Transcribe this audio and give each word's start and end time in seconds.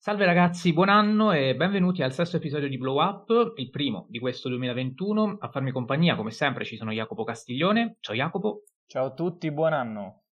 Salve 0.00 0.26
ragazzi, 0.26 0.72
buon 0.72 0.90
anno 0.90 1.32
e 1.32 1.56
benvenuti 1.56 2.04
al 2.04 2.12
sesto 2.12 2.36
episodio 2.36 2.68
di 2.68 2.78
Blow 2.78 3.02
Up, 3.02 3.54
il 3.56 3.68
primo 3.68 4.06
di 4.08 4.20
questo 4.20 4.48
2021. 4.48 5.38
A 5.40 5.48
farmi 5.50 5.72
compagnia, 5.72 6.14
come 6.14 6.30
sempre, 6.30 6.64
ci 6.64 6.76
sono 6.76 6.92
Jacopo 6.92 7.24
Castiglione. 7.24 7.96
Ciao 7.98 8.14
Jacopo. 8.14 8.62
Ciao 8.86 9.06
a 9.06 9.12
tutti, 9.12 9.50
buon 9.50 9.72
anno. 9.72 10.22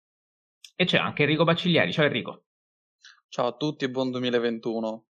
E 0.77 0.85
c'è 0.85 0.99
anche 0.99 1.25
Enrico 1.25 1.43
Bacciglieri. 1.43 1.93
Ciao 1.93 2.05
Enrico. 2.05 2.45
Ciao 3.29 3.49
a 3.49 3.57
tutti 3.57 3.85
e 3.85 3.91
buon 3.91 4.13
2021. 4.13 5.05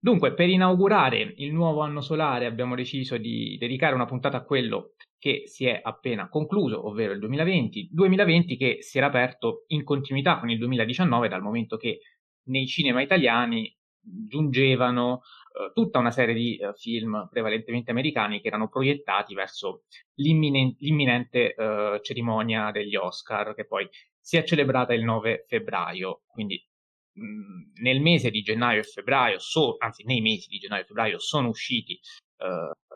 Dunque, 0.00 0.34
per 0.34 0.48
inaugurare 0.48 1.34
il 1.36 1.52
nuovo 1.52 1.82
anno 1.82 2.00
solare 2.00 2.46
abbiamo 2.46 2.74
deciso 2.74 3.18
di 3.18 3.56
dedicare 3.56 3.94
una 3.94 4.04
puntata 4.04 4.38
a 4.38 4.42
quello 4.42 4.94
che 5.16 5.44
si 5.46 5.64
è 5.64 5.80
appena 5.80 6.28
concluso, 6.28 6.88
ovvero 6.88 7.12
il 7.12 7.20
2020, 7.20 7.90
2020 7.92 8.56
che 8.56 8.78
si 8.80 8.98
era 8.98 9.06
aperto 9.06 9.62
in 9.68 9.84
continuità 9.84 10.40
con 10.40 10.50
il 10.50 10.58
2019 10.58 11.28
dal 11.28 11.40
momento 11.40 11.76
che 11.76 12.00
nei 12.44 12.66
cinema 12.66 13.02
italiani 13.02 13.74
giungevano 14.02 15.20
uh, 15.52 15.72
tutta 15.72 15.98
una 15.98 16.10
serie 16.10 16.34
di 16.34 16.58
uh, 16.60 16.72
film 16.74 17.28
prevalentemente 17.30 17.90
americani 17.90 18.40
che 18.40 18.48
erano 18.48 18.68
proiettati 18.68 19.34
verso 19.34 19.84
l'imminente, 20.14 20.76
l'imminente 20.80 21.54
uh, 21.56 22.00
cerimonia 22.00 22.70
degli 22.72 22.96
Oscar 22.96 23.54
che 23.54 23.66
poi 23.66 23.88
si 24.18 24.36
è 24.36 24.44
celebrata 24.44 24.92
il 24.92 25.04
9 25.04 25.44
febbraio, 25.46 26.22
quindi 26.26 26.64
mh, 27.12 27.80
nel 27.82 28.00
mese 28.00 28.30
di 28.30 28.42
gennaio 28.42 28.80
e 28.80 28.84
febbraio, 28.84 29.38
so, 29.38 29.76
anzi 29.78 30.04
nei 30.04 30.20
mesi 30.20 30.48
di 30.48 30.58
gennaio 30.58 30.82
e 30.82 30.86
febbraio 30.86 31.18
sono 31.18 31.48
usciti 31.48 31.98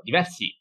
diversi 0.02 0.52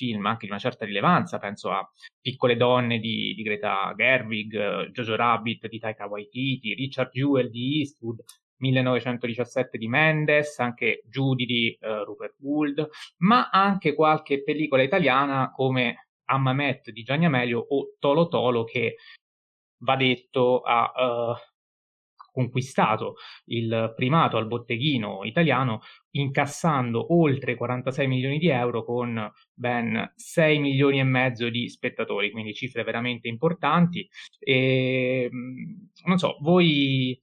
film 0.00 0.24
anche 0.24 0.46
di 0.46 0.50
una 0.52 0.60
certa 0.60 0.86
rilevanza, 0.86 1.38
penso 1.38 1.70
a 1.70 1.86
Piccole 2.18 2.56
donne 2.56 2.98
di, 2.98 3.34
di 3.34 3.42
Greta 3.42 3.92
Gerwig, 3.94 4.90
Jojo 4.90 5.14
Rabbit 5.16 5.68
di 5.68 5.78
Taika 5.78 6.06
Waititi, 6.06 6.74
Richard 6.74 7.10
Jewell 7.10 7.50
di 7.50 7.80
Eastwood, 7.80 8.22
1917 8.56 9.76
di 9.76 9.88
Mendes, 9.88 10.58
anche 10.58 11.02
Judy 11.06 11.44
di 11.44 11.78
uh, 11.80 12.04
Rupert 12.04 12.34
Gould, 12.38 12.88
ma 13.18 13.50
anche 13.50 13.94
qualche 13.94 14.42
pellicola 14.42 14.82
italiana 14.82 15.50
come 15.50 16.08
Ammamet 16.24 16.90
di 16.90 17.02
Gianni 17.02 17.26
Amelio 17.26 17.58
o 17.58 17.96
Tolo 17.98 18.28
Tolo 18.28 18.64
che 18.64 18.96
va 19.82 19.96
detto 19.96 20.60
a 20.60 20.92
uh, 20.94 21.34
conquistato 22.32 23.16
il 23.46 23.92
primato 23.96 24.36
al 24.36 24.46
botteghino 24.46 25.24
italiano 25.24 25.80
incassando 26.12 27.14
oltre 27.14 27.54
46 27.54 28.06
milioni 28.06 28.38
di 28.38 28.48
euro 28.48 28.84
con 28.84 29.30
ben 29.52 30.12
6 30.16 30.58
milioni 30.58 30.98
e 30.98 31.04
mezzo 31.04 31.48
di 31.48 31.68
spettatori, 31.68 32.30
quindi 32.30 32.54
cifre 32.54 32.82
veramente 32.82 33.28
importanti. 33.28 34.08
E, 34.38 35.28
non 36.04 36.18
so, 36.18 36.36
voi 36.40 37.20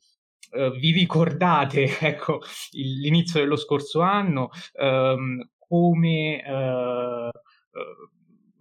eh, 0.52 0.72
vi 0.72 0.92
ricordate 0.92 1.98
ecco, 2.00 2.42
l'inizio 2.72 3.40
dello 3.40 3.58
scorso 3.58 4.02
anno, 4.02 4.50
ehm, 4.74 5.50
come 5.58 6.44
eh, 6.44 7.32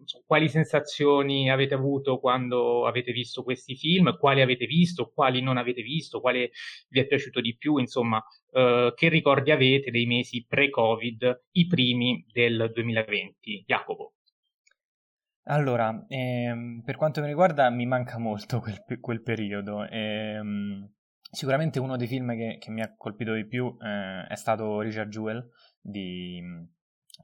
so, 0.06 0.22
quali 0.26 0.48
sensazioni 0.48 1.50
avete 1.50 1.74
avuto 1.74 2.18
quando 2.18 2.86
avete 2.86 3.12
visto 3.12 3.42
questi 3.42 3.76
film, 3.76 4.16
quali 4.18 4.40
avete 4.40 4.66
visto, 4.66 5.10
quali 5.14 5.40
non 5.40 5.56
avete 5.56 5.82
visto, 5.82 6.20
quale 6.20 6.50
vi 6.88 7.00
è 7.00 7.06
piaciuto 7.06 7.40
di 7.40 7.56
più, 7.56 7.76
insomma, 7.78 8.22
eh, 8.52 8.92
che 8.94 9.08
ricordi 9.08 9.50
avete 9.50 9.90
dei 9.90 10.06
mesi 10.06 10.44
pre-Covid, 10.46 11.44
i 11.52 11.66
primi 11.66 12.24
del 12.32 12.70
2020? 12.72 13.64
Jacopo. 13.66 14.12
Allora, 15.48 16.04
ehm, 16.08 16.82
per 16.84 16.96
quanto 16.96 17.20
mi 17.20 17.28
riguarda 17.28 17.70
mi 17.70 17.86
manca 17.86 18.18
molto 18.18 18.60
quel, 18.60 18.82
quel 19.00 19.22
periodo. 19.22 19.86
Ehm, 19.86 20.90
sicuramente 21.30 21.78
uno 21.78 21.96
dei 21.96 22.08
film 22.08 22.34
che, 22.34 22.56
che, 22.58 22.70
mi 22.70 22.82
ha 22.82 22.94
colpito 22.96 23.32
di 23.32 23.46
più 23.46 23.76
eh, 23.80 24.26
è 24.26 24.34
stato 24.34 24.80
Richard 24.80 25.08
Jewell 25.08 25.48
di, 25.80 26.40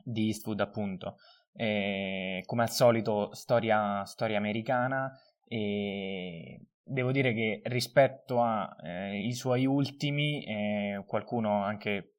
di 0.04 0.26
Eastwood, 0.26 0.60
appunto 0.60 1.16
eh, 1.54 2.42
come 2.46 2.62
al 2.62 2.70
solito 2.70 3.34
storia, 3.34 4.04
storia 4.04 4.38
americana. 4.38 5.10
E 5.46 6.60
devo 6.82 7.12
dire 7.12 7.32
che 7.34 7.60
rispetto 7.64 8.42
ai 8.42 9.28
eh, 9.28 9.34
suoi 9.34 9.66
ultimi 9.66 10.44
eh, 10.44 11.04
qualcuno 11.06 11.62
anche 11.62 12.14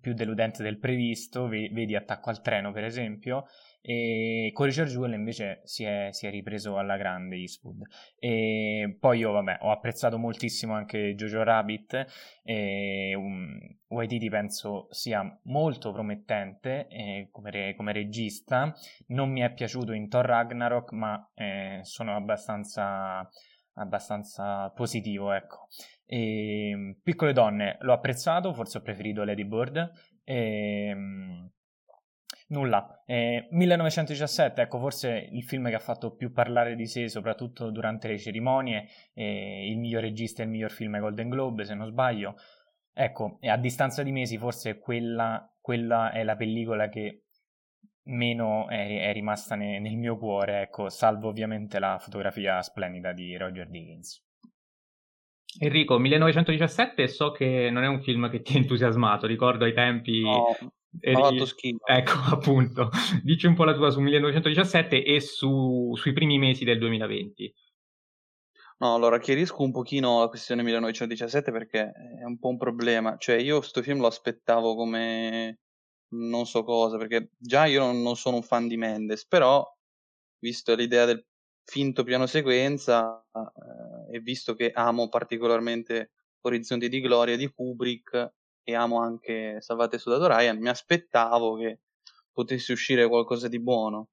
più 0.00 0.14
deludente 0.14 0.62
del 0.62 0.78
previsto, 0.78 1.46
vedi 1.48 1.94
Attacco 1.94 2.30
al 2.30 2.40
treno 2.40 2.72
per 2.72 2.84
esempio, 2.84 3.46
e 3.84 4.50
con 4.54 4.66
Richard 4.66 4.88
Jewell 4.88 5.12
invece 5.12 5.60
si 5.64 5.82
è, 5.82 6.10
si 6.12 6.26
è, 6.26 6.30
ripreso 6.30 6.78
alla 6.78 6.96
grande 6.96 7.36
Eastwood. 7.36 7.82
E 8.16 8.96
poi 8.98 9.18
io 9.18 9.32
vabbè 9.32 9.58
ho 9.60 9.72
apprezzato 9.72 10.18
moltissimo 10.18 10.74
anche 10.74 11.14
Jojo 11.16 11.42
Rabbit, 11.42 12.06
e 12.44 13.14
um, 13.16 13.58
Waititi 13.88 14.28
penso 14.28 14.86
sia 14.90 15.38
molto 15.44 15.92
promettente 15.92 16.86
eh, 16.88 17.28
come, 17.32 17.50
re, 17.50 17.74
come, 17.74 17.92
regista, 17.92 18.72
non 19.08 19.30
mi 19.30 19.40
è 19.40 19.52
piaciuto 19.52 19.92
in 19.92 20.08
Thor 20.08 20.24
Ragnarok 20.24 20.92
ma 20.92 21.30
eh, 21.34 21.80
sono 21.82 22.14
abbastanza 22.14 23.28
abbastanza 23.74 24.70
positivo, 24.70 25.32
ecco. 25.32 25.68
E, 26.04 26.96
Piccole 27.02 27.32
donne 27.32 27.78
l'ho 27.80 27.92
apprezzato, 27.92 28.52
forse 28.52 28.78
ho 28.78 28.82
preferito 28.82 29.24
Lady 29.24 29.44
Bird. 29.44 29.90
E, 30.24 30.94
nulla. 32.52 33.02
Eh, 33.04 33.48
1917, 33.50 34.62
ecco, 34.62 34.78
forse 34.78 35.28
il 35.32 35.42
film 35.42 35.68
che 35.68 35.74
ha 35.74 35.80
fatto 35.80 36.14
più 36.14 36.32
parlare 36.32 36.76
di 36.76 36.86
sé, 36.86 37.08
soprattutto 37.08 37.70
durante 37.70 38.08
le 38.08 38.18
cerimonie, 38.18 38.86
eh, 39.14 39.68
il 39.68 39.78
miglior 39.78 40.02
regista 40.02 40.42
e 40.42 40.44
il 40.44 40.50
miglior 40.50 40.70
film 40.70 40.94
ai 40.94 41.00
Golden 41.00 41.28
Globe, 41.28 41.64
se 41.64 41.74
non 41.74 41.86
sbaglio. 41.86 42.36
Ecco, 42.94 43.38
a 43.40 43.56
distanza 43.56 44.02
di 44.02 44.12
mesi, 44.12 44.38
forse 44.38 44.78
quella, 44.78 45.50
quella 45.60 46.12
è 46.12 46.22
la 46.22 46.36
pellicola 46.36 46.88
che 46.88 47.24
meno 48.04 48.68
è, 48.68 49.08
è 49.08 49.12
rimasta 49.12 49.54
ne, 49.54 49.78
nel 49.80 49.96
mio 49.96 50.18
cuore, 50.18 50.62
ecco, 50.62 50.88
salvo 50.88 51.28
ovviamente 51.28 51.78
la 51.78 51.98
fotografia 51.98 52.60
splendida 52.60 53.12
di 53.12 53.36
Roger 53.36 53.68
Dickens. 53.68 54.24
Enrico, 55.58 55.98
1917 55.98 57.08
so 57.08 57.30
che 57.30 57.68
non 57.70 57.82
è 57.82 57.86
un 57.86 58.02
film 58.02 58.30
che 58.30 58.40
ti 58.40 58.54
ha 58.54 58.58
entusiasmato, 58.58 59.26
ricordo 59.26 59.64
ai 59.64 59.74
tempi... 59.74 60.20
No, 60.20 60.44
eri... 61.00 61.20
fatto 61.20 61.46
schifo. 61.46 61.86
Ecco, 61.86 62.12
appunto, 62.30 62.90
dici 63.22 63.46
un 63.46 63.54
po' 63.54 63.64
la 63.64 63.74
tua 63.74 63.90
su 63.90 64.00
1917 64.00 65.04
e 65.04 65.20
su, 65.20 65.92
sui 65.96 66.12
primi 66.12 66.38
mesi 66.38 66.64
del 66.64 66.78
2020. 66.78 67.54
No, 68.78 68.94
allora 68.94 69.20
chiarisco 69.20 69.62
un 69.62 69.70
pochino 69.70 70.20
la 70.20 70.28
questione 70.28 70.64
1917 70.64 71.52
perché 71.52 71.92
è 72.20 72.24
un 72.24 72.38
po' 72.38 72.48
un 72.48 72.56
problema. 72.56 73.16
Cioè, 73.16 73.36
io 73.36 73.58
questo 73.58 73.80
film 73.80 74.00
lo 74.00 74.08
aspettavo 74.08 74.74
come 74.74 75.60
non 76.14 76.46
so 76.46 76.64
cosa, 76.64 76.96
perché 76.98 77.30
già 77.38 77.66
io 77.66 77.80
non, 77.80 78.02
non 78.02 78.16
sono 78.16 78.36
un 78.36 78.42
fan 78.42 78.66
di 78.66 78.76
Mendes, 78.76 79.26
però 79.26 79.64
visto 80.38 80.74
l'idea 80.74 81.04
del 81.04 81.24
finto 81.64 82.02
piano 82.02 82.26
sequenza 82.26 83.24
eh, 83.32 84.16
e 84.16 84.20
visto 84.20 84.54
che 84.54 84.72
amo 84.72 85.08
particolarmente 85.08 86.12
Orizzonti 86.40 86.88
di 86.88 87.00
Gloria 87.00 87.36
di 87.36 87.48
Kubrick 87.48 88.32
e 88.64 88.74
amo 88.74 89.00
anche 89.00 89.60
Salvate 89.60 89.98
Sodato 89.98 90.26
Ryan, 90.28 90.58
mi 90.58 90.68
aspettavo 90.68 91.56
che 91.56 91.80
potesse 92.32 92.72
uscire 92.72 93.08
qualcosa 93.08 93.48
di 93.48 93.60
buono. 93.60 94.08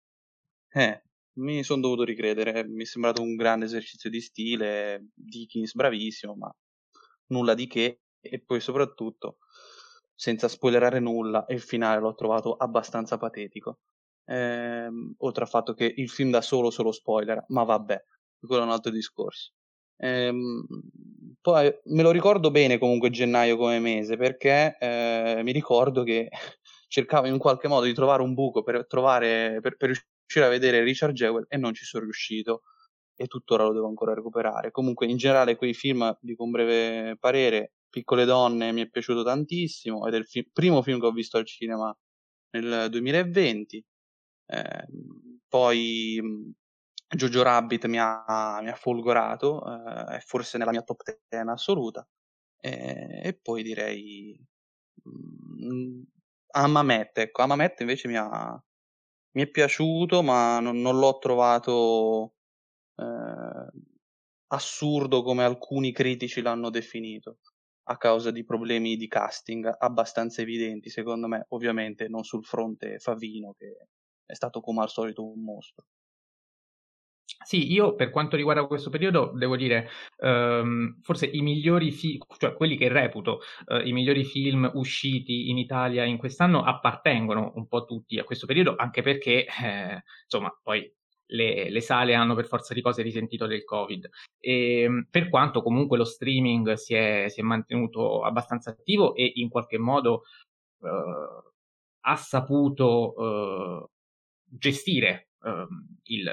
Eh, 0.71 1.03
mi 1.39 1.63
sono 1.63 1.81
dovuto 1.81 2.03
ricredere, 2.03 2.65
mi 2.67 2.83
è 2.83 2.85
sembrato 2.85 3.21
un 3.21 3.35
grande 3.35 3.65
esercizio 3.65 4.09
di 4.09 4.21
stile, 4.21 5.09
Dickens 5.13 5.73
bravissimo, 5.73 6.35
ma 6.35 6.53
nulla 7.27 7.53
di 7.53 7.67
che, 7.67 8.01
e 8.21 8.41
poi 8.41 8.59
soprattutto 8.59 9.37
senza 10.13 10.47
spoilerare 10.49 10.99
nulla, 10.99 11.45
il 11.49 11.61
finale 11.61 12.01
l'ho 12.01 12.13
trovato 12.15 12.55
abbastanza 12.55 13.17
patetico. 13.17 13.79
Ehm, 14.25 15.13
oltre 15.19 15.43
al 15.43 15.49
fatto 15.49 15.73
che 15.73 15.91
il 15.95 16.09
film 16.09 16.29
da 16.31 16.41
solo 16.41 16.69
solo 16.71 16.91
spoiler, 16.91 17.45
ma 17.49 17.63
vabbè, 17.63 18.03
quello 18.39 18.63
è 18.63 18.65
un 18.65 18.71
altro 18.71 18.91
discorso. 18.91 19.53
Ehm, 20.01 20.65
poi 21.41 21.73
me 21.85 22.03
lo 22.03 22.11
ricordo 22.11 22.51
bene 22.51 22.77
comunque 22.77 23.09
gennaio 23.09 23.57
come 23.57 23.79
mese 23.79 24.17
perché 24.17 24.77
eh, 24.79 25.41
mi 25.43 25.51
ricordo 25.51 26.03
che 26.03 26.29
cercavo 26.87 27.27
in 27.27 27.37
qualche 27.37 27.67
modo 27.67 27.85
di 27.85 27.93
trovare 27.93 28.21
un 28.21 28.33
buco 28.33 28.63
per, 28.63 28.85
trovare, 28.87 29.59
per, 29.61 29.75
per 29.77 29.89
riuscire 29.89 30.45
a 30.45 30.49
vedere 30.49 30.83
Richard 30.83 31.13
Jewell 31.13 31.45
e 31.49 31.57
non 31.57 31.73
ci 31.73 31.85
sono 31.85 32.03
riuscito 32.03 32.63
e 33.15 33.27
tuttora 33.27 33.65
lo 33.65 33.73
devo 33.73 33.87
ancora 33.87 34.13
recuperare. 34.13 34.71
Comunque 34.71 35.05
in 35.05 35.17
generale 35.17 35.57
quei 35.57 35.73
film, 35.73 36.17
dico 36.21 36.43
un 36.43 36.51
breve 36.51 37.17
parere, 37.19 37.73
Piccole 37.89 38.23
donne 38.23 38.71
mi 38.71 38.81
è 38.81 38.89
piaciuto 38.89 39.23
tantissimo 39.23 40.05
ed 40.07 40.13
è 40.13 40.17
il 40.17 40.25
fi- 40.25 40.47
primo 40.51 40.81
film 40.81 40.99
che 40.99 41.07
ho 41.07 41.11
visto 41.11 41.37
al 41.37 41.45
cinema 41.45 41.95
nel 42.51 42.87
2020. 42.89 43.83
Eh, 44.45 44.85
poi 45.47 46.55
Jojo 47.15 47.41
Rabbit 47.43 47.85
mi 47.87 47.97
ha, 47.99 48.59
mi 48.61 48.69
ha 48.69 48.75
folgorato, 48.75 49.63
eh, 49.65 50.17
è 50.17 50.19
forse 50.19 50.57
nella 50.57 50.71
mia 50.71 50.81
top 50.83 51.01
10 51.03 51.49
assoluta. 51.49 52.07
Eh, 52.61 53.21
e 53.23 53.33
poi 53.41 53.63
direi 53.63 54.39
mh, 55.03 56.01
Amamet, 56.51 57.17
ecco, 57.17 57.41
Amamet 57.41 57.79
invece 57.81 58.07
mi, 58.07 58.17
ha, 58.17 58.61
mi 59.31 59.41
è 59.43 59.47
piaciuto, 59.49 60.21
ma 60.23 60.59
non, 60.59 60.81
non 60.81 60.97
l'ho 60.99 61.17
trovato 61.19 62.33
eh, 62.97 63.69
assurdo 64.47 65.23
come 65.23 65.43
alcuni 65.43 65.91
critici 65.91 66.41
l'hanno 66.41 66.69
definito 66.69 67.37
a 67.89 67.97
causa 67.97 68.31
di 68.31 68.43
problemi 68.45 68.97
di 68.97 69.07
casting 69.07 69.75
abbastanza 69.79 70.41
evidenti, 70.41 70.89
secondo 70.89 71.27
me, 71.27 71.45
ovviamente 71.49 72.07
non 72.07 72.23
sul 72.23 72.45
fronte 72.45 72.99
Favino, 72.99 73.53
che 73.57 73.87
è 74.25 74.33
stato 74.35 74.61
come 74.61 74.81
al 74.83 74.89
solito 74.89 75.25
un 75.25 75.41
mostro. 75.43 75.85
Sì, 77.43 77.71
io 77.71 77.95
per 77.95 78.09
quanto 78.09 78.35
riguarda 78.35 78.65
questo 78.65 78.89
periodo 78.89 79.31
devo 79.35 79.55
dire, 79.55 79.89
ehm, 80.17 80.99
forse 81.01 81.27
i 81.27 81.41
migliori 81.41 81.91
film, 81.91 82.19
cioè 82.37 82.53
quelli 82.53 82.75
che 82.75 82.87
reputo 82.87 83.41
eh, 83.67 83.87
i 83.87 83.93
migliori 83.93 84.23
film 84.23 84.69
usciti 84.73 85.49
in 85.49 85.57
Italia 85.57 86.03
in 86.05 86.17
quest'anno 86.17 86.63
appartengono 86.63 87.51
un 87.55 87.67
po' 87.67 87.85
tutti 87.85 88.17
a 88.17 88.23
questo 88.23 88.45
periodo, 88.45 88.75
anche 88.75 89.01
perché, 89.01 89.45
eh, 89.45 90.03
insomma, 90.23 90.51
poi 90.61 90.91
le, 91.27 91.69
le, 91.69 91.81
sale 91.81 92.15
hanno 92.15 92.35
per 92.35 92.45
forza 92.45 92.73
di 92.73 92.81
cose 92.81 93.01
risentito 93.01 93.45
del 93.45 93.63
Covid. 93.63 94.09
E, 94.39 94.81
ehm, 94.81 95.07
per 95.09 95.29
quanto 95.29 95.61
comunque 95.61 95.97
lo 95.97 96.05
streaming 96.05 96.73
si 96.73 96.93
è, 96.95 97.25
si 97.29 97.39
è 97.41 97.43
mantenuto 97.43 98.23
abbastanza 98.23 98.71
attivo 98.71 99.13
e 99.15 99.31
in 99.35 99.49
qualche 99.49 99.77
modo 99.77 100.23
eh, 100.81 101.43
ha 102.01 102.15
saputo 102.15 103.85
eh, 103.85 103.89
gestire 104.45 105.28
il, 106.03 106.23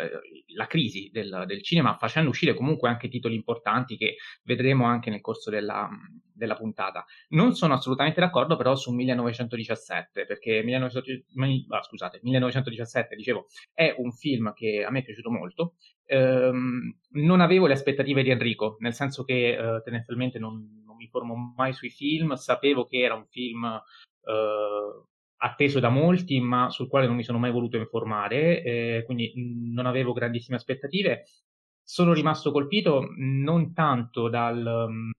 la 0.54 0.66
crisi 0.66 1.10
del, 1.12 1.44
del, 1.46 1.62
cinema, 1.62 1.96
facendo 1.96 2.30
uscire 2.30 2.54
comunque 2.54 2.88
anche 2.88 3.08
titoli 3.08 3.34
importanti 3.34 3.96
che 3.96 4.16
vedremo 4.42 4.86
anche 4.86 5.10
nel 5.10 5.20
corso 5.20 5.50
della, 5.50 5.88
della 6.32 6.56
puntata. 6.56 7.04
Non 7.28 7.54
sono 7.54 7.74
assolutamente 7.74 8.20
d'accordo 8.20 8.56
però 8.56 8.74
su 8.74 8.92
1917, 8.92 10.26
perché 10.26 10.62
19, 10.62 11.24
ah, 11.68 11.82
scusate, 11.82 12.20
1917, 12.22 13.14
dicevo, 13.16 13.46
è 13.72 13.94
un 13.98 14.12
film 14.12 14.52
che 14.52 14.84
a 14.84 14.90
me 14.90 15.00
è 15.00 15.04
piaciuto 15.04 15.30
molto. 15.30 15.74
Um, 16.08 16.96
non 17.12 17.40
avevo 17.40 17.66
le 17.66 17.72
aspettative 17.72 18.22
di 18.22 18.30
Enrico, 18.30 18.76
nel 18.78 18.94
senso 18.94 19.24
che 19.24 19.56
uh, 19.58 19.82
tendenzialmente 19.82 20.38
non, 20.38 20.82
non, 20.84 20.96
mi 20.96 21.08
formo 21.08 21.52
mai 21.56 21.72
sui 21.72 21.90
film, 21.90 22.34
sapevo 22.34 22.86
che 22.86 23.00
era 23.00 23.14
un 23.14 23.26
film 23.26 23.64
uh, 23.64 25.04
atteso 25.38 25.80
da 25.80 25.88
molti, 25.88 26.40
ma 26.40 26.70
sul 26.70 26.88
quale 26.88 27.06
non 27.06 27.16
mi 27.16 27.22
sono 27.24 27.38
mai 27.38 27.50
voluto 27.50 27.76
informare, 27.76 28.62
eh, 28.62 29.02
quindi 29.04 29.32
non 29.72 29.86
avevo 29.86 30.12
grandissime 30.12 30.56
aspettative. 30.56 31.24
Sono 31.82 32.12
rimasto 32.12 32.50
colpito 32.50 33.08
non 33.16 33.72
tanto 33.72 34.28
dal, 34.28 35.12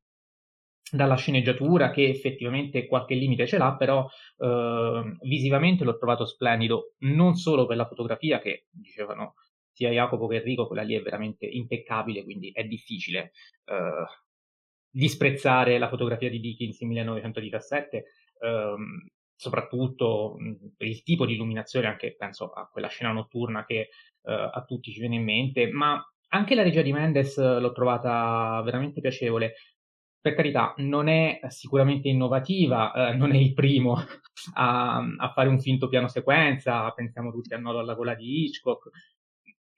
dalla 0.92 1.16
sceneggiatura, 1.16 1.92
che 1.92 2.08
effettivamente 2.10 2.88
qualche 2.88 3.16
limite 3.16 3.48
ce 3.48 3.58
l'ha, 3.58 3.76
però 3.76 4.08
eh, 4.38 5.18
visivamente 5.22 5.84
l'ho 5.84 5.98
trovato 5.98 6.26
splendido, 6.26 6.94
non 7.00 7.36
solo 7.36 7.66
per 7.66 7.78
la 7.78 7.88
fotografia, 7.88 8.40
che 8.40 8.66
dicevano 8.70 9.36
sia 9.78 9.92
Jacopo 9.92 10.26
che 10.28 10.38
Enrico, 10.38 10.66
quella 10.66 10.82
lì 10.82 10.96
è 10.96 11.02
veramente 11.02 11.46
impeccabile, 11.46 12.24
quindi 12.24 12.50
è 12.52 12.64
difficile 12.64 13.32
eh, 13.66 14.06
disprezzare 14.90 15.78
la 15.78 15.88
fotografia 15.88 16.32
di 16.32 16.40
Dickens 16.40 16.80
in 16.82 16.88
1917. 16.88 18.04
Um, 18.40 19.08
soprattutto 19.38 20.36
per 20.76 20.88
il 20.88 21.04
tipo 21.04 21.26
di 21.26 21.36
illuminazione, 21.36 21.88
anche 21.88 22.16
penso 22.18 22.50
a 22.50 22.68
quella 22.68 22.88
scena 22.88 23.12
notturna 23.12 23.64
che 23.66 23.90
uh, 24.24 24.32
a 24.32 24.64
tutti 24.68 24.92
ci 24.92 25.00
viene 25.00 25.16
in 25.16 25.24
mente, 25.24 25.72
ma 25.72 26.04
anche 26.30 26.56
la 26.56 26.64
regia 26.64 26.82
di 26.82 26.92
Mendes 26.92 27.38
l'ho 27.38 27.72
trovata 27.72 28.62
veramente 28.64 29.00
piacevole. 29.00 29.54
Per 30.20 30.34
carità, 30.34 30.74
non 30.78 31.08
è 31.08 31.40
sicuramente 31.48 32.10
innovativa, 32.10 33.12
eh, 33.12 33.14
non 33.16 33.32
è 33.32 33.38
il 33.38 33.54
primo 33.54 33.96
a, 34.56 34.98
a, 34.98 35.32
fare 35.34 35.48
un 35.48 35.62
finto 35.62 35.88
piano 35.88 36.08
sequenza, 36.08 36.92
pensiamo 36.92 37.32
tutti 37.32 37.54
al 37.54 37.62
nodo 37.62 37.80
alla 37.80 37.94
gola 37.94 38.16
di 38.16 38.44
Hitchcock, 38.44 38.90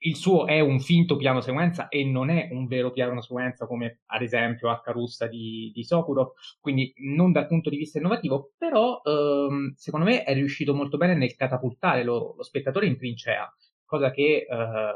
il 0.02 0.16
suo 0.16 0.46
è 0.46 0.60
un 0.60 0.80
finto 0.80 1.16
piano 1.16 1.40
sequenza 1.40 1.88
e 1.88 2.04
non 2.04 2.30
è 2.30 2.48
un 2.52 2.66
vero 2.66 2.90
piano 2.90 3.20
sequenza 3.20 3.66
come 3.66 4.00
ad 4.06 4.22
esempio 4.22 4.70
H. 4.70 4.90
Russa 4.92 5.26
di, 5.26 5.70
di 5.74 5.84
Sokurov, 5.84 6.32
quindi 6.60 6.92
non 6.96 7.32
dal 7.32 7.46
punto 7.46 7.68
di 7.68 7.76
vista 7.76 7.98
innovativo, 7.98 8.52
però 8.56 9.00
ehm, 9.04 9.74
secondo 9.74 10.06
me 10.06 10.24
è 10.24 10.32
riuscito 10.32 10.74
molto 10.74 10.96
bene 10.96 11.14
nel 11.14 11.34
catapultare 11.34 12.02
lo, 12.02 12.34
lo 12.36 12.42
spettatore 12.42 12.86
in 12.86 12.96
trincea, 12.96 13.52
cosa 13.84 14.10
che 14.10 14.46
eh, 14.48 14.92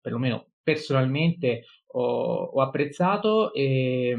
perlomeno 0.00 0.48
personalmente 0.62 1.64
ho, 1.92 2.44
ho 2.44 2.60
apprezzato 2.60 3.52
e 3.54 4.14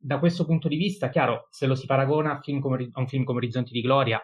da 0.00 0.18
questo 0.18 0.44
punto 0.44 0.68
di 0.68 0.76
vista, 0.76 1.08
chiaro, 1.08 1.48
se 1.50 1.66
lo 1.66 1.74
si 1.74 1.86
paragona 1.86 2.32
a, 2.32 2.40
come, 2.60 2.88
a 2.92 3.00
un 3.00 3.08
film 3.08 3.24
come 3.24 3.38
Orizzonti 3.38 3.72
di 3.72 3.80
Gloria, 3.80 4.22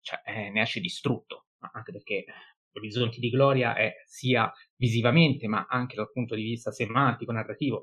cioè, 0.00 0.20
eh, 0.24 0.50
ne 0.50 0.62
esce 0.62 0.80
distrutto, 0.80 1.46
anche 1.72 1.92
perché 1.92 2.24
Orizzonti 2.72 3.20
di 3.20 3.30
Gloria 3.30 3.74
è 3.74 3.94
sia 4.06 4.52
visivamente 4.76 5.48
ma 5.48 5.66
anche 5.68 5.96
dal 5.96 6.10
punto 6.12 6.34
di 6.34 6.42
vista 6.42 6.70
semantico, 6.70 7.32
narrativo, 7.32 7.82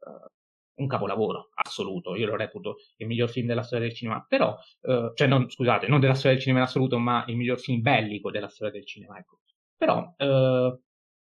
uh, 0.00 0.82
un 0.82 0.86
capolavoro 0.86 1.48
assoluto. 1.54 2.14
Io 2.16 2.26
lo 2.26 2.36
reputo 2.36 2.76
il 2.96 3.06
miglior 3.06 3.30
film 3.30 3.46
della 3.46 3.62
storia 3.62 3.86
del 3.86 3.96
cinema, 3.96 4.24
però, 4.28 4.54
uh, 4.82 5.12
cioè, 5.14 5.26
non, 5.26 5.48
scusate, 5.48 5.86
non 5.86 6.00
della 6.00 6.14
storia 6.14 6.32
del 6.32 6.42
cinema 6.42 6.60
in 6.60 6.66
assoluto, 6.66 6.98
ma 6.98 7.24
il 7.28 7.36
miglior 7.36 7.58
film 7.58 7.80
bellico 7.80 8.30
della 8.30 8.48
storia 8.48 8.72
del 8.72 8.86
cinema. 8.86 9.18
Ecco. 9.18 9.40
Però, 9.76 10.14
uh, 10.16 10.80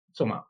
insomma, 0.08 0.48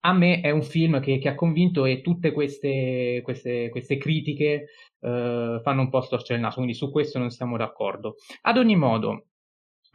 a 0.00 0.12
me 0.12 0.40
è 0.40 0.50
un 0.50 0.62
film 0.62 1.00
che, 1.00 1.18
che 1.18 1.28
ha 1.28 1.34
convinto 1.34 1.84
e 1.84 2.00
tutte 2.00 2.30
queste, 2.30 3.20
queste, 3.24 3.70
queste 3.70 3.96
critiche 3.96 4.66
fanno 5.00 5.80
un 5.82 5.88
po' 5.88 6.00
storcere 6.00 6.34
il 6.34 6.40
naso, 6.40 6.56
quindi 6.56 6.74
su 6.74 6.90
questo 6.90 7.18
non 7.18 7.30
siamo 7.30 7.56
d'accordo. 7.56 8.16
Ad 8.42 8.56
ogni 8.56 8.76
modo, 8.76 9.26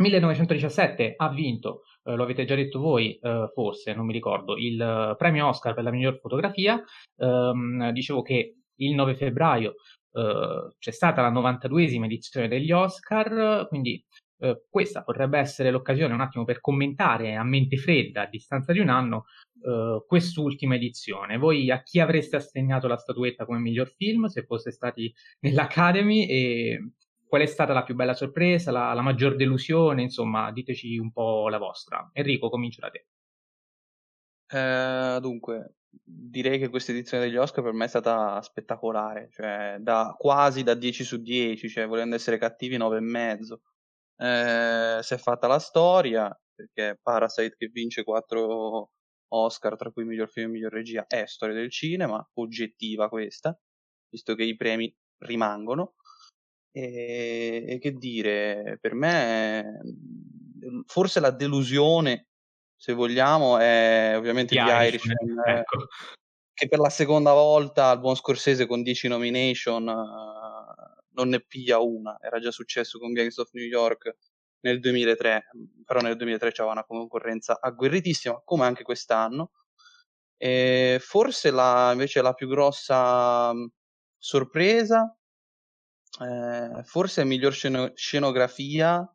1917 0.01 1.13
ha 1.15 1.29
vinto, 1.29 1.83
eh, 2.03 2.15
lo 2.15 2.23
avete 2.23 2.45
già 2.45 2.55
detto 2.55 2.79
voi, 2.79 3.17
eh, 3.17 3.49
forse, 3.53 3.93
non 3.93 4.05
mi 4.05 4.13
ricordo, 4.13 4.57
il 4.57 4.79
uh, 4.79 5.15
premio 5.15 5.47
Oscar 5.47 5.73
per 5.73 5.83
la 5.83 5.91
miglior 5.91 6.19
fotografia. 6.19 6.81
Um, 7.15 7.91
dicevo 7.91 8.21
che 8.21 8.55
il 8.75 8.93
9 8.93 9.15
febbraio 9.15 9.75
uh, 10.11 10.73
c'è 10.77 10.91
stata 10.91 11.21
la 11.21 11.31
92esima 11.31 12.05
edizione 12.05 12.47
degli 12.47 12.71
Oscar, 12.71 13.67
quindi 13.67 14.03
uh, 14.39 14.55
questa 14.69 15.03
potrebbe 15.03 15.39
essere 15.39 15.71
l'occasione 15.71 16.13
un 16.13 16.21
attimo 16.21 16.43
per 16.45 16.59
commentare 16.59 17.35
a 17.35 17.43
mente 17.43 17.77
fredda, 17.77 18.23
a 18.23 18.29
distanza 18.29 18.73
di 18.73 18.79
un 18.79 18.89
anno, 18.89 19.25
quest'ultima 20.07 20.73
edizione. 20.73 21.37
Voi 21.37 21.69
a 21.69 21.83
chi 21.83 21.99
avreste 21.99 22.35
assegnato 22.35 22.87
la 22.87 22.97
statuetta 22.97 23.45
come 23.45 23.59
miglior 23.59 23.93
film, 23.95 24.25
se 24.25 24.43
foste 24.43 24.71
stati 24.71 25.13
nell'Academy 25.41 26.25
e 26.25 26.93
qual 27.31 27.43
è 27.43 27.45
stata 27.45 27.71
la 27.71 27.83
più 27.83 27.95
bella 27.95 28.13
sorpresa, 28.13 28.71
la, 28.71 28.91
la 28.91 29.01
maggior 29.01 29.37
delusione, 29.37 30.01
insomma, 30.01 30.51
diteci 30.51 30.97
un 30.97 31.13
po' 31.13 31.47
la 31.47 31.59
vostra. 31.59 32.09
Enrico, 32.11 32.49
comincio 32.49 32.81
da 32.81 32.89
te. 32.89 33.07
Eh, 34.47 35.17
dunque, 35.21 35.75
direi 36.03 36.59
che 36.59 36.67
questa 36.67 36.91
edizione 36.91 37.23
degli 37.23 37.37
Oscar 37.37 37.63
per 37.63 37.71
me 37.71 37.85
è 37.85 37.87
stata 37.87 38.41
spettacolare, 38.41 39.29
cioè 39.31 39.77
da, 39.79 40.13
quasi 40.17 40.63
da 40.63 40.73
10 40.73 41.05
su 41.05 41.21
10, 41.21 41.69
cioè 41.69 41.87
volendo 41.87 42.15
essere 42.15 42.37
cattivi 42.37 42.75
9 42.75 42.97
e 42.97 42.99
mezzo. 42.99 43.61
Eh, 44.17 44.99
si 45.01 45.13
è 45.13 45.17
fatta 45.17 45.47
la 45.47 45.59
storia, 45.59 46.37
perché 46.53 46.99
Parasite 47.01 47.55
che 47.55 47.67
vince 47.67 48.03
4 48.03 48.91
Oscar, 49.29 49.77
tra 49.77 49.89
cui 49.91 50.03
miglior 50.03 50.29
film 50.29 50.49
e 50.49 50.51
miglior 50.51 50.73
regia, 50.73 51.05
è 51.07 51.25
storia 51.27 51.55
del 51.55 51.71
cinema, 51.71 52.29
oggettiva 52.33 53.07
questa, 53.07 53.57
visto 54.09 54.35
che 54.35 54.43
i 54.43 54.57
premi 54.57 54.93
rimangono. 55.19 55.93
E, 56.73 57.65
e 57.67 57.79
che 57.79 57.91
dire, 57.91 58.77
per 58.79 58.93
me 58.93 59.81
mhmm, 59.83 60.83
forse 60.85 61.19
la 61.19 61.31
delusione, 61.31 62.27
se 62.75 62.93
vogliamo, 62.93 63.57
è 63.57 64.13
ovviamente 64.15 64.55
di 64.55 64.61
Irishman, 64.61 65.17
eh, 65.47 65.51
ecco. 65.59 65.87
che 66.53 66.67
per 66.67 66.79
la 66.79 66.89
seconda 66.89 67.33
volta 67.33 67.89
al 67.89 67.99
buon 67.99 68.15
Scorsese 68.15 68.67
con 68.67 68.81
10 68.83 69.07
nomination 69.09 69.87
uh, 69.87 71.01
non 71.13 71.29
ne 71.29 71.41
piglia 71.41 71.79
una, 71.79 72.17
era 72.21 72.39
già 72.39 72.51
successo 72.51 72.99
con 72.99 73.11
Gangs 73.11 73.37
of 73.37 73.49
New 73.51 73.65
York 73.65 74.15
nel 74.61 74.79
2003, 74.79 75.49
però 75.85 75.99
nel 75.99 76.15
2003 76.15 76.51
c'era 76.51 76.71
una 76.71 76.85
concorrenza 76.85 77.59
agguerritissima, 77.59 78.41
come 78.45 78.65
anche 78.65 78.83
quest'anno. 78.83 79.51
E 80.37 80.97
forse 81.01 81.51
la, 81.51 81.91
invece 81.91 82.21
la 82.21 82.33
più 82.33 82.47
grossa 82.47 83.53
mhmm, 83.53 83.67
sorpresa 84.17 85.15
eh, 86.21 86.83
forse 86.83 87.25
miglior 87.25 87.53
sceno- 87.53 87.91
scenografia 87.95 89.07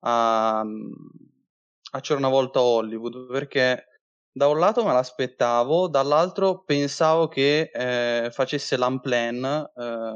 a, 0.00 0.60
a 0.60 2.00
C'era 2.00 2.18
una 2.18 2.28
volta 2.28 2.60
Hollywood, 2.60 3.26
perché 3.30 3.84
da 4.30 4.46
un 4.46 4.58
lato 4.58 4.84
me 4.84 4.92
l'aspettavo, 4.92 5.88
dall'altro 5.88 6.62
pensavo 6.62 7.28
che 7.28 7.70
eh, 7.72 8.30
facesse 8.30 8.76
l'unplan 8.76 9.44
eh, 9.74 10.12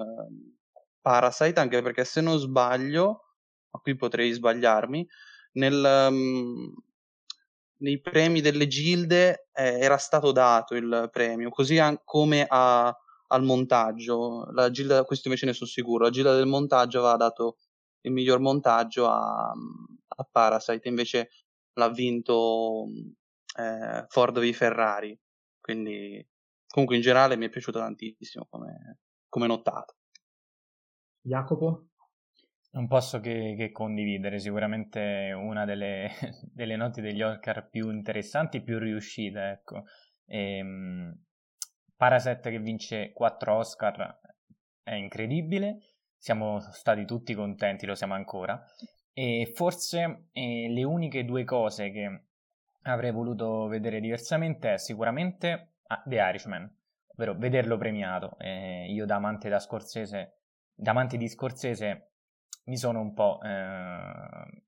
Parasite, 1.01 1.59
anche 1.59 1.83
perché 1.83 2.05
se 2.05 2.21
non 2.21 2.39
sbaglio, 2.39 3.25
ma 3.71 3.81
qui 3.81 3.97
potrei 3.97 4.31
sbagliarmi, 4.31 5.05
nel, 5.55 6.07
um, 6.09 6.73
nei 7.79 8.01
premi 8.01 8.41
delle 8.41 8.69
gilde 8.69 9.49
eh, 9.53 9.81
era 9.81 9.97
stato 9.97 10.31
dato 10.31 10.77
il 10.77 11.09
premio, 11.11 11.51
così 11.51 11.79
an- 11.79 12.01
come 12.05 12.47
a 12.49 12.97
al 13.33 13.43
montaggio. 13.43 14.45
La 14.53 14.71
gilda, 14.71 15.05
questo 15.05 15.29
invece 15.29 15.47
ne 15.47 15.53
sono 15.53 15.69
sicuro. 15.69 16.05
La 16.05 16.11
gilda 16.11 16.35
del 16.35 16.47
montaggio 16.47 16.99
aveva 16.99 17.17
dato 17.17 17.57
il 18.03 18.13
miglior 18.13 18.41
montaggio 18.41 19.09
a, 19.09 19.51
a 19.51 20.29
Parasite, 20.31 20.89
invece 20.89 21.31
l'ha 21.75 21.89
vinto 21.89 22.87
eh, 23.59 24.05
Ford 24.09 24.39
v 24.39 24.53
Ferrari. 24.53 25.19
Quindi, 25.61 26.25
comunque, 26.67 26.97
in 26.97 27.03
generale 27.03 27.37
mi 27.37 27.47
è 27.47 27.49
piaciuto 27.49 27.79
tantissimo 27.79 28.47
come, 28.51 28.99
come 29.29 29.47
notato. 29.47 29.97
Jacopo? 31.21 31.89
Non 32.73 32.89
posso 32.89 33.21
che, 33.21 33.55
che 33.57 33.71
condividere, 33.71 34.39
sicuramente 34.39 35.33
una 35.37 35.65
delle, 35.65 36.11
delle, 36.53 36.77
note 36.77 37.01
degli 37.01 37.23
Oscar 37.23 37.69
più 37.69 37.91
interessanti 37.91 38.59
e 38.59 38.63
più 38.63 38.79
riuscite, 38.79 39.51
ecco. 39.51 39.85
E, 40.25 40.65
Parasite 42.03 42.51
che 42.51 42.59
vince 42.59 43.13
4 43.13 43.55
Oscar 43.55 44.19
è 44.83 44.95
incredibile, 44.95 45.79
siamo 46.17 46.59
stati 46.59 47.05
tutti 47.05 47.33
contenti, 47.33 47.87
lo 47.87 47.95
siamo 47.95 48.15
ancora, 48.15 48.61
e 49.13 49.49
forse 49.55 50.25
eh, 50.33 50.67
le 50.69 50.83
uniche 50.83 51.25
due 51.25 51.45
cose 51.45 51.93
che 51.93 52.25
avrei 52.83 53.13
voluto 53.13 53.69
vedere 53.69 54.01
diversamente 54.01 54.73
è 54.73 54.79
sicuramente 54.79 55.75
ah, 55.87 56.03
The 56.05 56.17
Irishman, 56.17 56.69
ovvero 57.07 57.37
vederlo 57.37 57.77
premiato. 57.77 58.37
Eh, 58.41 58.87
io 58.91 59.07
da 59.07 59.15
amante 59.15 59.49
da 59.49 59.61
Scorsese, 59.61 60.39
da 60.75 60.91
amante 60.91 61.17
di 61.17 61.29
Scorsese 61.29 62.15
mi 62.65 62.79
sono 62.79 63.01
un 63.01 63.15
po'... 63.15 63.39
Eh, 63.45 64.65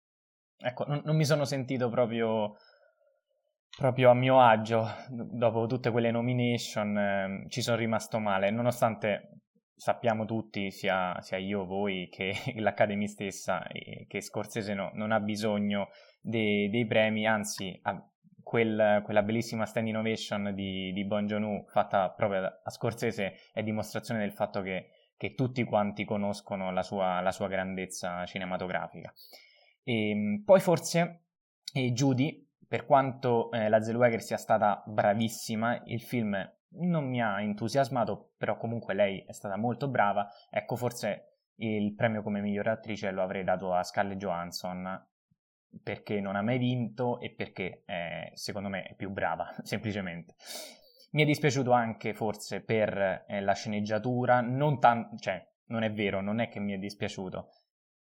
ecco, 0.58 0.84
non, 0.86 1.02
non, 1.04 1.16
mi 1.16 1.24
sono 1.24 1.44
sentito 1.44 1.88
proprio, 1.88 2.54
proprio 3.76 4.10
a 4.10 4.14
mio 4.14 4.40
agio 4.40 4.86
dopo 5.08 5.66
tutte 5.66 5.90
quelle 5.90 6.10
nomination, 6.10 6.96
eh, 6.96 7.44
ci 7.48 7.62
sono 7.62 7.76
rimasto 7.76 8.18
male, 8.18 8.50
nonostante 8.50 9.40
sappiamo 9.76 10.24
tutti, 10.24 10.70
sia, 10.70 11.20
sia 11.20 11.36
io, 11.36 11.64
voi, 11.64 12.08
che 12.10 12.34
l'Academy 12.56 13.06
stessa, 13.08 13.66
che 14.06 14.20
Scorsese 14.20 14.74
no, 14.74 14.90
non 14.94 15.12
ha 15.12 15.20
bisogno 15.20 15.88
dei, 16.20 16.70
dei 16.70 16.86
premi, 16.86 17.26
anzi 17.26 17.80
quel, 18.42 19.02
quella 19.04 19.22
bellissima 19.22 19.66
stand 19.66 19.88
innovation 19.88 20.52
di, 20.54 20.92
di 20.92 21.04
Bon 21.04 21.26
Joon-ho 21.26 21.64
fatta 21.66 22.10
proprio 22.10 22.60
a 22.62 22.70
Scorsese 22.70 23.34
è 23.52 23.62
dimostrazione 23.62 24.20
del 24.20 24.32
fatto 24.32 24.62
che, 24.62 24.90
che 25.16 25.34
tutti 25.34 25.64
quanti 25.64 26.04
conoscono 26.04 26.70
la 26.70 26.82
sua, 26.82 27.20
la 27.20 27.32
sua 27.32 27.48
grandezza 27.48 28.24
cinematografica. 28.26 29.12
E, 29.82 30.10
ehm, 30.10 30.42
poi 30.44 30.60
forse 30.60 31.24
eh, 31.72 31.90
Judy, 31.92 32.43
per 32.74 32.86
quanto 32.86 33.52
eh, 33.52 33.68
la 33.68 33.80
Zellweger 33.80 34.20
sia 34.20 34.36
stata 34.36 34.82
bravissima, 34.84 35.80
il 35.84 36.00
film 36.00 36.36
non 36.70 37.08
mi 37.08 37.22
ha 37.22 37.40
entusiasmato, 37.40 38.32
però 38.36 38.56
comunque 38.56 38.94
lei 38.94 39.24
è 39.24 39.30
stata 39.30 39.56
molto 39.56 39.86
brava. 39.86 40.28
Ecco, 40.50 40.74
forse 40.74 41.36
il 41.58 41.94
premio 41.94 42.24
come 42.24 42.40
migliore 42.40 42.70
attrice 42.70 43.12
lo 43.12 43.22
avrei 43.22 43.44
dato 43.44 43.72
a 43.72 43.84
Scarlett 43.84 44.18
Johansson 44.18 45.08
perché 45.84 46.20
non 46.20 46.34
ha 46.34 46.42
mai 46.42 46.58
vinto 46.58 47.20
e 47.20 47.32
perché 47.32 47.84
è, 47.86 48.32
secondo 48.34 48.68
me 48.68 48.82
è 48.82 48.96
più 48.96 49.10
brava, 49.10 49.54
semplicemente. 49.62 50.34
Mi 51.12 51.22
è 51.22 51.26
dispiaciuto 51.26 51.70
anche 51.70 52.12
forse 52.12 52.60
per 52.60 53.24
eh, 53.28 53.40
la 53.40 53.54
sceneggiatura, 53.54 54.40
non 54.40 54.80
tanto, 54.80 55.16
cioè, 55.18 55.40
non 55.66 55.84
è 55.84 55.92
vero, 55.92 56.20
non 56.20 56.40
è 56.40 56.48
che 56.48 56.58
mi 56.58 56.72
è 56.72 56.78
dispiaciuto. 56.78 57.50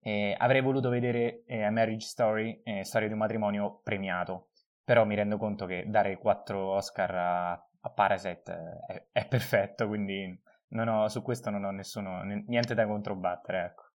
Eh, 0.00 0.34
avrei 0.38 0.62
voluto 0.62 0.88
vedere 0.88 1.44
eh, 1.44 1.62
A 1.62 1.70
Marriage 1.70 2.06
Story, 2.06 2.62
eh, 2.64 2.84
Storia 2.84 3.06
di 3.06 3.12
un 3.12 3.20
matrimonio 3.20 3.82
premiato, 3.84 4.46
però 4.84 5.04
mi 5.04 5.14
rendo 5.14 5.36
conto 5.36 5.66
che 5.66 5.84
dare 5.86 6.18
4 6.18 6.58
Oscar 6.58 7.14
a, 7.14 7.50
a 7.52 7.90
Parasite 7.90 8.80
è, 8.86 9.06
è, 9.12 9.26
perfetto, 9.28 9.86
quindi 9.86 10.40
ho, 10.76 11.08
su 11.08 11.22
questo 11.22 11.50
non 11.50 11.64
ho 11.64 11.70
nessuno, 11.70 12.22
niente 12.22 12.74
da 12.74 12.86
controbattere, 12.86 13.64
ecco. 13.64 13.90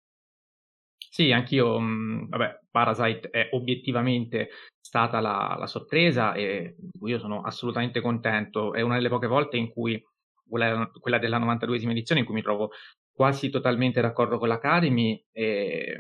Sì, 0.98 1.32
anch'io, 1.32 1.80
mh, 1.80 1.86
mm, 1.86 2.30
vabbè, 2.30 2.60
Parasite 2.72 3.30
è 3.30 3.50
obiettivamente 3.52 4.50
stata 4.80 5.20
la, 5.20 5.56
la 5.58 5.68
sorpresa 5.68 6.34
e 6.34 6.76
io 7.06 7.20
sono 7.20 7.42
assolutamente 7.42 8.02
contento. 8.02 8.74
È 8.74 8.82
una 8.82 8.96
delle 8.96 9.10
poche 9.10 9.28
volte 9.28 9.58
in 9.58 9.70
cui, 9.70 10.02
quella, 10.48 10.90
quella 11.00 11.20
della 11.20 11.40
92esima 11.40 11.92
edizione, 11.92 12.22
in 12.22 12.26
cui 12.26 12.36
mi 12.36 12.42
trovo 12.42 12.72
quasi 13.12 13.50
totalmente 13.50 14.02
d'accordo 14.02 14.40
con 14.40 14.48
l'Academy 14.48 15.24
e 15.32 15.98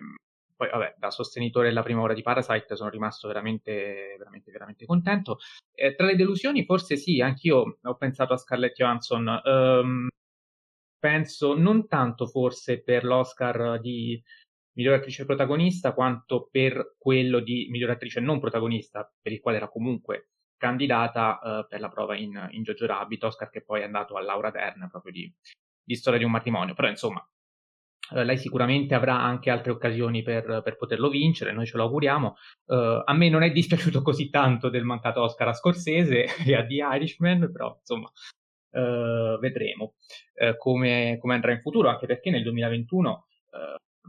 poi, 0.55 0.69
vabbè, 0.69 0.95
da 0.97 1.11
sostenitore 1.11 1.67
della 1.67 1.83
prima 1.83 2.01
ora 2.01 2.13
di 2.13 2.21
Parasite 2.21 2.75
sono 2.75 2.89
rimasto 2.89 3.27
veramente, 3.27 4.15
veramente, 4.17 4.51
veramente 4.51 4.85
contento. 4.85 5.37
Eh, 5.73 5.95
tra 5.95 6.05
le 6.05 6.15
delusioni, 6.15 6.65
forse 6.65 6.95
sì, 6.97 7.21
anch'io 7.21 7.79
ho 7.81 7.95
pensato 7.95 8.33
a 8.33 8.37
Scarlett 8.37 8.75
Johansson. 8.75 9.41
Um, 9.43 10.07
penso 10.99 11.57
non 11.57 11.87
tanto 11.87 12.27
forse 12.27 12.81
per 12.81 13.03
l'Oscar 13.03 13.79
di 13.79 14.21
miglior 14.75 14.95
attrice 14.95 15.25
protagonista 15.25 15.93
quanto 15.93 16.47
per 16.49 16.95
quello 16.97 17.39
di 17.39 17.67
miglior 17.69 17.91
attrice 17.91 18.19
non 18.19 18.39
protagonista, 18.39 19.11
per 19.21 19.31
il 19.31 19.39
quale 19.39 19.57
era 19.57 19.67
comunque 19.67 20.29
candidata 20.57 21.39
uh, 21.41 21.67
per 21.67 21.81
la 21.81 21.89
prova 21.89 22.15
in, 22.15 22.47
in 22.51 22.63
Jojo 22.63 22.85
Rabbit, 22.85 23.23
Oscar 23.23 23.49
che 23.49 23.61
poi 23.61 23.81
è 23.81 23.83
andato 23.83 24.15
a 24.15 24.21
Laura 24.21 24.49
Dern 24.49 24.87
proprio 24.89 25.11
di, 25.11 25.33
di 25.83 25.95
storia 25.95 26.19
di 26.19 26.25
un 26.25 26.31
matrimonio. 26.31 26.73
Però 26.73 26.87
insomma, 26.87 27.27
uh, 28.13 28.23
lei 28.23 28.37
sicuramente 28.37 28.93
avrà 28.93 29.19
anche 29.19 29.49
altre 29.49 29.71
occasioni 29.71 30.23
per, 30.23 30.61
per 30.63 30.77
poterlo 30.77 31.09
vincere, 31.09 31.51
noi 31.51 31.65
ce 31.65 31.77
lo 31.77 31.83
auguriamo. 31.83 32.35
Uh, 32.65 33.01
a 33.03 33.13
me 33.13 33.29
non 33.29 33.43
è 33.43 33.51
dispiaciuto 33.51 34.01
così 34.03 34.29
tanto 34.29 34.69
del 34.69 34.83
mancato 34.83 35.21
Oscar 35.21 35.49
a 35.49 35.53
Scorsese 35.53 36.25
e 36.45 36.55
a 36.55 36.65
The 36.65 36.75
Irishman, 36.75 37.51
però 37.51 37.75
insomma 37.77 38.11
vedremo 38.75 39.93
come, 40.57 41.19
come, 41.21 41.33
andrà 41.35 41.51
in 41.51 41.61
futuro, 41.61 41.89
anche 41.89 42.07
perché 42.07 42.31
nel 42.31 42.41
2021 42.41 43.27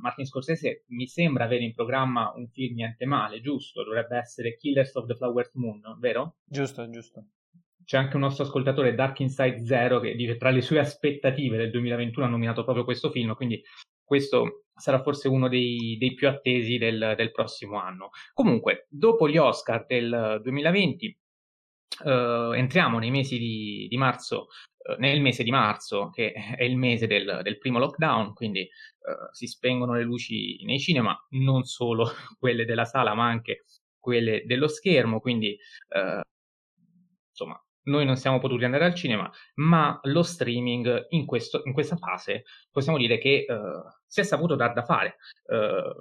Martin 0.00 0.26
Scorsese 0.26 0.84
mi 0.88 1.06
sembra 1.06 1.44
avere 1.44 1.64
in 1.64 1.75
programma 1.75 2.32
un 2.34 2.49
film 2.49 2.75
niente 2.75 3.04
male, 3.04 3.40
giusto? 3.40 3.84
Dovrebbe 3.84 4.16
essere 4.16 4.56
Killers 4.56 4.94
of 4.94 5.06
the 5.06 5.14
Flower 5.14 5.50
Moon, 5.54 5.80
vero? 5.99 6.37
Giusto, 6.44 6.88
giusto. 6.90 7.26
C'è 7.84 7.99
anche 7.99 8.16
un 8.16 8.23
nostro 8.23 8.44
ascoltatore, 8.44 8.94
Dark 8.94 9.20
Inside 9.20 9.64
Zero, 9.64 10.00
che 10.00 10.14
dice 10.14 10.37
tra 10.37 10.50
le 10.50 10.62
sue 10.62 10.78
aspettative 10.78 11.56
del 11.56 11.70
2021 11.70 12.26
ha 12.26 12.30
nominato 12.30 12.64
proprio 12.64 12.84
questo 12.84 13.11
film, 13.11 13.34
quindi 13.34 13.62
questo 14.04 14.64
sarà 14.76 15.02
forse 15.02 15.28
uno 15.28 15.49
dei, 15.49 15.96
dei 15.99 16.14
più 16.14 16.28
attesi 16.28 16.78
del, 16.78 17.14
del, 17.16 17.30
prossimo 17.30 17.80
anno. 17.80 18.11
Comunque, 18.32 18.87
dopo 18.88 19.28
gli 19.28 19.37
Oscar 19.37 19.87
del 19.87 20.40
2020, 20.42 21.18
eh, 22.04 22.50
entriamo 22.54 22.99
nei 22.99 23.11
mesi 23.11 23.38
di, 23.38 23.87
di 23.88 23.96
marzo 23.96 24.49
eh, 24.87 24.96
nel 24.99 25.20
mese 25.20 25.42
di 25.42 25.50
marzo, 25.50 26.11
che 26.11 26.32
è 26.32 26.62
il 26.64 26.76
mese 26.76 27.06
del, 27.06 27.40
del 27.42 27.58
primo 27.58 27.78
lockdown, 27.78 28.34
quindi 28.34 28.61
eh, 28.61 28.70
si 29.32 29.46
spengono 29.46 29.94
le 29.94 30.02
luci 30.02 30.62
nei 30.64 30.78
cinema, 30.78 31.16
non 31.30 31.64
solo 31.64 32.06
quelle 32.38 32.64
della 32.64 32.84
sala, 32.84 33.14
ma 33.14 33.26
anche 33.26 33.64
quelle 33.99 34.42
dello 34.44 34.68
schermo, 34.68 35.20
quindi 35.20 35.56
eh, 35.88 36.20
insomma 37.30 37.58
noi 37.84 38.04
non 38.04 38.16
siamo 38.16 38.38
potuti 38.38 38.64
andare 38.64 38.84
al 38.84 38.94
cinema, 38.94 39.30
ma 39.54 39.98
lo 40.04 40.22
streaming 40.22 41.06
in, 41.10 41.26
questo, 41.26 41.62
in 41.64 41.72
questa 41.72 41.96
fase 41.96 42.44
possiamo 42.70 42.98
dire 42.98 43.18
che 43.18 43.46
eh, 43.48 43.56
si 44.06 44.20
è 44.20 44.22
saputo 44.22 44.54
dar 44.54 44.72
da 44.72 44.84
fare. 44.84 45.16
Eh, 45.46 45.94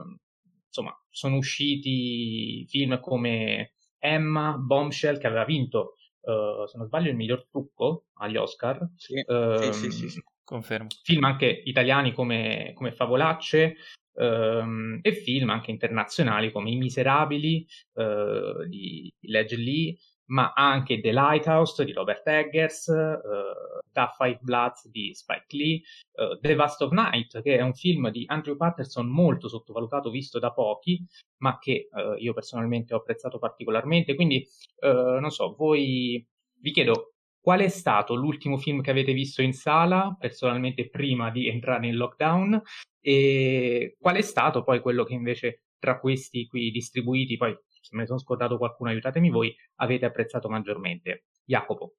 insomma, 0.65 0.97
sono 1.09 1.37
usciti 1.37 2.65
film 2.67 2.99
come 2.99 3.73
Emma, 3.99 4.57
Bombshell, 4.57 5.19
che 5.19 5.27
aveva 5.27 5.45
vinto 5.45 5.95
uh, 6.21 6.65
se 6.65 6.77
non 6.77 6.87
sbaglio, 6.87 7.09
il 7.09 7.15
miglior 7.15 7.47
trucco 7.49 8.05
agli 8.15 8.35
Oscar. 8.35 8.89
Sì, 8.95 9.23
uh, 9.25 9.61
sì, 9.61 9.73
sì, 9.73 9.91
sì, 9.91 10.09
sì, 10.09 10.23
confermo. 10.43 10.87
Film 11.03 11.23
anche 11.23 11.45
italiani 11.45 12.11
come, 12.11 12.71
come 12.73 12.91
Favolacce, 12.91 13.75
um, 14.13 14.99
e 15.01 15.13
film 15.13 15.49
anche 15.49 15.71
internazionali 15.71 16.51
come 16.51 16.71
I 16.71 16.75
Miserabili 16.75 17.65
uh, 17.93 18.67
di 18.67 19.11
Ledge 19.21 19.55
Lee, 19.55 19.95
ma 20.25 20.53
anche 20.53 20.99
The 21.01 21.11
Lighthouse 21.11 21.83
di 21.83 21.91
Robert 21.91 22.25
Eggers, 22.27 22.87
uh, 22.87 23.79
Da 23.91 24.13
Five 24.17 24.39
Bloods 24.41 24.89
di 24.89 25.13
Spike 25.13 25.45
Lee, 25.49 25.81
uh, 26.13 26.39
The 26.39 26.55
Vast 26.55 26.81
of 26.81 26.91
Night, 26.91 27.41
che 27.41 27.57
è 27.57 27.61
un 27.61 27.73
film 27.73 28.09
di 28.09 28.23
Andrew 28.27 28.55
Patterson 28.55 29.07
molto 29.07 29.47
sottovalutato, 29.47 30.09
visto 30.09 30.39
da 30.39 30.51
pochi, 30.51 31.05
ma 31.37 31.57
che 31.59 31.87
uh, 31.91 32.15
io 32.17 32.33
personalmente 32.33 32.93
ho 32.93 32.97
apprezzato 32.97 33.39
particolarmente. 33.39 34.15
Quindi, 34.15 34.45
non 34.81 35.29
so, 35.29 35.55
voi 35.57 36.25
vi 36.59 36.71
chiedo 36.71 37.13
qual 37.39 37.59
è 37.59 37.67
stato 37.67 38.15
l'ultimo 38.15 38.57
film 38.57 38.81
che 38.81 38.91
avete 38.91 39.13
visto 39.13 39.41
in 39.41 39.53
sala, 39.53 40.15
personalmente 40.17 40.89
prima 40.89 41.29
di 41.29 41.47
entrare 41.49 41.87
in 41.87 41.95
lockdown, 41.95 42.61
e 43.01 43.97
qual 43.99 44.15
è 44.15 44.21
stato 44.21 44.63
poi 44.63 44.79
quello 44.79 45.03
che 45.03 45.13
invece 45.13 45.63
tra 45.77 45.99
questi 45.99 46.47
qui 46.47 46.71
distribuiti, 46.71 47.35
poi 47.35 47.53
me 47.93 48.01
ne 48.01 48.07
sono 48.07 48.19
scordato 48.19 48.57
qualcuno 48.57 48.89
aiutatemi 48.89 49.29
voi, 49.29 49.55
avete 49.75 50.05
apprezzato 50.05 50.49
maggiormente. 50.49 51.25
Jacopo. 51.45 51.95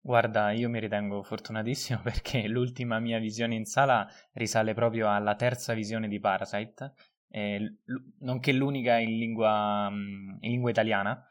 Guarda, 0.00 0.52
io 0.52 0.68
mi 0.68 0.80
ritengo 0.80 1.22
fortunatissimo 1.22 2.00
perché 2.02 2.46
l'ultima 2.48 2.98
mia 2.98 3.18
visione 3.18 3.54
in 3.54 3.64
sala 3.64 4.06
risale 4.32 4.74
proprio 4.74 5.12
alla 5.12 5.34
terza 5.34 5.74
visione 5.74 6.08
di 6.08 6.20
Parasite, 6.20 6.92
eh, 7.30 7.60
l- 7.60 8.14
nonché 8.20 8.52
l'unica 8.52 8.98
in 8.98 9.18
lingua, 9.18 9.88
in 9.90 10.38
lingua 10.40 10.70
italiana. 10.70 11.22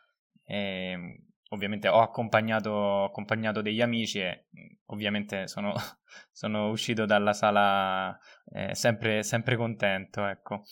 Eh, 0.45 1.23
ovviamente 1.49 1.87
ho 1.87 2.01
accompagnato, 2.01 3.05
accompagnato, 3.05 3.61
degli 3.61 3.81
amici 3.81 4.19
e 4.19 4.45
ovviamente 4.87 5.47
sono, 5.47 5.73
sono 6.31 6.69
uscito 6.69 7.05
dalla 7.05 7.33
sala 7.33 8.17
eh, 8.53 8.75
sempre, 8.75 9.23
sempre 9.23 9.55
contento, 9.55 10.25
ecco. 10.25 10.63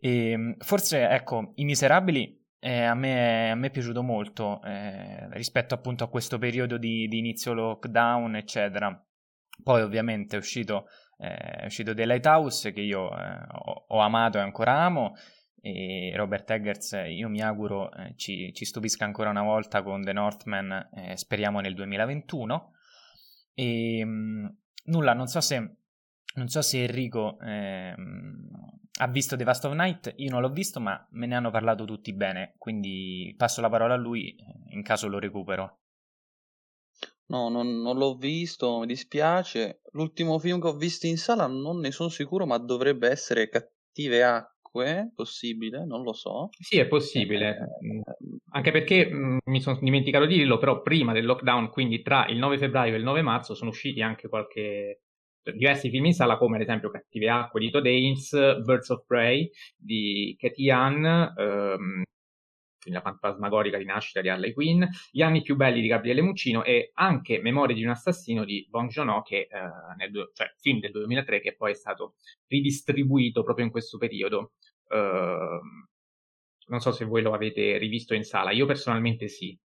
E 0.00 0.30
ehm, 0.30 0.56
forse, 0.58 1.08
ecco, 1.08 1.52
I 1.56 1.64
Miserabili 1.64 2.37
eh, 2.60 2.82
a, 2.82 2.94
me, 2.94 3.50
a, 3.50 3.54
me, 3.54 3.68
è 3.68 3.70
piaciuto 3.70 4.02
molto 4.02 4.60
eh, 4.62 5.28
rispetto 5.32 5.74
appunto 5.74 6.04
a 6.04 6.08
questo 6.08 6.38
periodo 6.38 6.76
di, 6.76 7.06
di, 7.08 7.18
inizio 7.18 7.52
lockdown, 7.52 8.36
eccetera. 8.36 9.04
Poi 9.62 9.82
ovviamente 9.82 10.36
è 10.36 10.38
uscito, 10.38 10.86
eh, 11.18 11.34
è 11.34 11.64
uscito 11.66 11.94
The 11.94 12.06
Lighthouse 12.06 12.72
che 12.72 12.80
io 12.80 13.10
eh, 13.10 13.46
ho, 13.48 13.84
ho, 13.88 13.98
amato 14.00 14.38
e 14.38 14.40
ancora 14.40 14.80
amo 14.80 15.14
e 15.60 16.12
Robert 16.14 16.48
Eggers 16.50 16.96
io 17.08 17.28
mi 17.28 17.42
auguro 17.42 17.90
eh, 17.92 18.14
ci, 18.16 18.52
ci, 18.54 18.64
stupisca 18.64 19.04
ancora 19.04 19.30
una 19.30 19.42
volta 19.42 19.82
con 19.82 20.02
The 20.02 20.12
Northman, 20.12 20.88
eh, 20.94 21.16
speriamo 21.16 21.60
nel 21.60 21.74
2021. 21.74 22.72
E 23.54 24.04
mh, 24.04 24.56
nulla, 24.84 25.12
non 25.14 25.26
so 25.26 25.40
se, 25.40 25.76
non 26.34 26.48
so 26.48 26.62
se 26.62 26.84
Enrico 26.84 27.38
ehm, 27.40 28.48
ha 29.00 29.06
visto 29.08 29.36
The 29.36 29.44
Vast 29.44 29.64
of 29.64 29.74
Night, 29.74 30.12
io 30.16 30.30
non 30.30 30.40
l'ho 30.40 30.50
visto 30.50 30.80
ma 30.80 31.06
me 31.12 31.26
ne 31.26 31.36
hanno 31.36 31.50
parlato 31.50 31.84
tutti 31.84 32.12
bene, 32.12 32.54
quindi 32.58 33.34
passo 33.36 33.60
la 33.60 33.68
parola 33.68 33.94
a 33.94 33.98
lui 33.98 34.34
eh, 34.34 34.74
in 34.74 34.82
caso 34.82 35.08
lo 35.08 35.18
recupero. 35.18 35.78
No, 37.28 37.50
non, 37.50 37.82
non, 37.82 37.98
l'ho 37.98 38.16
visto, 38.16 38.78
mi 38.78 38.86
dispiace. 38.86 39.82
L'ultimo 39.92 40.38
film 40.38 40.60
che 40.60 40.68
ho 40.68 40.76
visto 40.76 41.06
in 41.06 41.18
sala 41.18 41.46
non 41.46 41.78
ne 41.78 41.90
sono 41.90 42.08
sicuro, 42.08 42.46
ma 42.46 42.56
dovrebbe 42.56 43.08
essere 43.08 43.50
Cattive 43.50 44.24
Acque, 44.24 45.12
possibile, 45.14 45.84
non 45.84 46.02
lo 46.02 46.14
so. 46.14 46.48
Sì, 46.58 46.78
è 46.78 46.86
possibile, 46.86 47.50
eh, 47.50 47.86
mm, 47.86 48.00
anche 48.52 48.70
perché 48.70 49.12
mh, 49.12 49.16
mm, 49.16 49.38
mi 49.44 49.60
sono 49.60 49.78
dimenticato 49.78 50.24
di 50.24 50.36
dirlo, 50.36 50.56
però 50.56 50.80
prima 50.80 51.12
del 51.12 51.26
lockdown, 51.26 51.68
quindi 51.68 52.00
tra 52.00 52.26
il 52.28 52.38
9 52.38 52.56
febbraio 52.56 52.94
e 52.94 52.96
il 52.96 53.04
9 53.04 53.20
marzo, 53.20 53.54
sono 53.54 53.70
usciti 53.70 54.00
anche 54.00 54.28
qualche 54.28 55.02
diversi 55.54 55.90
film 55.90 56.06
in 56.06 56.14
sala 56.14 56.36
come 56.36 56.56
ad 56.56 56.62
esempio 56.62 56.90
Cattive 56.90 57.28
Acque 57.28 57.60
di 57.60 57.70
Todd 57.70 57.86
Haynes, 57.86 58.30
Birds 58.64 58.88
of 58.90 59.04
Prey 59.06 59.50
di 59.76 60.36
Katie 60.38 60.70
Ann, 60.70 61.04
ehm, 61.04 62.02
la 62.90 63.00
fantasmagorica 63.00 63.76
rinascita 63.76 64.20
di 64.20 64.28
Harley 64.28 64.52
Quinn, 64.52 64.82
Gli 65.10 65.22
anni 65.22 65.42
più 65.42 65.56
belli 65.56 65.80
di 65.80 65.88
Gabriele 65.88 66.22
Muccino 66.22 66.64
e 66.64 66.90
anche 66.94 67.40
Memorie 67.40 67.74
di 67.74 67.84
un 67.84 67.90
assassino 67.90 68.44
di 68.44 68.66
Bong 68.68 68.88
Joon-ho, 68.88 69.22
che, 69.22 69.48
eh, 69.50 69.96
nel, 69.96 70.30
cioè 70.32 70.52
film 70.58 70.80
del 70.80 70.92
2003 70.92 71.40
che 71.40 71.54
poi 71.54 71.72
è 71.72 71.74
stato 71.74 72.14
ridistribuito 72.46 73.42
proprio 73.42 73.64
in 73.64 73.70
questo 73.70 73.98
periodo. 73.98 74.52
Uh, 74.88 75.60
non 76.68 76.80
so 76.80 76.92
se 76.92 77.04
voi 77.04 77.20
lo 77.20 77.34
avete 77.34 77.76
rivisto 77.76 78.14
in 78.14 78.24
sala, 78.24 78.52
io 78.52 78.66
personalmente 78.66 79.28
sì. 79.28 79.58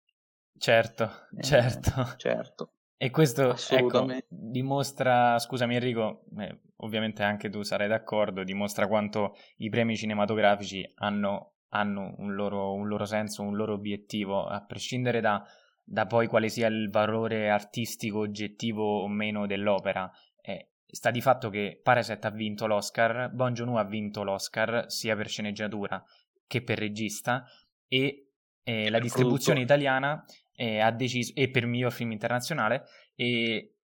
Certo, 0.57 1.27
eh, 1.37 1.43
certo. 1.43 2.15
certo. 2.17 2.73
E 3.03 3.09
questo 3.09 3.55
ecco, 3.71 4.05
dimostra, 4.27 5.39
scusami 5.39 5.73
Enrico, 5.73 6.25
eh, 6.37 6.59
ovviamente 6.77 7.23
anche 7.23 7.49
tu 7.49 7.63
sarai 7.63 7.87
d'accordo, 7.87 8.43
dimostra 8.43 8.87
quanto 8.87 9.35
i 9.57 9.69
premi 9.69 9.97
cinematografici 9.97 10.87
hanno 10.97 11.53
hanno 11.69 12.13
un 12.19 12.35
loro, 12.35 12.73
un 12.73 12.87
loro 12.87 13.05
senso, 13.05 13.41
un 13.41 13.55
loro 13.55 13.73
obiettivo, 13.73 14.45
a 14.45 14.63
prescindere 14.63 15.19
da, 15.19 15.43
da, 15.83 16.05
poi 16.05 16.27
quale 16.27 16.47
sia 16.49 16.67
il 16.67 16.91
valore 16.91 17.49
artistico 17.49 18.19
oggettivo 18.19 19.01
o 19.01 19.07
meno 19.07 19.47
dell'opera. 19.47 20.07
Eh, 20.39 20.73
sta 20.85 21.09
di 21.09 21.21
fatto 21.21 21.49
che 21.49 21.79
Parasite 21.81 22.27
ha 22.27 22.29
vinto 22.29 22.67
l'Oscar, 22.67 23.31
Bon 23.31 23.51
Joon-ho 23.51 23.79
ha 23.79 23.83
vinto 23.83 24.21
l'Oscar 24.21 24.91
sia 24.91 25.15
per 25.15 25.27
sceneggiatura 25.27 26.03
che 26.45 26.61
per 26.61 26.77
regista 26.77 27.45
e 27.87 28.27
eh, 28.61 28.89
la 28.91 28.99
distribuzione 28.99 29.61
italiana 29.61 30.23
eh, 30.53 30.79
ha 30.79 30.91
deciso, 30.91 31.33
e 31.35 31.49
per 31.49 31.65
miglior 31.65 31.91
film 31.91 32.11
internazionale, 32.11 32.83
e 33.15 33.75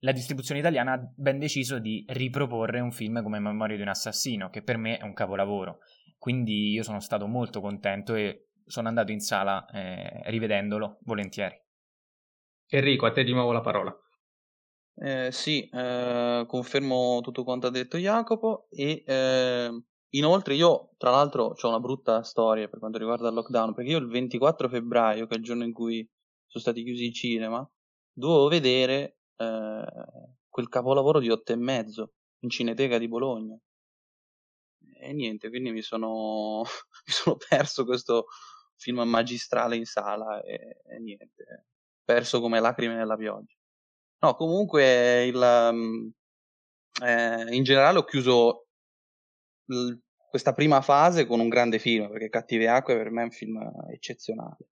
la 0.00 0.12
distribuzione 0.12 0.60
italiana 0.60 0.92
ha 0.92 1.12
ben 1.16 1.38
deciso 1.38 1.78
di 1.78 2.04
riproporre 2.08 2.80
un 2.80 2.92
film 2.92 3.22
come 3.22 3.38
Memoria 3.38 3.76
di 3.76 3.82
un 3.82 3.88
assassino, 3.88 4.50
che 4.50 4.62
per 4.62 4.76
me 4.76 4.98
è 4.98 5.04
un 5.04 5.14
capolavoro. 5.14 5.78
Quindi 6.18 6.70
io 6.70 6.82
sono 6.82 7.00
stato 7.00 7.26
molto 7.26 7.60
contento 7.60 8.14
e 8.14 8.48
sono 8.64 8.88
andato 8.88 9.12
in 9.12 9.20
sala 9.20 9.64
eh, 9.66 10.30
rivedendolo 10.30 10.98
volentieri. 11.02 11.58
Enrico, 12.68 13.06
a 13.06 13.12
te 13.12 13.22
di 13.22 13.32
nuovo 13.32 13.52
la 13.52 13.60
parola. 13.60 13.96
Eh, 14.98 15.30
sì, 15.30 15.68
eh, 15.68 16.44
confermo 16.46 17.20
tutto 17.20 17.44
quanto 17.44 17.66
ha 17.66 17.70
detto 17.70 17.98
Jacopo 17.98 18.66
e 18.70 19.04
eh, 19.06 19.82
inoltre 20.10 20.54
io 20.54 20.94
tra 20.96 21.10
l'altro 21.10 21.54
ho 21.60 21.68
una 21.68 21.80
brutta 21.80 22.22
storia 22.22 22.66
per 22.66 22.78
quanto 22.78 22.96
riguarda 22.96 23.28
il 23.28 23.34
lockdown 23.34 23.74
perché 23.74 23.90
io 23.90 23.98
il 23.98 24.08
24 24.08 24.68
febbraio, 24.68 25.26
che 25.26 25.34
è 25.34 25.38
il 25.38 25.44
giorno 25.44 25.64
in 25.64 25.72
cui 25.72 26.08
sono 26.56 26.60
stati 26.60 26.82
chiusi 26.82 27.06
i 27.06 27.12
cinema, 27.12 27.68
dovevo 28.12 28.48
vedere 28.48 29.18
eh, 29.36 29.84
quel 30.48 30.68
capolavoro 30.68 31.20
di 31.20 31.30
otto 31.30 31.52
e 31.52 31.56
mezzo 31.56 32.12
in 32.40 32.50
Cineteca 32.50 32.98
di 32.98 33.08
Bologna 33.08 33.58
e 34.98 35.12
niente, 35.12 35.48
quindi 35.48 35.70
mi 35.70 35.82
sono, 35.82 36.62
mi 37.06 37.12
sono 37.12 37.36
perso 37.36 37.84
questo 37.84 38.26
film 38.76 39.02
magistrale 39.02 39.76
in 39.76 39.84
sala 39.84 40.42
e, 40.42 40.80
e, 40.84 40.98
niente, 40.98 41.66
perso 42.04 42.40
come 42.40 42.60
lacrime 42.60 42.94
nella 42.94 43.16
pioggia. 43.16 43.54
No, 44.18 44.34
comunque 44.34 45.24
il, 45.26 45.36
um, 45.36 46.10
eh, 47.02 47.54
in 47.54 47.62
generale 47.62 47.98
ho 47.98 48.04
chiuso 48.04 48.68
l- 49.66 49.94
questa 50.28 50.54
prima 50.54 50.80
fase 50.80 51.26
con 51.26 51.40
un 51.40 51.48
grande 51.48 51.78
film, 51.78 52.08
perché 52.08 52.28
Cattive 52.28 52.68
Acque 52.68 52.96
per 52.96 53.10
me 53.10 53.22
è 53.22 53.24
un 53.24 53.30
film 53.30 53.58
eccezionale. 53.90 54.68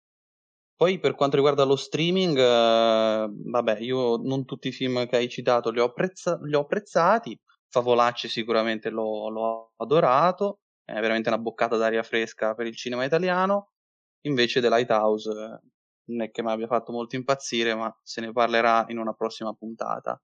Poi 0.82 0.98
per 0.98 1.14
quanto 1.14 1.36
riguarda 1.36 1.64
lo 1.64 1.76
streaming, 1.76 2.36
eh, 2.40 3.30
vabbè, 3.30 3.78
io 3.82 4.18
non 4.18 4.46
tutti 4.46 4.70
i 4.70 4.72
film 4.72 5.06
che 5.06 5.16
hai 5.16 5.30
citato 5.30 5.70
li 5.70 5.80
ho, 5.80 5.86
apprezza- 5.86 6.40
li 6.42 6.56
ho 6.56 6.62
apprezzati, 6.62 7.40
Favolacci 7.70 8.28
sicuramente 8.28 8.90
l'ho, 8.90 9.30
l'ho 9.30 9.74
adorato, 9.78 10.62
è 10.84 11.00
veramente 11.00 11.30
una 11.30 11.38
boccata 11.38 11.78
d'aria 11.78 12.02
fresca 12.02 12.56
per 12.56 12.66
il 12.66 12.76
cinema 12.76 13.04
italiano. 13.06 13.74
Invece 14.22 14.60
The 14.60 14.70
Lighthouse 14.70 15.30
eh, 15.30 15.60
non 16.06 16.22
è 16.24 16.32
che 16.32 16.42
mi 16.42 16.50
abbia 16.50 16.66
fatto 16.66 16.92
molto 16.92 17.16
impazzire, 17.16 17.76
ma 17.76 17.96
se 18.02 18.22
ne 18.22 18.32
parlerà 18.32 18.86
in 18.88 18.98
una 18.98 19.14
prossima 19.14 19.54
puntata 19.54 20.20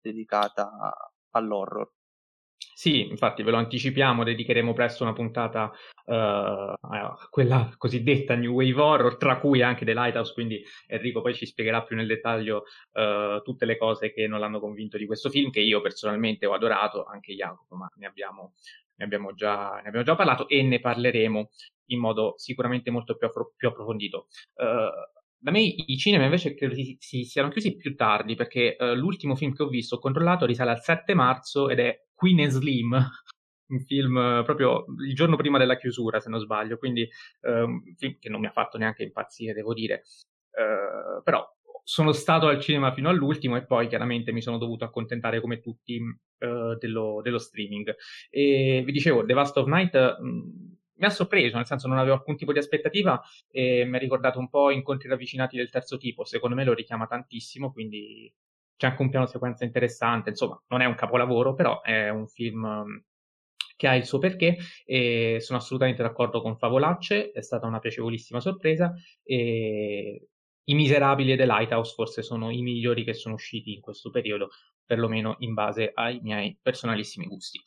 dedicata 0.00 0.72
all'horror. 1.30 1.88
Sì, 2.80 3.06
infatti 3.08 3.42
ve 3.42 3.50
lo 3.50 3.58
anticipiamo, 3.58 4.24
dedicheremo 4.24 4.72
presto 4.72 5.02
una 5.02 5.12
puntata 5.12 5.70
uh, 6.06 6.12
a 6.14 7.28
quella 7.28 7.74
cosiddetta 7.76 8.34
New 8.34 8.54
Wave 8.54 8.80
Horror, 8.80 9.16
tra 9.18 9.38
cui 9.38 9.60
anche 9.60 9.84
The 9.84 9.92
Lighthouse, 9.92 10.32
quindi 10.32 10.64
Enrico 10.86 11.20
poi 11.20 11.34
ci 11.34 11.44
spiegherà 11.44 11.82
più 11.82 11.94
nel 11.94 12.06
dettaglio 12.06 12.64
uh, 12.92 13.42
tutte 13.42 13.66
le 13.66 13.76
cose 13.76 14.14
che 14.14 14.26
non 14.26 14.40
l'hanno 14.40 14.60
convinto 14.60 14.96
di 14.96 15.04
questo 15.04 15.28
film, 15.28 15.50
che 15.50 15.60
io 15.60 15.82
personalmente 15.82 16.46
ho 16.46 16.54
adorato, 16.54 17.04
anche 17.04 17.34
Jacopo, 17.34 17.76
ma 17.76 17.86
ne 17.96 18.06
abbiamo, 18.06 18.54
ne 18.94 19.04
abbiamo, 19.04 19.34
già, 19.34 19.72
ne 19.82 19.88
abbiamo 19.88 20.02
già, 20.02 20.16
parlato 20.16 20.48
e 20.48 20.62
ne 20.62 20.80
parleremo 20.80 21.50
in 21.88 21.98
modo 21.98 22.32
sicuramente 22.38 22.90
molto 22.90 23.14
più, 23.14 23.26
appro- 23.26 23.52
più 23.58 23.68
approfondito. 23.68 24.28
Uh, 24.54 25.19
da 25.42 25.50
me 25.50 25.60
i 25.62 25.96
cinema 25.96 26.24
invece 26.24 26.54
credo 26.54 26.74
si, 26.74 26.96
si 27.00 27.24
siano 27.24 27.48
chiusi 27.48 27.74
più 27.74 27.96
tardi 27.96 28.34
perché 28.34 28.76
uh, 28.78 28.92
l'ultimo 28.92 29.34
film 29.34 29.54
che 29.54 29.62
ho 29.62 29.68
visto, 29.68 29.96
ho 29.96 29.98
controllato, 29.98 30.44
risale 30.44 30.70
al 30.70 30.82
7 30.82 31.14
marzo 31.14 31.70
ed 31.70 31.78
è 31.78 32.04
Queen 32.14 32.40
and 32.40 32.50
Slim, 32.50 32.92
un 33.70 33.80
film 33.80 34.16
uh, 34.16 34.44
proprio 34.44 34.84
il 35.06 35.14
giorno 35.14 35.36
prima 35.36 35.56
della 35.56 35.78
chiusura 35.78 36.20
se 36.20 36.28
non 36.28 36.40
sbaglio, 36.40 36.76
quindi 36.76 37.08
uh, 37.40 37.64
un 37.64 37.94
film 37.96 38.18
che 38.18 38.28
non 38.28 38.40
mi 38.40 38.46
ha 38.46 38.52
fatto 38.52 38.76
neanche 38.76 39.02
impazzire 39.02 39.54
devo 39.54 39.72
dire, 39.72 40.02
però 41.24 41.46
sono 41.84 42.12
stato 42.12 42.48
al 42.48 42.60
cinema 42.60 42.92
fino 42.92 43.08
all'ultimo 43.08 43.56
e 43.56 43.64
poi 43.64 43.86
chiaramente 43.88 44.32
mi 44.32 44.42
sono 44.42 44.58
dovuto 44.58 44.84
accontentare 44.84 45.40
come 45.40 45.60
tutti 45.60 45.98
dello, 46.36 47.20
dello, 47.22 47.38
streaming. 47.38 47.94
E 48.28 48.82
vi 48.84 48.92
dicevo, 48.92 49.24
The 49.24 49.32
Vast 49.32 49.56
of 49.56 49.66
Night... 49.68 50.18
Mh, 50.20 50.79
mi 51.00 51.06
ha 51.06 51.10
sorpreso, 51.10 51.56
nel 51.56 51.66
senso 51.66 51.88
non 51.88 51.98
avevo 51.98 52.14
alcun 52.14 52.36
tipo 52.36 52.52
di 52.52 52.58
aspettativa 52.58 53.20
e 53.50 53.84
mi 53.86 53.96
ha 53.96 53.98
ricordato 53.98 54.38
un 54.38 54.50
po' 54.50 54.70
incontri 54.70 55.08
ravvicinati 55.08 55.56
del 55.56 55.70
terzo 55.70 55.96
tipo, 55.96 56.24
secondo 56.24 56.54
me 56.54 56.64
lo 56.64 56.74
richiama 56.74 57.06
tantissimo, 57.06 57.72
quindi 57.72 58.32
c'è 58.76 58.88
anche 58.88 59.02
un 59.02 59.10
piano 59.10 59.26
sequenza 59.26 59.64
interessante, 59.64 60.30
insomma 60.30 60.62
non 60.68 60.82
è 60.82 60.84
un 60.84 60.94
capolavoro, 60.94 61.54
però 61.54 61.80
è 61.80 62.10
un 62.10 62.26
film 62.28 62.64
um, 62.64 63.02
che 63.76 63.88
ha 63.88 63.94
il 63.96 64.04
suo 64.04 64.18
perché 64.18 64.58
e 64.84 65.38
sono 65.40 65.58
assolutamente 65.58 66.02
d'accordo 66.02 66.42
con 66.42 66.58
Favolacce, 66.58 67.30
è 67.30 67.40
stata 67.40 67.66
una 67.66 67.78
piacevolissima 67.78 68.40
sorpresa 68.40 68.92
e 69.22 70.28
i 70.64 70.74
miserabili 70.74 71.34
The 71.34 71.46
Lighthouse 71.46 71.94
forse 71.94 72.22
sono 72.22 72.50
i 72.50 72.60
migliori 72.60 73.04
che 73.04 73.14
sono 73.14 73.34
usciti 73.34 73.72
in 73.72 73.80
questo 73.80 74.10
periodo, 74.10 74.50
perlomeno 74.84 75.36
in 75.38 75.54
base 75.54 75.92
ai 75.94 76.20
miei 76.20 76.58
personalissimi 76.60 77.26
gusti. 77.26 77.58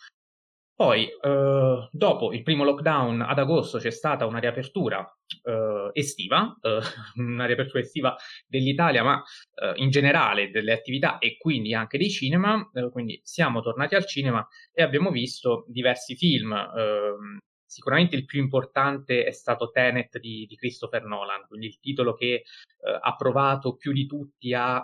Poi, 0.75 1.07
eh, 1.07 1.88
dopo 1.91 2.33
il 2.33 2.41
primo 2.41 2.63
lockdown 2.63 3.21
ad 3.21 3.38
agosto 3.38 3.77
c'è 3.77 3.91
stata 3.91 4.25
una 4.25 4.39
riapertura 4.39 5.07
eh, 5.43 5.91
estiva, 5.93 6.57
eh, 6.62 6.79
una 7.21 7.45
riapertura 7.45 7.79
estiva 7.79 8.15
dell'Italia, 8.47 9.03
ma 9.03 9.23
eh, 9.53 9.73
in 9.75 9.91
generale 9.91 10.49
delle 10.49 10.73
attività 10.73 11.19
e 11.19 11.38
quindi 11.38 11.75
anche 11.75 11.99
dei 11.99 12.09
cinema. 12.09 12.69
Eh, 12.73 12.89
quindi 12.89 13.21
siamo 13.23 13.62
tornati 13.62 13.93
al 13.93 14.07
cinema 14.07 14.45
e 14.73 14.81
abbiamo 14.81 15.12
visto 15.12 15.65
diversi 15.67 16.15
film. 16.15 16.51
Ehm, 16.51 17.38
sicuramente 17.65 18.15
il 18.15 18.25
più 18.25 18.41
importante 18.41 19.25
è 19.25 19.31
stato 19.31 19.69
Tenet 19.69 20.17
di, 20.19 20.45
di 20.47 20.55
Christopher 20.55 21.03
Nolan, 21.03 21.45
quindi 21.47 21.67
il 21.67 21.79
titolo 21.79 22.15
che 22.15 22.33
eh, 22.33 22.43
ha 22.99 23.15
provato 23.15 23.75
più 23.75 23.91
di 23.91 24.07
tutti 24.07 24.53
a 24.53 24.83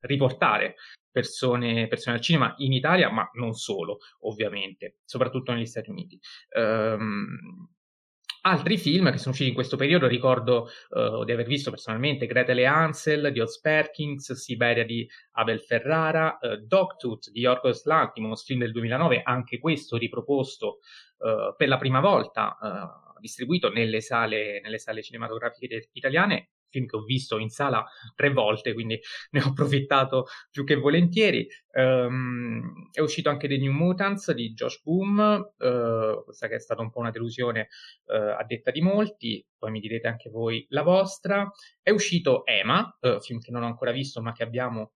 riportare 0.00 0.76
persone, 1.10 1.88
persone 1.88 2.16
al 2.16 2.22
cinema 2.22 2.54
in 2.58 2.72
Italia, 2.72 3.10
ma 3.10 3.28
non 3.34 3.54
solo, 3.54 3.98
ovviamente, 4.20 4.98
soprattutto 5.04 5.52
negli 5.52 5.66
Stati 5.66 5.90
Uniti. 5.90 6.18
Um, 6.54 7.68
Altri 8.46 8.78
film 8.78 9.10
che 9.10 9.18
sono 9.18 9.32
usciti 9.32 9.48
in 9.48 9.56
questo 9.56 9.76
periodo, 9.76 10.06
ricordo 10.06 10.68
uh, 10.90 11.24
di 11.24 11.32
aver 11.32 11.46
visto 11.46 11.70
personalmente 11.70 12.26
Gretel 12.26 12.60
e 12.60 12.64
Hansel 12.64 13.32
di 13.32 13.40
Oz 13.40 13.58
Perkins, 13.58 14.32
Siberia 14.34 14.84
di 14.84 15.04
Abel 15.32 15.60
Ferrara, 15.60 16.38
uh, 16.40 16.54
Dogtooth 16.54 17.30
di 17.32 17.40
Yorgos 17.40 17.84
Lanthimos, 17.86 18.44
film 18.44 18.60
del 18.60 18.70
2009, 18.70 19.22
anche 19.24 19.58
questo 19.58 19.96
riproposto 19.96 20.78
uh, 21.18 21.56
per 21.56 21.66
la 21.66 21.76
prima 21.76 21.98
volta, 21.98 22.56
distribuito 23.18 23.68
nelle 23.68 24.00
sale, 24.00 24.60
nelle 24.60 24.78
sale 24.78 25.02
cinematografiche 25.02 25.88
italiane 25.92 26.50
film 26.76 26.86
che 26.86 26.96
ho 26.96 27.02
visto 27.02 27.38
in 27.38 27.48
sala 27.48 27.84
tre 28.14 28.30
volte, 28.30 28.74
quindi 28.74 29.00
ne 29.32 29.40
ho 29.40 29.48
approfittato 29.48 30.26
più 30.50 30.64
che 30.64 30.76
volentieri. 30.76 31.46
Um, 31.72 32.88
è 32.90 33.00
uscito 33.00 33.28
anche 33.28 33.48
The 33.48 33.58
New 33.58 33.72
Mutants 33.72 34.32
di 34.32 34.52
Josh 34.52 34.82
Boom, 34.82 35.52
uh, 35.58 36.24
questa 36.24 36.48
che 36.48 36.54
è 36.54 36.60
stata 36.60 36.80
un 36.80 36.90
po' 36.90 37.00
una 37.00 37.10
delusione 37.10 37.68
uh, 38.06 38.34
a 38.38 38.44
detta 38.46 38.70
di 38.70 38.80
molti, 38.80 39.44
poi 39.66 39.72
mi 39.72 39.80
direte 39.80 40.06
anche 40.06 40.30
voi 40.30 40.64
la 40.68 40.82
vostra. 40.82 41.50
È 41.82 41.90
uscito 41.90 42.46
Emma, 42.46 42.96
uh, 43.00 43.20
film 43.20 43.40
che 43.40 43.50
non 43.50 43.64
ho 43.64 43.66
ancora 43.66 43.90
visto 43.90 44.22
ma 44.22 44.32
che 44.32 44.44
abbiamo 44.44 44.92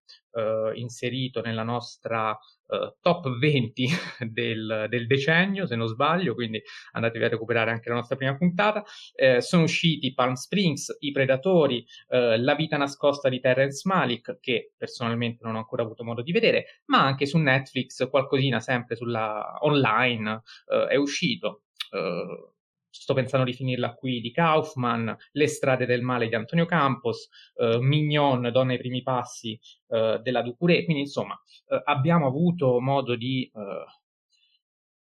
inserito 0.75 1.41
nella 1.41 1.63
nostra 1.63 2.31
uh, 2.31 2.95
top 3.01 3.37
20 3.37 3.87
del, 4.31 4.85
del, 4.87 5.05
decennio, 5.05 5.65
se 5.65 5.75
non 5.75 5.87
sbaglio, 5.87 6.33
quindi 6.33 6.61
andatevi 6.93 7.25
a 7.25 7.27
recuperare 7.27 7.71
anche 7.71 7.89
la 7.89 7.95
nostra 7.95 8.15
prima 8.15 8.37
puntata. 8.37 8.81
Eh, 9.13 9.41
sono 9.41 9.63
usciti 9.63 10.13
Palm 10.13 10.35
Springs, 10.35 10.95
I 10.99 11.11
Predatori, 11.11 11.85
eh, 12.07 12.37
La 12.39 12.55
vita 12.55 12.77
nascosta 12.77 13.27
di 13.27 13.41
Terrence 13.41 13.81
Malik, 13.83 14.39
che 14.39 14.71
personalmente 14.77 15.43
non 15.43 15.55
ho 15.55 15.57
ancora 15.57 15.83
avuto 15.83 16.05
modo 16.05 16.21
di 16.21 16.31
vedere, 16.31 16.81
ma 16.85 17.03
anche 17.03 17.25
su 17.25 17.37
Netflix 17.37 18.09
qualcosina 18.09 18.61
sempre 18.61 18.95
sulla 18.95 19.57
online 19.59 20.43
eh, 20.67 20.87
è 20.91 20.95
uscito. 20.95 21.63
Uh, 21.91 22.60
sto 22.91 23.13
pensando 23.13 23.45
di 23.45 23.53
finirla 23.53 23.93
qui, 23.93 24.21
di 24.21 24.31
Kaufman, 24.31 25.15
Le 25.31 25.47
strade 25.47 25.85
del 25.85 26.01
male 26.01 26.27
di 26.27 26.35
Antonio 26.35 26.65
Campos, 26.65 27.29
eh, 27.55 27.79
Mignon, 27.79 28.49
Donna 28.51 28.73
ai 28.73 28.77
primi 28.77 29.01
passi 29.01 29.59
eh, 29.87 30.19
della 30.21 30.41
Ducouré, 30.41 30.83
quindi 30.83 31.03
insomma 31.03 31.39
eh, 31.67 31.81
abbiamo 31.85 32.27
avuto 32.27 32.79
modo 32.79 33.15
di 33.15 33.49
eh, 33.53 33.85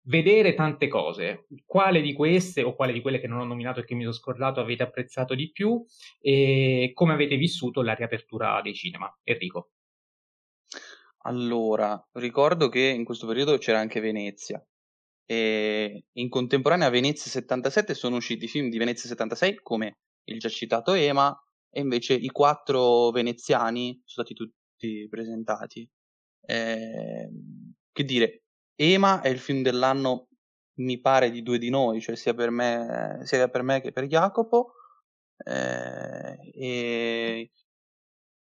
vedere 0.03 0.55
tante 0.55 0.89
cose. 0.89 1.47
Quale 1.65 2.01
di 2.01 2.13
queste 2.13 2.63
o 2.63 2.75
quale 2.75 2.93
di 2.93 3.01
quelle 3.01 3.19
che 3.19 3.27
non 3.27 3.41
ho 3.41 3.45
nominato 3.45 3.81
e 3.81 3.85
che 3.85 3.95
mi 3.95 4.03
sono 4.03 4.15
scordato 4.15 4.61
avete 4.61 4.83
apprezzato 4.83 5.35
di 5.35 5.51
più 5.51 5.83
e 6.21 6.91
come 6.95 7.13
avete 7.13 7.37
vissuto 7.37 7.83
la 7.83 7.95
riapertura 7.95 8.61
dei 8.63 8.75
cinema? 8.75 9.13
Enrico. 9.23 9.71
Allora, 11.25 12.03
ricordo 12.13 12.69
che 12.69 12.81
in 12.81 13.05
questo 13.05 13.27
periodo 13.27 13.59
c'era 13.59 13.79
anche 13.79 14.01
Venezia 14.01 14.65
e 15.31 16.07
in 16.15 16.29
contemporanea 16.29 16.89
a 16.89 16.91
Venezia 16.91 17.31
77 17.31 17.95
sono 17.95 18.17
usciti 18.17 18.47
i 18.47 18.49
film 18.49 18.69
di 18.69 18.79
Venezia 18.79 19.09
76 19.09 19.61
come 19.63 19.99
il 20.25 20.41
già 20.41 20.49
citato 20.49 20.93
Ema 20.93 21.33
e 21.71 21.83
invece 21.83 22.15
i 22.15 22.27
quattro 22.31 23.11
veneziani 23.11 23.93
sono 24.05 24.27
stati 24.27 24.35
tutti 24.35 25.07
presentati. 25.09 25.89
Eh, 26.41 27.31
che 27.93 28.05
dire, 28.05 28.43
Ema 28.75 29.21
è 29.21 29.29
il 29.29 29.39
film 29.39 29.63
dell'anno 29.63 30.31
mi 30.79 30.99
pare 30.99 31.31
di 31.31 31.43
due 31.43 31.59
di 31.59 31.71
noi, 31.71 32.01
cioè 32.01 32.17
sia 32.17 32.35
per 32.35 32.51
me, 32.51 33.21
sia 33.23 33.49
per 33.49 33.63
me 33.63 33.81
che 33.81 33.93
per 33.93 34.07
Jacopo. 34.07 34.73
Eh, 35.37 36.51
e 36.55 37.51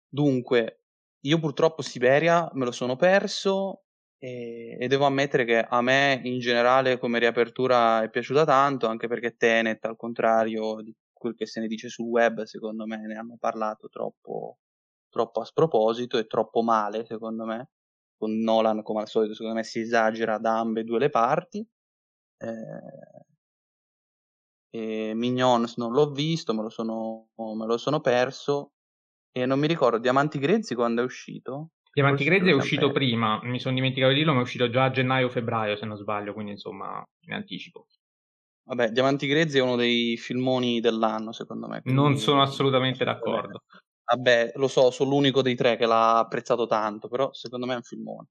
dunque, 0.07 0.83
io 1.25 1.37
purtroppo 1.37 1.81
Siberia 1.81 2.49
me 2.53 2.63
lo 2.63 2.71
sono 2.71 2.95
perso 2.95 3.87
e, 4.23 4.77
e, 4.79 4.87
devo 4.87 5.05
ammettere 5.05 5.45
che 5.45 5.57
a 5.63 5.81
me 5.81 6.21
in 6.23 6.37
generale 6.37 6.99
come 6.99 7.17
riapertura 7.17 8.03
è 8.03 8.09
piaciuta 8.11 8.45
tanto, 8.45 8.85
anche 8.85 9.07
perché 9.07 9.35
Tenet, 9.35 9.83
al 9.85 9.95
contrario 9.95 10.79
di 10.83 10.95
quel 11.11 11.33
che 11.33 11.47
se 11.47 11.59
ne 11.59 11.65
dice 11.65 11.89
sul 11.89 12.05
web, 12.05 12.43
secondo 12.43 12.85
me 12.85 12.97
ne 13.07 13.15
hanno 13.15 13.37
parlato 13.39 13.89
troppo, 13.89 14.59
troppo 15.09 15.41
a 15.41 15.45
sproposito 15.45 16.19
e 16.19 16.27
troppo 16.27 16.61
male, 16.61 17.03
secondo 17.05 17.45
me. 17.45 17.69
Con 18.15 18.37
Nolan, 18.37 18.83
come 18.83 19.01
al 19.01 19.07
solito, 19.07 19.33
secondo 19.33 19.55
me 19.55 19.63
si 19.63 19.79
esagera 19.79 20.37
da 20.37 20.59
ambedue 20.59 20.99
le 20.99 21.09
parti. 21.09 21.67
Eh, 22.37 23.25
e 24.69 25.13
Mignons 25.15 25.77
non 25.77 25.93
l'ho 25.93 26.11
visto, 26.11 26.53
me 26.53 26.61
lo, 26.61 26.69
sono, 26.69 27.29
me 27.35 27.65
lo 27.65 27.77
sono 27.77 28.01
perso. 28.01 28.73
E 29.31 29.47
non 29.47 29.59
mi 29.59 29.67
ricordo, 29.67 29.97
Diamanti 29.97 30.37
Grezzi 30.37 30.75
quando 30.75 31.01
è 31.01 31.05
uscito? 31.05 31.71
Diamanti 31.93 32.23
Grezzi 32.23 32.49
è 32.49 32.53
uscito 32.53 32.85
sempre. 32.85 32.99
prima, 33.05 33.39
mi 33.43 33.59
sono 33.59 33.75
dimenticato 33.75 34.13
di 34.13 34.19
dirlo, 34.19 34.33
ma 34.33 34.39
è 34.39 34.43
uscito 34.43 34.69
già 34.69 34.85
a 34.85 34.91
gennaio-febbraio 34.91 35.75
se 35.75 35.85
non 35.85 35.97
sbaglio, 35.97 36.33
quindi 36.33 36.51
insomma 36.51 37.05
in 37.25 37.33
anticipo. 37.33 37.87
Vabbè, 38.63 38.91
Diamanti 38.91 39.27
Grezzi 39.27 39.57
è 39.57 39.61
uno 39.61 39.75
dei 39.75 40.15
filmoni 40.15 40.79
dell'anno 40.79 41.33
secondo 41.33 41.67
me. 41.67 41.81
Non 41.85 42.17
sono 42.17 42.41
assolutamente 42.41 43.03
d'accordo. 43.03 43.63
Vabbè, 44.05 44.53
lo 44.55 44.67
so, 44.67 44.91
sono 44.91 45.09
l'unico 45.09 45.41
dei 45.41 45.55
tre 45.55 45.75
che 45.75 45.85
l'ha 45.85 46.19
apprezzato 46.19 46.65
tanto, 46.67 47.09
però 47.09 47.33
secondo 47.33 47.65
me 47.65 47.73
è 47.73 47.77
un 47.77 47.83
filmone. 47.83 48.27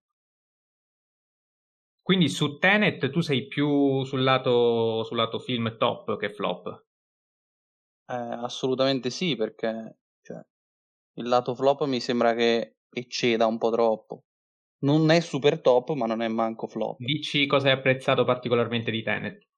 Quindi 2.03 2.29
su 2.29 2.57
Tenet 2.59 3.11
tu 3.11 3.21
sei 3.21 3.47
più 3.47 4.05
sul 4.05 4.23
lato, 4.23 5.05
sul 5.05 5.17
lato 5.17 5.39
film 5.39 5.77
top 5.77 6.17
che 6.17 6.33
flop? 6.33 6.85
Eh, 8.07 8.15
assolutamente 8.15 9.11
sì, 9.11 9.37
perché 9.37 9.99
cioè, 10.23 10.43
il 11.15 11.29
lato 11.29 11.55
flop 11.55 11.85
mi 11.85 12.01
sembra 12.01 12.35
che 12.35 12.79
ecceda 12.91 13.47
un 13.47 13.59
po' 13.59 13.71
troppo. 13.71 14.25
Non 14.83 15.11
è 15.11 15.21
super 15.21 15.61
top, 15.61 15.91
ma 15.93 16.07
non 16.07 16.23
è 16.23 16.29
manco 16.29 16.67
flop. 16.67 16.97
Dici 16.99 17.47
cosa 17.47 17.69
hai 17.69 17.75
apprezzato 17.75 18.25
particolarmente 18.25 18.91
di 18.91 19.03
Tenet? 19.03 19.49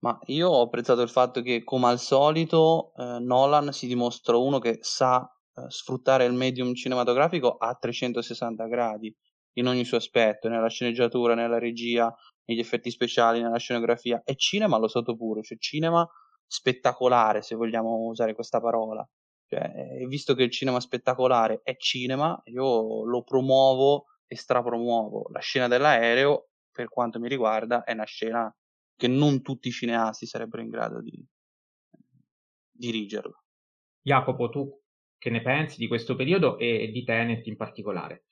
Ma 0.00 0.18
io 0.26 0.48
ho 0.48 0.62
apprezzato 0.62 1.02
il 1.02 1.08
fatto 1.08 1.40
che, 1.40 1.64
come 1.64 1.86
al 1.86 1.98
solito, 1.98 2.92
eh, 2.96 3.18
Nolan 3.20 3.72
si 3.72 3.86
dimostra 3.86 4.36
uno 4.36 4.58
che 4.58 4.78
sa 4.82 5.28
eh, 5.54 5.64
sfruttare 5.68 6.24
il 6.26 6.34
medium 6.34 6.74
cinematografico 6.74 7.56
a 7.56 7.74
360 7.74 8.66
gradi 8.66 9.14
in 9.54 9.66
ogni 9.66 9.84
suo 9.84 9.96
aspetto, 9.96 10.48
nella 10.48 10.68
sceneggiatura, 10.68 11.34
nella 11.34 11.58
regia, 11.58 12.14
negli 12.44 12.58
effetti 12.58 12.90
speciali, 12.90 13.40
nella 13.40 13.58
scenografia. 13.58 14.20
E 14.22 14.36
cinema 14.36 14.76
lo 14.76 14.88
stato 14.88 15.16
puro, 15.16 15.40
cioè 15.40 15.56
cinema 15.58 16.06
spettacolare, 16.46 17.42
se 17.42 17.54
vogliamo 17.56 18.06
usare 18.06 18.34
questa 18.34 18.60
parola. 18.60 19.06
Cioè, 19.48 20.04
visto 20.08 20.34
che 20.34 20.42
il 20.42 20.50
cinema 20.50 20.80
spettacolare 20.80 21.60
è 21.62 21.76
cinema, 21.76 22.40
io 22.46 23.04
lo 23.04 23.22
promuovo 23.22 24.06
e 24.26 24.36
strapromuovo. 24.36 25.28
La 25.30 25.40
scena 25.40 25.68
dell'aereo, 25.68 26.48
per 26.70 26.88
quanto 26.88 27.20
mi 27.20 27.28
riguarda, 27.28 27.84
è 27.84 27.92
una 27.92 28.04
scena 28.04 28.54
che 28.96 29.08
non 29.08 29.42
tutti 29.42 29.68
i 29.68 29.72
cineasti 29.72 30.26
sarebbero 30.26 30.62
in 30.62 30.70
grado 30.70 31.00
di 31.00 31.24
dirigerla. 32.72 33.40
Jacopo, 34.02 34.48
tu 34.48 34.80
che 35.18 35.30
ne 35.30 35.42
pensi 35.42 35.78
di 35.78 35.86
questo 35.86 36.16
periodo 36.16 36.58
e 36.58 36.90
di 36.92 37.04
Tenet 37.04 37.46
in 37.46 37.56
particolare? 37.56 38.24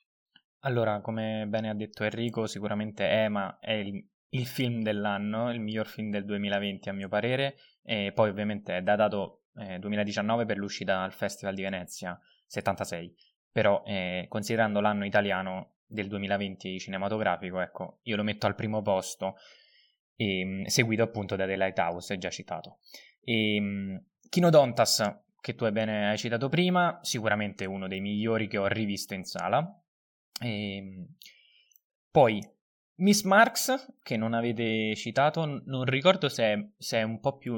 Allora, 0.60 1.00
come 1.00 1.46
bene 1.46 1.68
ha 1.68 1.74
detto 1.74 2.04
Enrico, 2.04 2.46
sicuramente 2.46 3.06
Ema 3.06 3.58
è 3.58 3.72
il, 3.72 4.06
il 4.30 4.46
film 4.46 4.82
dell'anno, 4.82 5.52
il 5.52 5.60
miglior 5.60 5.86
film 5.86 6.10
del 6.10 6.24
2020 6.24 6.88
a 6.88 6.92
mio 6.92 7.08
parere, 7.08 7.56
e 7.82 8.12
poi 8.14 8.30
ovviamente 8.30 8.76
è 8.76 8.82
datato 8.82 9.43
eh, 9.56 9.78
2019 9.78 10.44
per 10.44 10.56
l'uscita 10.56 11.02
al 11.02 11.12
Festival 11.12 11.54
di 11.54 11.62
Venezia 11.62 12.18
76, 12.46 13.14
però 13.50 13.82
eh, 13.86 14.26
considerando 14.28 14.80
l'anno 14.80 15.04
italiano 15.04 15.74
del 15.86 16.08
2020 16.08 16.78
cinematografico, 16.78 17.60
ecco, 17.60 18.00
io 18.02 18.16
lo 18.16 18.22
metto 18.22 18.46
al 18.46 18.54
primo 18.54 18.82
posto, 18.82 19.36
e, 20.16 20.40
ehm, 20.40 20.64
seguito 20.64 21.02
appunto 21.02 21.36
da 21.36 21.46
The 21.46 21.56
Lighthouse, 21.56 22.18
già 22.18 22.30
citato. 22.30 22.78
E, 23.20 23.56
ehm, 23.56 24.04
Kinodontas, 24.28 25.22
che 25.40 25.54
tu 25.54 25.64
hai 25.64 25.72
bene 25.72 26.08
hai 26.08 26.18
citato 26.18 26.48
prima, 26.48 26.98
sicuramente 27.02 27.64
uno 27.66 27.86
dei 27.86 28.00
migliori 28.00 28.48
che 28.48 28.58
ho 28.58 28.66
rivisto 28.66 29.14
in 29.14 29.24
sala. 29.24 29.80
E, 30.40 30.76
ehm, 30.76 31.06
poi 32.10 32.40
Miss 32.96 33.22
Marx, 33.22 33.94
che 34.02 34.16
non 34.16 34.34
avete 34.34 34.94
citato, 34.94 35.62
non 35.64 35.84
ricordo 35.84 36.28
se 36.28 36.44
è, 36.44 36.68
se 36.76 36.98
è 36.98 37.02
un 37.02 37.18
po' 37.18 37.36
più, 37.36 37.54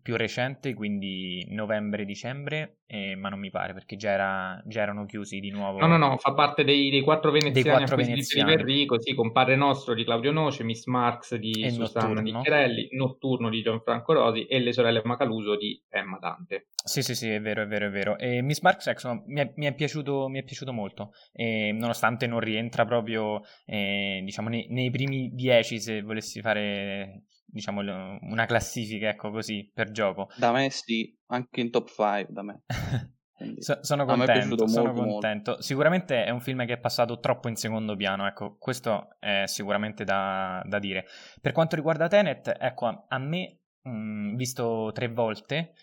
più, 0.00 0.16
recente, 0.16 0.72
quindi 0.72 1.46
novembre-dicembre, 1.50 2.79
eh, 2.92 3.14
ma 3.14 3.28
non 3.28 3.38
mi 3.38 3.50
pare 3.50 3.72
perché 3.72 3.94
già, 3.94 4.10
era, 4.10 4.60
già, 4.66 4.82
erano 4.82 5.06
chiusi 5.06 5.38
di 5.38 5.50
nuovo. 5.50 5.78
No, 5.78 5.86
no, 5.86 5.96
no, 5.96 6.16
fa 6.16 6.34
parte 6.34 6.64
dei, 6.64 6.90
dei 6.90 7.02
quattro 7.02 7.30
veneziani 7.30 7.62
dei 7.62 7.62
quattro 7.62 7.94
veneziani. 7.94 8.52
di 8.52 8.60
Enrico, 8.60 9.00
sì, 9.00 9.14
con 9.14 9.30
Padre 9.30 9.54
Nostro 9.54 9.94
di 9.94 10.02
Claudio 10.02 10.32
Noce, 10.32 10.64
Miss 10.64 10.86
Marx 10.86 11.36
di 11.36 11.52
e 11.62 11.70
Susanna 11.70 12.20
Niccherelli, 12.20 12.88
Notturno 12.92 13.48
di 13.48 13.62
Gianfranco 13.62 14.12
Rosi 14.12 14.44
e 14.46 14.58
Le 14.58 14.72
sorelle 14.72 15.02
Macaluso 15.04 15.56
di 15.56 15.80
Emma 15.88 16.18
Dante. 16.18 16.66
Sì, 16.82 17.02
sì, 17.02 17.14
sì, 17.14 17.28
è 17.28 17.40
vero, 17.40 17.62
è 17.62 17.66
vero, 17.68 17.86
è 17.86 17.90
vero. 17.90 18.18
E 18.18 18.42
Miss 18.42 18.60
Marx 18.60 18.88
ecco, 18.88 19.22
mi, 19.26 19.40
è, 19.40 19.52
mi, 19.54 19.66
è 19.66 19.74
piaciuto, 19.74 20.26
mi, 20.26 20.40
è, 20.40 20.42
piaciuto, 20.42 20.72
molto, 20.72 21.12
e, 21.32 21.70
nonostante 21.72 22.26
non 22.26 22.40
rientra 22.40 22.84
proprio 22.84 23.42
eh, 23.66 24.20
diciamo, 24.24 24.48
nei, 24.48 24.66
nei, 24.68 24.90
primi 24.90 25.30
dieci, 25.32 25.78
se 25.78 26.02
volessi 26.02 26.40
fare 26.40 27.22
diciamo, 27.50 27.80
una 28.20 28.46
classifica, 28.46 29.08
ecco 29.08 29.30
così, 29.30 29.70
per 29.72 29.90
gioco. 29.90 30.28
Da 30.36 30.52
me 30.52 30.70
sì, 30.70 31.16
anche 31.26 31.60
in 31.60 31.70
top 31.70 31.88
5 31.88 32.26
da 32.30 32.42
me. 32.42 32.62
so, 33.58 33.78
sono 33.82 34.04
contento, 34.04 34.66
sono 34.66 34.92
molto, 34.92 35.02
contento. 35.02 35.50
Molto. 35.50 35.62
Sicuramente 35.62 36.24
è 36.24 36.30
un 36.30 36.40
film 36.40 36.64
che 36.66 36.74
è 36.74 36.78
passato 36.78 37.18
troppo 37.18 37.48
in 37.48 37.56
secondo 37.56 37.96
piano, 37.96 38.26
ecco, 38.26 38.56
questo 38.58 39.16
è 39.18 39.44
sicuramente 39.46 40.04
da, 40.04 40.62
da 40.66 40.78
dire. 40.78 41.06
Per 41.40 41.52
quanto 41.52 41.76
riguarda 41.76 42.08
Tenet, 42.08 42.56
ecco, 42.58 42.86
a, 42.86 43.06
a 43.08 43.18
me 43.18 43.60
mh, 43.82 43.90
mm, 43.90 44.36
visto 44.36 44.90
tre 44.92 45.08
volte 45.08 45.74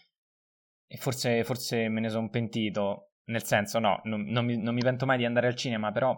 e 0.88 0.98
forse, 0.98 1.44
forse 1.44 1.90
me 1.90 2.00
ne 2.00 2.10
sono 2.10 2.30
pentito, 2.30 3.12
nel 3.26 3.44
senso 3.44 3.80
no, 3.80 4.00
non, 4.06 4.22
non, 4.24 4.46
mi, 4.46 4.58
non, 4.58 4.74
mi, 4.74 4.82
pento 4.82 5.06
mai 5.06 5.18
di 5.18 5.26
andare 5.26 5.48
al 5.48 5.56
cinema, 5.56 5.92
però 5.92 6.18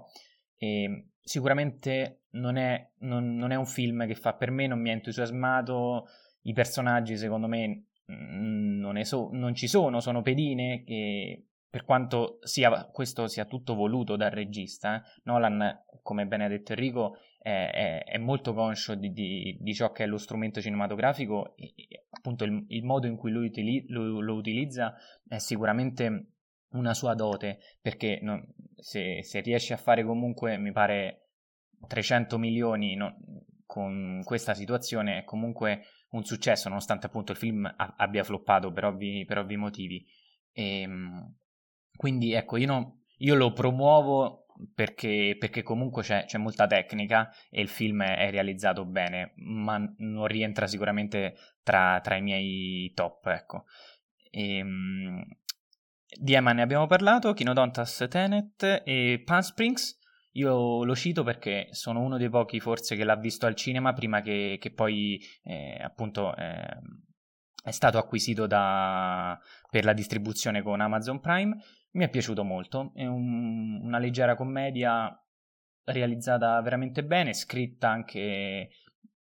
eh, 0.58 1.08
sicuramente 1.30 2.24
non 2.32 2.58
è, 2.58 2.90
non, 3.02 3.36
non 3.36 3.52
è 3.52 3.56
un 3.56 3.68
film 3.68 4.08
che 4.08 4.16
fa 4.16 4.34
per 4.34 4.50
me, 4.50 4.66
non 4.66 4.82
mi 4.82 4.90
ha 4.90 4.94
entusiasmato, 4.94 6.08
i 6.42 6.54
personaggi 6.54 7.18
secondo 7.18 7.48
me 7.48 7.84
non, 8.06 9.00
so, 9.04 9.30
non, 9.32 9.54
ci 9.54 9.68
sono, 9.68 10.00
sono 10.00 10.24
pedine 10.24 10.84
che 10.84 11.46
per 11.70 11.86
quanto 11.86 12.40
sia, 12.42 12.86
questo 12.86 13.28
sia 13.28 13.46
tutto 13.46 13.76
voluto 13.76 14.16
dal 14.16 14.32
regista, 14.32 14.96
eh, 14.96 15.04
Nolan, 15.26 15.84
come 16.02 16.26
ben 16.26 16.42
ha 16.42 16.48
detto 16.48 16.72
Enrico, 16.72 17.18
è, 17.38 17.70
è, 17.72 18.04
è 18.06 18.18
molto 18.18 18.56
conscio 18.56 18.96
di, 18.96 19.12
di, 19.12 19.56
di, 19.62 19.74
ciò 19.76 19.92
che 19.92 20.06
è 20.06 20.08
lo 20.08 20.18
strumento 20.18 20.62
cinematografico. 20.62 21.56
E, 21.58 21.76
appunto 22.10 22.44
il, 22.44 22.66
il, 22.70 22.84
modo 22.84 23.06
in 23.06 23.18
cui 23.18 23.30
lui 23.30 23.46
utili, 23.46 23.86
lo, 23.90 24.20
lo, 24.20 24.34
utilizza 24.34 24.96
è 25.28 25.38
sicuramente 25.38 26.32
una 26.70 26.96
sua 26.96 27.14
dote, 27.14 27.60
perché 27.80 28.18
non, 28.24 28.44
se, 28.82 29.24
se, 29.24 29.40
riesce 29.42 29.74
a 29.74 29.78
fare 29.78 30.04
comunque, 30.04 30.58
mi 30.58 30.72
pare, 30.72 31.30
300 31.88 32.38
milioni 32.38 32.96
no, 32.96 33.16
con 33.66 34.22
questa 34.24 34.54
situazione 34.54 35.20
è 35.20 35.24
comunque 35.24 35.84
un 36.12 36.24
successo, 36.24 36.70
nonostante 36.70 37.06
appunto 37.06 37.32
il 37.32 37.38
film 37.38 37.66
a, 37.66 37.96
abbia 37.98 38.24
floppato 38.24 38.72
per 38.72 38.86
ovvi, 38.86 39.26
per 39.26 39.38
ovvi 39.38 39.56
motivi. 39.56 40.06
E, 40.52 40.82
ehm, 40.82 41.36
quindi 41.96 42.34
ecco, 42.34 42.58
io, 42.58 42.68
no, 42.68 43.02
io 43.18 43.36
lo 43.36 43.54
promuovo 43.54 44.46
perché, 44.74 45.36
perché 45.38 45.64
comunque 45.64 46.04
c'è, 46.04 46.26
c'è, 46.26 46.38
molta 46.38 46.68
tecnica 46.68 47.30
e 47.50 47.62
il 47.62 47.70
film 47.70 48.04
è, 48.04 48.18
è, 48.28 48.32
realizzato 48.32 48.86
bene, 48.86 49.34
ma 49.36 49.78
non 49.98 50.28
rientra 50.28 50.68
sicuramente 50.68 51.36
tra, 51.64 52.00
tra 52.02 52.16
i 52.16 52.22
miei 52.22 52.92
top, 52.94 53.28
ecco. 53.28 53.66
E, 54.32 54.58
ehm, 54.58 55.24
di 56.18 56.34
Emma 56.34 56.54
ne 56.54 56.62
abbiamo 56.62 56.88
parlato, 56.88 57.34
Kinodontas 57.34 58.08
Tenet 58.10 58.84
e 58.86 59.22
Palm 59.26 59.42
Springs. 59.42 59.98
Io 60.34 60.84
lo 60.84 60.96
cito 60.96 61.24
perché 61.24 61.68
sono 61.72 62.02
uno 62.02 62.18
dei 62.18 62.30
pochi 62.30 62.60
forse 62.60 62.96
che 62.96 63.04
l'ha 63.04 63.16
visto 63.16 63.46
al 63.46 63.56
cinema 63.56 63.94
prima 63.94 64.22
che, 64.22 64.58
che 64.60 64.72
poi 64.72 65.20
eh, 65.44 65.78
appunto 65.82 66.36
eh, 66.36 66.78
è 67.64 67.72
stato 67.72 67.98
acquisito 67.98 68.48
da, 68.48 69.38
per 69.70 69.86
la 69.86 69.94
distribuzione 69.94 70.62
con 70.62 70.82
Amazon 70.82 71.20
Prime 71.20 71.58
mi 71.92 72.04
è 72.04 72.10
piaciuto 72.10 72.44
molto, 72.44 72.92
è 72.94 73.06
un, 73.06 73.80
una 73.82 73.98
leggera 73.98 74.36
commedia 74.36 75.12
realizzata 75.86 76.62
veramente 76.62 77.04
bene, 77.04 77.34
scritta 77.34 77.90
anche 77.90 78.70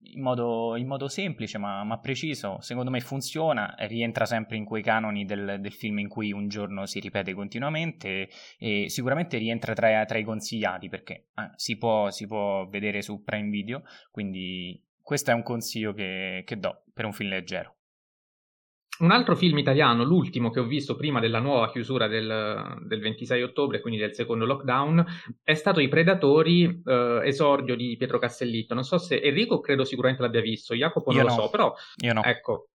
in 0.00 0.20
modo, 0.20 0.76
in 0.76 0.86
modo 0.86 1.08
semplice 1.08 1.58
ma, 1.58 1.82
ma, 1.84 1.98
preciso, 1.98 2.60
secondo 2.60 2.90
me 2.90 3.00
funziona, 3.00 3.74
rientra 3.80 4.24
sempre 4.24 4.56
in 4.56 4.64
quei 4.64 4.82
canoni 4.82 5.24
del, 5.24 5.58
del, 5.60 5.72
film 5.72 5.98
in 5.98 6.08
cui 6.08 6.32
un 6.32 6.48
giorno 6.48 6.86
si 6.86 7.00
ripete 7.00 7.34
continuamente 7.34 8.28
e 8.58 8.88
sicuramente 8.88 9.38
rientra 9.38 9.74
tra, 9.74 10.04
tra 10.04 10.18
i 10.18 10.24
consigliati 10.24 10.88
perché 10.88 11.28
eh, 11.34 11.50
si, 11.56 11.76
può, 11.76 12.10
si, 12.10 12.26
può, 12.26 12.66
vedere 12.68 13.02
su 13.02 13.22
Prime 13.22 13.50
Video, 13.50 13.82
quindi 14.10 14.80
questo 15.00 15.30
è 15.30 15.34
un 15.34 15.42
consiglio 15.42 15.92
che, 15.92 16.42
che 16.44 16.58
do 16.58 16.82
per 16.92 17.04
un 17.04 17.12
film 17.12 17.30
leggero. 17.30 17.75
Un 18.98 19.10
altro 19.10 19.36
film 19.36 19.58
italiano, 19.58 20.04
l'ultimo 20.04 20.50
che 20.50 20.60
ho 20.60 20.64
visto 20.64 20.96
prima 20.96 21.20
della 21.20 21.38
nuova 21.38 21.70
chiusura 21.70 22.06
del, 22.06 22.78
del 22.82 23.00
26 23.00 23.42
ottobre, 23.42 23.80
quindi 23.80 24.00
del 24.00 24.14
secondo 24.14 24.46
lockdown, 24.46 25.04
è 25.42 25.54
stato 25.54 25.80
I 25.80 25.88
Predatori, 25.88 26.82
eh, 26.84 27.20
esordio 27.24 27.76
di 27.76 27.96
Pietro 27.98 28.18
Castellitto. 28.18 28.72
Non 28.72 28.84
so 28.84 28.96
se 28.96 29.20
Enrico 29.20 29.60
credo 29.60 29.84
sicuramente 29.84 30.22
l'abbia 30.22 30.40
visto, 30.40 30.74
Jacopo 30.74 31.12
non 31.12 31.22
Io 31.22 31.28
lo 31.28 31.34
no. 31.34 31.42
so, 31.42 31.50
però 31.50 31.74
Io 32.02 32.12
no. 32.14 32.22
ecco. 32.22 32.68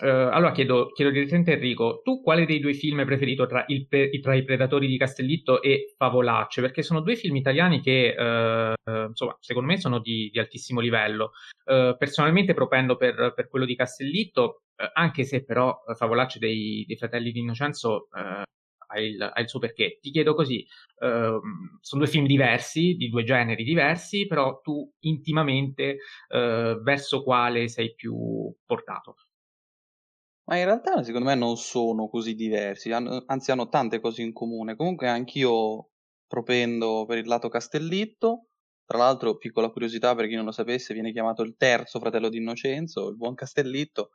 Eh, 0.00 0.08
allora 0.08 0.52
chiedo, 0.52 0.92
chiedo 0.92 1.10
direttamente 1.10 1.50
a 1.50 1.54
Enrico, 1.54 2.02
tu 2.04 2.22
quale 2.22 2.46
dei 2.46 2.60
due 2.60 2.72
film 2.72 3.00
hai 3.00 3.04
preferito 3.04 3.46
tra, 3.46 3.64
il, 3.66 3.88
tra, 3.88 4.34
I 4.34 4.44
Predatori 4.44 4.86
di 4.86 4.96
Castellitto 4.96 5.60
e 5.60 5.94
Favolacce? 5.96 6.60
Perché 6.60 6.82
sono 6.82 7.00
due 7.00 7.16
film 7.16 7.34
italiani 7.34 7.80
che, 7.80 8.14
eh, 8.16 8.74
eh 8.84 9.04
insomma, 9.08 9.36
secondo 9.40 9.68
me 9.68 9.78
sono 9.78 9.98
di, 9.98 10.30
di 10.32 10.38
altissimo 10.38 10.78
livello. 10.80 11.32
Eh, 11.64 11.96
personalmente 11.98 12.54
propendo 12.54 12.96
per, 12.96 13.32
per 13.34 13.48
quello 13.48 13.64
di 13.64 13.74
Castellitto, 13.74 14.62
eh, 14.76 14.88
anche 14.92 15.24
se 15.24 15.44
però 15.44 15.76
eh, 15.88 15.94
Favolacce 15.94 16.38
dei, 16.38 16.84
dei 16.86 16.96
Fratelli 16.96 17.32
di 17.32 17.40
Innocenzo 17.40 18.08
ha, 18.12 19.00
il, 19.00 19.20
ha, 19.20 19.40
il, 19.40 19.48
suo 19.48 19.58
perché. 19.58 19.98
Ti 20.00 20.10
chiedo 20.12 20.34
così, 20.34 20.60
eh, 21.00 21.40
sono 21.80 22.02
due 22.02 22.06
film 22.06 22.24
diversi, 22.26 22.94
di 22.94 23.08
due 23.08 23.24
generi 23.24 23.64
diversi, 23.64 24.26
però 24.28 24.60
tu 24.60 24.88
intimamente 25.00 25.98
eh, 26.28 26.78
verso 26.82 27.24
quale 27.24 27.66
sei 27.66 27.94
più 27.94 28.14
portato? 28.64 29.16
Ma 30.48 30.56
in 30.56 30.64
realtà 30.64 31.02
secondo 31.04 31.28
me 31.28 31.34
non 31.34 31.58
sono 31.58 32.08
così 32.08 32.34
diversi, 32.34 32.90
hanno, 32.90 33.22
anzi 33.26 33.50
hanno 33.50 33.68
tante 33.68 34.00
cose 34.00 34.22
in 34.22 34.32
comune. 34.32 34.76
Comunque 34.76 35.06
anch'io 35.06 35.90
propendo 36.26 37.04
per 37.06 37.18
il 37.18 37.26
lato 37.26 37.48
Castellitto, 37.50 38.46
tra 38.86 38.96
l'altro, 38.96 39.36
piccola 39.36 39.68
curiosità 39.68 40.14
per 40.14 40.26
chi 40.26 40.34
non 40.36 40.46
lo 40.46 40.50
sapesse, 40.50 40.94
viene 40.94 41.12
chiamato 41.12 41.42
il 41.42 41.56
terzo 41.58 41.98
fratello 42.00 42.30
di 42.30 42.38
Innocenzo, 42.38 43.10
il 43.10 43.16
buon 43.16 43.34
Castellitto, 43.34 44.08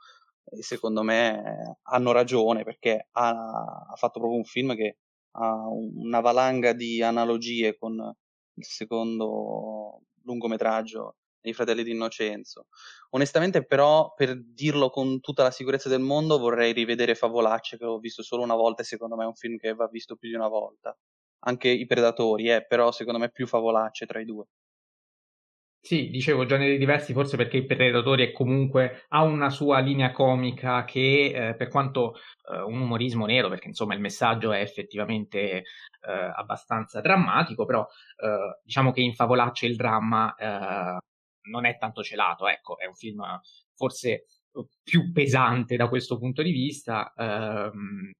e 0.46 0.64
secondo 0.64 1.04
me 1.04 1.78
hanno 1.84 2.12
ragione 2.12 2.64
perché 2.64 3.10
ha, 3.12 3.30
ha, 3.30 3.96
fatto 3.96 4.20
proprio 4.20 4.40
un 4.40 4.46
film 4.46 4.76
che 4.76 4.98
ha 5.34 5.68
una 5.68 6.20
valanga 6.20 6.74
di 6.74 7.04
analogie 7.04 7.78
con 7.78 7.94
il 8.56 8.66
secondo 8.66 10.02
lungometraggio 10.24 11.18
dei 11.44 11.54
Fratelli 11.54 11.84
di 11.84 11.92
Innocenzo. 11.92 12.68
Onestamente, 13.12 13.66
però, 13.66 14.14
per 14.16 14.42
dirlo 14.42 14.90
con 14.90 15.20
tutta 15.20 15.44
la 15.44 15.52
sicurezza 15.52 15.90
del 15.90 16.00
mondo, 16.00 16.40
vorrei 16.40 16.72
rivedere 16.72 17.16
Favolacce, 17.16 17.78
che 17.78 17.86
ho 17.86 18.00
visto 18.00 18.24
solo 18.24 18.42
una 18.42 18.56
volta 18.56 18.82
e 18.82 18.86
secondo 18.86 19.16
me 19.16 19.26
è 19.26 19.28
un 19.28 19.36
film 19.36 19.58
che 19.58 19.74
va 19.74 19.88
visto 19.88 20.16
più 20.16 20.30
di 20.30 20.36
una 20.36 20.48
volta. 20.48 20.98
Anche 21.46 21.68
I 21.70 21.86
Predatori, 21.86 22.50
eh, 22.50 22.66
però 22.66 22.92
secondo 22.92 23.20
me 23.20 23.30
più 23.30 23.46
Favolacce 23.46 24.06
tra 24.06 24.22
i 24.22 24.26
due. 24.26 24.46
Sì, 25.86 26.10
dicevo 26.10 26.46
generi 26.46 26.78
diversi 26.78 27.12
forse 27.12 27.36
perché 27.36 27.58
il 27.58 27.66
Predatori 27.66 28.24
è 28.24 28.32
comunque 28.32 29.04
ha 29.10 29.24
una 29.24 29.50
sua 29.50 29.80
linea 29.80 30.14
comica 30.14 30.86
che 30.86 31.50
eh, 31.50 31.56
per 31.56 31.68
quanto 31.68 32.14
eh, 32.50 32.62
un 32.62 32.80
umorismo 32.80 33.26
nero, 33.26 33.50
perché 33.50 33.68
insomma 33.68 33.94
il 33.94 34.00
messaggio 34.00 34.54
è 34.54 34.62
effettivamente 34.62 35.42
eh, 35.60 35.64
abbastanza 36.36 37.02
drammatico, 37.02 37.66
però 37.66 37.86
eh, 38.16 38.62
diciamo 38.64 38.92
che 38.94 39.02
in 39.02 39.14
Favolacce 39.14 39.66
il 39.66 39.76
dramma 39.76 40.34
eh, 40.36 40.98
non 41.50 41.66
è 41.66 41.78
tanto 41.78 42.04
celato, 42.04 42.48
ecco, 42.48 42.78
è 42.78 42.86
un 42.86 42.96
film 42.96 43.24
forse 43.76 44.26
più 44.84 45.12
pesante 45.12 45.76
da 45.76 45.90
questo 45.90 46.18
punto 46.18 46.42
di 46.42 46.52
vista, 46.52 47.12
ehm, 47.16 48.12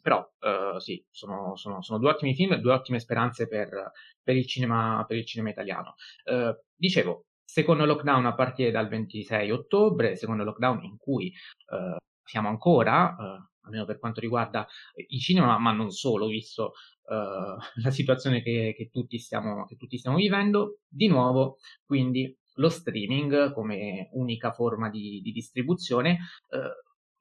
però 0.00 0.20
uh, 0.20 0.78
sì, 0.78 1.04
sono, 1.10 1.56
sono, 1.56 1.82
sono, 1.82 1.98
due 1.98 2.10
ottimi 2.10 2.34
film, 2.34 2.54
due 2.56 2.72
ottime 2.72 3.00
speranze 3.00 3.48
per, 3.48 3.90
per, 4.22 4.36
il, 4.36 4.46
cinema, 4.46 5.04
per 5.06 5.16
il, 5.16 5.26
cinema, 5.26 5.50
italiano. 5.50 5.94
Uh, 6.24 6.56
dicevo, 6.74 7.24
secondo 7.44 7.84
lockdown 7.84 8.26
a 8.26 8.34
partire 8.34 8.70
dal 8.70 8.88
26 8.88 9.50
ottobre, 9.50 10.16
secondo 10.16 10.44
lockdown 10.44 10.84
in 10.84 10.96
cui 10.96 11.32
uh, 11.70 11.96
siamo 12.24 12.48
ancora, 12.48 13.16
almeno 13.64 13.84
per 13.84 13.98
quanto 13.98 14.20
riguarda 14.20 14.66
i 15.08 15.18
cinema, 15.18 15.58
ma 15.58 15.72
non 15.72 15.90
solo, 15.90 16.26
visto 16.26 16.72
la 17.04 17.90
situazione 17.90 18.42
che, 18.42 18.74
che, 18.76 18.88
tutti 18.88 19.18
stiamo, 19.18 19.66
che 19.66 19.76
tutti 19.76 19.98
stiamo 19.98 20.16
vivendo, 20.16 20.78
di 20.88 21.08
nuovo, 21.08 21.58
quindi 21.84 22.34
lo 22.54 22.68
streaming 22.68 23.52
come 23.52 24.08
unica 24.12 24.52
forma 24.52 24.90
di, 24.90 25.20
di 25.22 25.32
distribuzione 25.32 26.18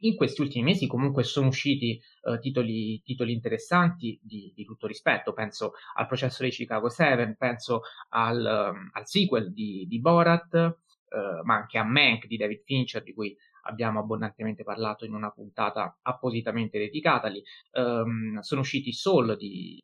in 0.01 0.15
questi 0.15 0.41
ultimi 0.41 0.63
mesi 0.63 0.87
comunque 0.87 1.23
sono 1.23 1.47
usciti 1.47 1.99
uh, 2.23 2.39
titoli, 2.39 3.01
titoli, 3.03 3.33
interessanti 3.33 4.19
di, 4.21 4.51
di, 4.55 4.65
tutto 4.65 4.87
rispetto, 4.87 5.33
penso 5.33 5.73
al 5.95 6.07
processo 6.07 6.41
dei 6.41 6.51
Chicago 6.51 6.89
7, 6.89 7.35
penso 7.37 7.81
al, 8.09 8.73
um, 8.73 8.89
al 8.93 9.07
sequel 9.07 9.51
di, 9.53 9.85
di 9.87 9.99
Borat, 9.99 10.53
uh, 10.53 11.43
ma 11.43 11.55
anche 11.55 11.77
a 11.77 11.83
Mank 11.83 12.27
di 12.27 12.37
David 12.37 12.63
Fincher, 12.63 13.03
di 13.03 13.13
cui 13.13 13.35
abbiamo 13.63 13.99
abbondantemente 13.99 14.63
parlato 14.63 15.05
in 15.05 15.13
una 15.13 15.29
puntata 15.29 15.99
appositamente 16.01 16.79
dedicatagli. 16.79 17.41
Um, 17.73 18.39
sono 18.39 18.61
usciti 18.61 18.91
Soul 18.91 19.37
di 19.37 19.79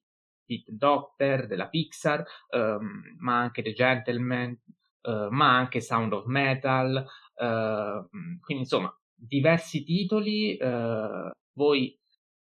Pete 0.45 0.71
Doctor, 0.75 1.45
della 1.45 1.67
Pixar, 1.67 2.23
um, 2.49 3.03
ma 3.19 3.39
anche 3.39 3.61
The 3.61 3.73
Gentleman, 3.73 4.57
uh, 5.01 5.27
ma 5.29 5.57
anche 5.57 5.81
Sound 5.81 6.13
of 6.13 6.25
Metal, 6.25 7.05
quindi 8.41 8.63
insomma 8.63 8.91
diversi 9.17 9.83
titoli, 9.83 10.55
eh, 10.55 11.31
voi 11.53 11.99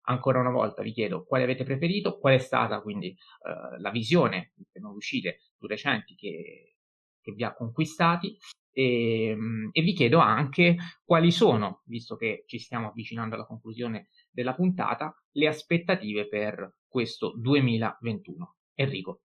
ancora 0.07 0.39
una 0.39 0.51
volta 0.51 0.83
vi 0.83 0.91
chiedo 0.91 1.23
quale 1.23 1.43
avete 1.43 1.63
preferito, 1.63 2.19
qual 2.19 2.35
è 2.35 2.37
stata 2.37 2.81
quindi 2.81 3.07
eh, 3.07 3.79
la 3.79 3.89
visione 3.89 4.51
delle 4.55 4.83
nuove 4.83 4.97
uscite 4.97 5.39
più 5.57 5.67
recenti 5.67 6.15
che, 6.15 6.75
che 7.21 7.31
vi 7.31 7.43
ha 7.43 7.53
conquistati 7.53 8.37
e, 8.71 9.29
ehm, 9.29 9.69
e, 9.71 9.81
vi 9.81 9.93
chiedo 9.93 10.19
anche 10.19 10.75
quali 11.03 11.31
sono, 11.31 11.81
visto 11.85 12.17
che 12.17 12.43
ci 12.45 12.59
stiamo 12.59 12.89
avvicinando 12.89 13.35
alla 13.35 13.45
conclusione 13.45 14.09
della 14.29 14.53
puntata, 14.53 15.15
le 15.31 15.47
aspettative 15.47 16.27
per 16.27 16.79
questo 16.87 17.33
2021. 17.37 18.55
Enrico. 18.75 19.21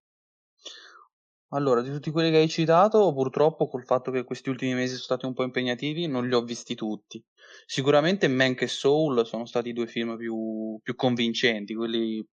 Allora, 1.52 1.80
di 1.82 1.90
tutti 1.90 2.12
quelli 2.12 2.30
che 2.30 2.36
hai 2.36 2.48
citato, 2.48 3.12
purtroppo 3.12 3.66
col 3.66 3.84
fatto 3.84 4.12
che 4.12 4.22
questi 4.24 4.50
ultimi 4.50 4.72
mesi 4.74 4.90
sono 4.92 5.02
stati 5.02 5.26
un 5.26 5.32
po' 5.34 5.42
impegnativi, 5.42 6.06
non 6.06 6.28
li 6.28 6.34
ho 6.34 6.42
visti 6.42 6.76
tutti. 6.76 7.22
Sicuramente 7.66 8.28
Mank 8.28 8.62
e 8.62 8.68
Soul 8.68 9.26
sono 9.26 9.46
stati 9.46 9.70
i 9.70 9.72
due 9.72 9.88
film 9.88 10.16
più, 10.16 10.78
più 10.80 10.94
convincenti, 10.94 11.74
quelli 11.74 12.24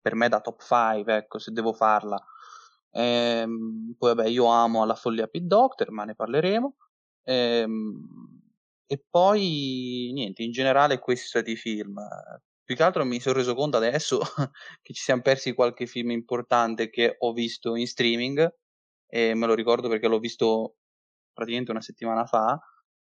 per 0.00 0.16
me 0.16 0.28
da 0.28 0.40
top 0.40 0.60
5, 0.60 1.16
ecco, 1.16 1.38
se 1.38 1.52
devo 1.52 1.72
farla. 1.72 2.20
Ehm, 2.90 3.94
poi 3.96 4.14
vabbè, 4.14 4.28
io 4.28 4.46
amo 4.46 4.82
alla 4.82 4.96
follia 4.96 5.28
Pit 5.28 5.44
Doctor, 5.44 5.90
ma 5.92 6.04
ne 6.04 6.14
parleremo. 6.16 6.74
Ehm, 7.24 8.40
e 8.86 9.04
poi 9.08 10.10
niente, 10.12 10.42
in 10.42 10.50
generale 10.50 10.98
questi 10.98 11.26
sono 11.28 11.44
i 11.46 11.54
film. 11.56 11.94
Più 12.64 12.74
che 12.76 12.82
altro 12.82 13.04
mi 13.04 13.20
sono 13.20 13.36
reso 13.36 13.54
conto 13.54 13.76
adesso 13.76 14.18
che 14.82 14.92
ci 14.94 15.02
siamo 15.02 15.22
persi 15.22 15.52
qualche 15.54 15.86
film 15.86 16.10
importante 16.10 16.90
che 16.90 17.14
ho 17.18 17.32
visto 17.32 17.76
in 17.76 17.86
streaming 17.86 18.52
e 19.06 19.34
me 19.34 19.46
lo 19.46 19.54
ricordo 19.54 19.88
perché 19.88 20.08
l'ho 20.08 20.18
visto 20.18 20.76
praticamente 21.32 21.70
una 21.72 21.80
settimana 21.80 22.24
fa, 22.26 22.58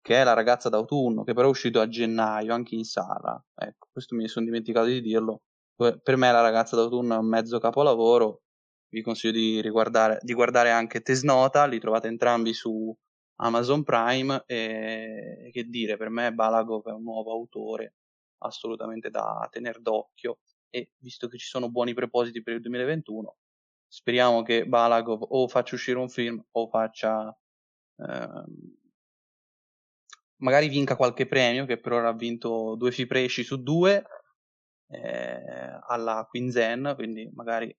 che 0.00 0.20
è 0.20 0.24
La 0.24 0.32
ragazza 0.34 0.68
d'autunno, 0.68 1.24
che 1.24 1.34
però 1.34 1.46
è 1.48 1.50
uscito 1.50 1.80
a 1.80 1.88
gennaio 1.88 2.54
anche 2.54 2.74
in 2.74 2.84
sala. 2.84 3.42
Ecco, 3.54 3.88
questo 3.92 4.14
mi 4.14 4.28
sono 4.28 4.46
dimenticato 4.46 4.86
di 4.86 5.00
dirlo. 5.00 5.42
Per 5.76 6.16
me 6.16 6.32
La 6.32 6.40
ragazza 6.40 6.76
d'autunno 6.76 7.14
è 7.14 7.18
un 7.18 7.28
mezzo 7.28 7.58
capolavoro. 7.58 8.42
Vi 8.88 9.02
consiglio 9.02 9.32
di, 9.32 9.60
riguardare, 9.60 10.18
di 10.22 10.32
guardare 10.32 10.70
anche 10.70 11.02
Tesnota, 11.02 11.66
li 11.66 11.78
trovate 11.78 12.08
entrambi 12.08 12.54
su 12.54 12.94
Amazon 13.40 13.82
Prime 13.84 14.42
e 14.46 15.50
che 15.52 15.64
dire, 15.64 15.96
per 15.96 16.08
me 16.08 16.32
Balagov 16.32 16.88
è 16.88 16.92
un 16.92 17.02
nuovo 17.02 17.32
autore 17.32 17.94
assolutamente 18.38 19.10
da 19.10 19.46
tenere 19.50 19.80
d'occhio 19.80 20.38
e 20.70 20.90
visto 20.98 21.28
che 21.28 21.38
ci 21.38 21.46
sono 21.46 21.70
buoni 21.70 21.92
propositi 21.94 22.42
per 22.42 22.54
il 22.54 22.60
2021 22.60 23.36
speriamo 23.88 24.42
che 24.42 24.66
Balagov 24.66 25.26
o 25.30 25.48
faccia 25.48 25.74
uscire 25.74 25.98
un 25.98 26.08
film 26.08 26.42
o 26.52 26.68
faccia 26.68 27.36
ehm, 27.96 28.76
magari 30.36 30.68
vinca 30.68 30.94
qualche 30.94 31.26
premio 31.26 31.64
che 31.64 31.80
per 31.80 31.92
ora 31.92 32.08
ha 32.08 32.14
vinto 32.14 32.74
due 32.76 32.92
Fipresci 32.92 33.42
su 33.42 33.62
due 33.62 34.04
eh, 34.90 35.80
alla 35.88 36.26
Quinzen 36.28 36.92
quindi 36.94 37.30
magari 37.34 37.74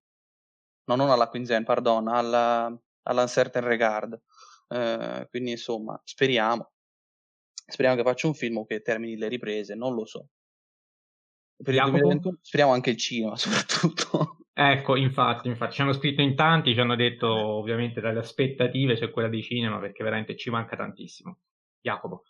no 0.85 0.95
non 0.95 1.11
alla 1.11 1.29
Quinzen 1.29 1.63
pardon 1.63 2.07
alla, 2.07 2.75
all'Uncertain 3.03 3.65
Regard. 3.65 4.19
Eh, 4.67 5.27
quindi 5.29 5.51
insomma 5.51 5.99
speriamo 6.03 6.71
speriamo 7.65 7.97
che 7.97 8.03
faccia 8.03 8.27
un 8.27 8.33
film 8.33 8.57
o 8.57 8.65
che 8.65 8.81
termini 8.81 9.15
le 9.15 9.27
riprese 9.27 9.75
non 9.75 9.93
lo 9.93 10.05
so. 10.05 10.29
Per 11.61 11.73
il 11.73 11.81
2021 11.81 12.37
speriamo 12.41 12.73
anche 12.73 12.89
il 12.91 12.97
cinema 12.97 13.35
soprattutto 13.37 14.38
Ecco, 14.61 14.97
infatti, 14.97 15.47
infatti, 15.47 15.75
ci 15.75 15.81
hanno 15.83 15.93
scritto 15.93 16.21
in 16.21 16.35
tanti, 16.35 16.73
ci 16.73 16.81
hanno 16.81 16.97
detto 16.97 17.33
ovviamente 17.33 18.01
dalle 18.01 18.19
aspettative 18.19 18.95
c'è 18.95 19.09
quella 19.09 19.29
di 19.29 19.41
cinema 19.41 19.79
perché 19.79 20.03
veramente 20.03 20.35
ci 20.35 20.49
manca 20.49 20.75
tantissimo. 20.75 21.37
Jacopo. 21.79 22.23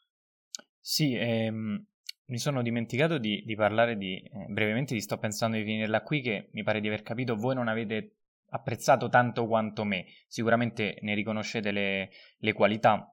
Sì, 0.79 1.15
ehm, 1.15 1.83
mi 2.25 2.37
sono 2.37 2.61
dimenticato 2.61 3.17
di, 3.17 3.41
di 3.43 3.55
parlare 3.55 3.97
di, 3.97 4.17
eh, 4.17 4.45
brevemente 4.47 4.93
di 4.93 5.01
Sto 5.01 5.17
pensando 5.17 5.57
di 5.57 5.63
finirla 5.63 6.03
qui 6.03 6.21
che 6.21 6.49
mi 6.51 6.61
pare 6.61 6.81
di 6.81 6.87
aver 6.87 7.01
capito 7.01 7.35
voi 7.35 7.55
non 7.55 7.67
avete 7.67 8.17
apprezzato 8.49 9.09
tanto 9.09 9.47
quanto 9.47 9.83
me, 9.83 10.05
sicuramente 10.27 10.99
ne 11.01 11.15
riconoscete 11.15 11.71
le, 11.71 12.11
le 12.37 12.53
qualità, 12.53 13.11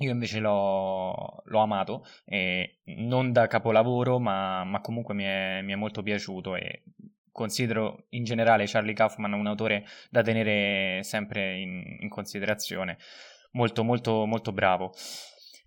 io 0.00 0.10
invece 0.10 0.40
l'ho, 0.40 1.40
l'ho 1.42 1.58
amato, 1.58 2.04
eh, 2.26 2.80
non 2.96 3.32
da 3.32 3.46
capolavoro, 3.46 4.18
ma, 4.18 4.62
ma 4.64 4.82
comunque 4.82 5.14
mi 5.14 5.24
è, 5.24 5.62
mi 5.62 5.72
è, 5.72 5.76
molto 5.76 6.02
piaciuto 6.02 6.54
e 6.54 6.82
considero 7.38 8.06
in 8.10 8.24
generale 8.24 8.64
Charlie 8.66 8.94
Kaufman 8.94 9.32
un 9.32 9.46
autore 9.46 9.84
da 10.10 10.22
tenere 10.22 11.04
sempre 11.04 11.60
in, 11.60 11.98
in 12.00 12.08
considerazione, 12.08 12.98
molto 13.52 13.84
molto 13.84 14.26
molto 14.26 14.50
bravo. 14.50 14.92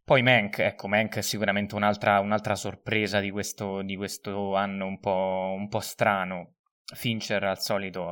Poi 0.03 0.21
Mank, 0.21 0.59
ecco, 0.59 0.89
Mank 0.89 1.15
è 1.15 1.21
sicuramente 1.21 1.75
un'altra, 1.75 2.19
un'altra 2.19 2.55
sorpresa 2.55 3.21
di 3.21 3.31
questo, 3.31 3.81
di 3.83 3.95
questo 3.95 4.55
anno 4.55 4.85
un 4.85 4.99
po', 4.99 5.53
un 5.55 5.69
po', 5.69 5.79
strano. 5.79 6.55
Fincher 6.93 7.41
al 7.45 7.61
solito 7.61 8.03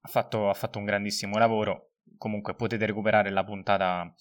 ha 0.00 0.08
fatto, 0.08 0.48
ha 0.48 0.54
fatto 0.54 0.80
un 0.80 0.84
grandissimo 0.84 1.38
lavoro, 1.38 1.92
comunque 2.18 2.56
potete 2.56 2.86
recuperare 2.86 3.30
la 3.30 3.44
puntata, 3.44 4.12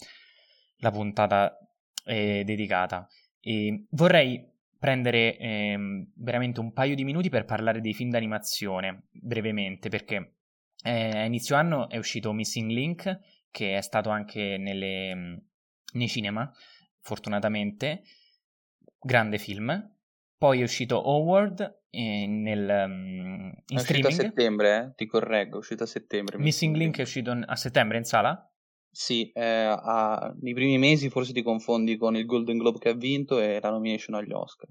la 0.78 0.92
puntata 0.92 1.58
eh, 2.06 2.44
dedicata. 2.46 3.08
E 3.39 3.86
vorrei 3.89 4.53
prendere 4.84 5.38
ehm, 5.38 6.12
veramente 6.15 6.60
un 6.60 6.74
paio 6.74 6.93
di 6.93 7.06
minuti 7.06 7.30
per 7.30 7.46
parlare 7.46 7.80
dei 7.80 7.93
film 7.93 8.10
d'animazione, 8.10 9.04
brevemente, 9.12 9.88
perché 9.88 10.34
eh, 10.84 11.19
a 11.19 11.24
inizio 11.24 11.56
anno 11.56 11.88
è 11.88 11.96
uscito 11.96 12.34
Missing 12.34 12.69
Link, 12.69 13.19
che 13.50 13.78
è 13.78 13.82
stato 13.82 14.10
anche 14.10 14.58
nelle, 14.58 15.15
mm, 15.15 15.36
nei 15.93 16.10
cinema, 16.10 16.52
fortunatamente, 17.00 18.04
grande 19.00 19.38
film. 19.38 19.89
Poi 20.38 20.60
è 20.60 20.63
uscito 20.63 21.08
Howard 21.08 21.84
eh, 21.89 22.28
nel, 22.28 22.84
um, 22.86 23.54
in 23.67 23.78
è 23.78 23.80
streaming. 23.80 24.08
uscito 24.08 24.08
a 24.08 24.12
settembre, 24.12 24.78
eh? 24.78 24.93
ti 24.98 25.06
correggo, 25.06 25.56
è 25.56 25.60
uscito 25.60 25.84
a 25.84 25.88
settembre. 25.88 26.38
Missing 26.39 26.76
Link 26.76 26.98
è 26.98 27.04
uscito 27.04 27.32
a 27.32 27.56
settembre 27.56 28.00
in 28.00 28.04
sala? 28.04 28.53
Sì, 28.96 29.32
eh, 29.32 29.44
ha, 29.44 30.32
nei 30.40 30.54
primi 30.54 30.78
mesi 30.78 31.10
forse 31.10 31.34
ti 31.34 31.42
confondi 31.42 31.98
con 31.98 32.16
il 32.16 32.28
Golden 32.28 32.60
Globe 32.60 32.78
che 32.78 32.90
ha 32.90 32.94
vinto 32.94 33.40
e 33.40 33.60
la 33.60 33.72
nomination 33.72 34.16
agli 34.16 34.32
Oscar. 34.32 34.70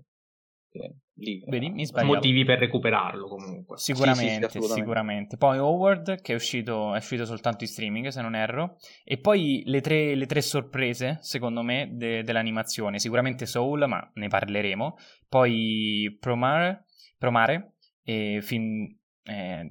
Lì, 1.14 1.42
Vedi, 1.46 1.70
mi 1.70 1.84
sbaglio. 1.84 2.14
Motivi 2.14 2.44
per 2.44 2.60
recuperarlo 2.60 3.26
comunque. 3.26 3.76
Sicuramente, 3.78 4.48
sì, 4.48 4.60
sì, 4.60 4.68
sicuramente. 4.68 5.36
Poi 5.36 5.58
Howard 5.58 6.20
che 6.22 6.32
è 6.32 6.34
uscito, 6.36 6.94
è 6.94 6.98
uscito, 6.98 7.24
soltanto 7.26 7.64
in 7.64 7.70
streaming 7.70 8.08
se 8.08 8.22
non 8.22 8.34
erro. 8.34 8.76
E 9.04 9.18
poi 9.18 9.62
le 9.66 9.80
tre, 9.80 10.14
le 10.14 10.26
tre 10.26 10.40
sorprese, 10.40 11.18
secondo 11.20 11.62
me, 11.62 11.90
de, 11.92 12.22
dell'animazione. 12.22 13.00
Sicuramente 13.00 13.44
Soul, 13.44 13.86
ma 13.88 14.08
ne 14.14 14.28
parleremo. 14.28 14.96
Poi 15.28 16.16
Promare, 16.18 16.86
Promare 17.18 17.74
e 18.02 18.38
film 18.40 18.86
eh, 19.24 19.70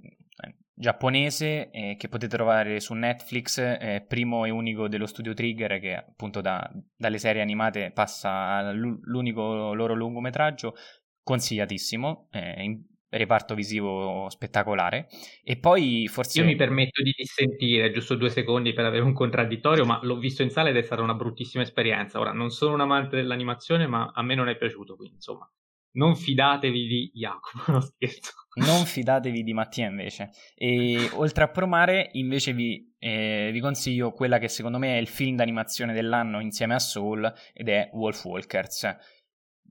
giapponese 0.82 1.70
eh, 1.70 1.96
che 1.96 2.10
potete 2.10 2.36
trovare 2.36 2.80
su 2.80 2.96
Netflix, 2.96 3.60
eh, 3.60 4.04
primo 4.08 4.46
e 4.46 4.50
unico 4.50 4.88
dello 4.88 5.06
studio 5.06 5.36
Trigger 5.36 5.80
che 5.80 5.96
appunto 5.96 6.42
da, 6.42 6.68
dalle 6.98 7.20
serie 7.20 7.44
animate 7.44 7.92
passa 7.92 8.32
all'unico 8.32 9.76
loro 9.76 9.94
lungometraggio, 9.94 10.74
consigliatissimo, 11.22 12.30
eh, 12.32 12.64
in 12.64 12.84
reparto 13.10 13.54
visivo 13.54 14.28
spettacolare. 14.30 15.08
E 15.44 15.60
poi 15.60 16.08
forse 16.08 16.40
io 16.40 16.46
mi 16.48 16.56
permetto 16.56 17.04
di 17.04 17.14
dissentire 17.16 17.92
giusto 17.92 18.16
due 18.16 18.30
secondi 18.30 18.74
per 18.74 18.86
avere 18.86 19.04
un 19.04 19.14
contraddittorio 19.14 19.86
ma 19.86 20.00
l'ho 20.02 20.18
visto 20.18 20.42
in 20.42 20.50
sala 20.50 20.70
ed 20.70 20.78
è 20.78 20.82
stata 20.82 21.04
una 21.04 21.14
bruttissima 21.14 21.62
esperienza. 21.62 22.20
Ora 22.20 22.32
non 22.32 22.50
sono 22.50 22.74
un 22.74 22.82
amante 22.82 23.18
dell'animazione 23.18 23.86
ma 23.86 24.12
a 24.12 24.24
me 24.24 24.34
non 24.34 24.50
è 24.50 24.58
piaciuto 24.58 24.96
quindi 24.96 25.18
insomma 25.18 25.48
non 25.94 26.16
fidatevi 26.16 26.88
di 26.88 27.12
Jacopo, 27.14 27.72
no 27.72 27.82
scherzo. 27.82 28.32
Non 28.54 28.86
fidatevi 28.86 29.44
di 29.44 29.54
Mattia 29.54 29.88
invece. 29.88 30.32
E 30.56 31.10
oltre 31.14 31.46
a 31.46 31.48
Promare, 31.50 32.10
invece 32.14 32.54
vi, 32.54 32.94
eh, 33.00 33.50
vi, 33.52 33.60
consiglio 33.62 34.12
quella 34.12 34.40
che 34.40 34.50
secondo 34.50 34.78
me 34.78 34.98
è 34.98 35.00
il 35.00 35.08
film 35.08 35.38
d'animazione 35.38 35.94
dell'anno 35.94 36.42
insieme 36.42 36.74
a 36.74 36.80
Soul 36.80 37.34
ed 37.54 37.70
è 37.70 37.90
Wolf 37.94 38.26
Walkers. 38.26 38.96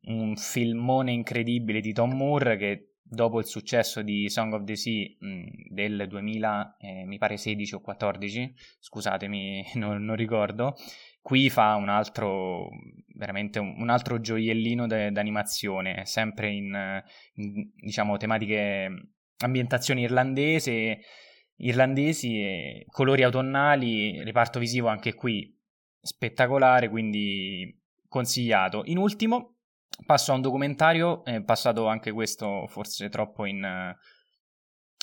Un 0.02 0.35
filmone 0.37 1.12
incredibile 1.12 1.80
di 1.80 1.92
Tom 1.92 2.16
Moore 2.16 2.56
che 2.56 2.90
dopo 3.11 3.40
il 3.40 3.46
successo 3.46 4.02
di 4.02 4.28
Song 4.30 4.52
of 4.52 4.64
the 4.64 4.76
Sea 4.76 5.14
mh, 5.18 5.74
del 5.74 6.06
2000, 6.09 6.76
eh, 6.78 7.04
mi 7.04 7.18
pare 7.18 7.37
16 7.37 7.74
o 7.74 7.80
14, 7.80 8.54
scusatemi, 8.78 9.72
non, 9.74 10.04
non 10.04 10.16
ricordo, 10.16 10.76
Qui 11.22 11.50
fa 11.50 11.74
un 11.74 11.88
altro, 11.88 12.68
veramente 13.14 13.59
un, 13.59 13.74
un 13.78 13.90
altro 13.90 14.20
gioiellino 14.20 14.87
de, 14.87 15.11
d'animazione, 15.11 16.06
sempre 16.06 16.50
in, 16.50 17.02
in, 17.35 17.70
diciamo, 17.76 18.16
tematiche, 18.16 19.12
ambientazioni 19.38 20.02
irlandesi, 20.02 20.96
irlandesi, 21.56 22.85
colori 22.87 23.22
autunnali, 23.22 24.22
reparto 24.24 24.59
visivo 24.59 24.88
anche 24.88 25.14
qui 25.14 25.54
spettacolare, 26.00 26.88
quindi 26.88 27.78
consigliato. 28.09 28.83
In 28.87 28.96
ultimo, 28.96 29.56
passo 30.06 30.33
a 30.33 30.37
un 30.37 30.40
documentario, 30.40 31.22
è 31.24 31.42
passato 31.42 31.87
anche 31.87 32.12
questo 32.12 32.66
forse 32.66 33.11
troppo 33.11 33.44
in, 33.44 33.95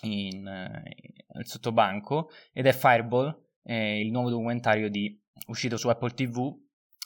in, 0.01 0.33
in 0.33 1.43
sottobanco, 1.43 2.29
ed 2.51 2.65
è 2.65 2.73
Fireball, 2.73 3.49
eh, 3.63 3.99
il 3.99 4.11
nuovo 4.11 4.31
documentario 4.31 4.89
di 4.89 5.19
uscito 5.47 5.77
su 5.77 5.89
Apple 5.89 6.13
TV 6.13 6.55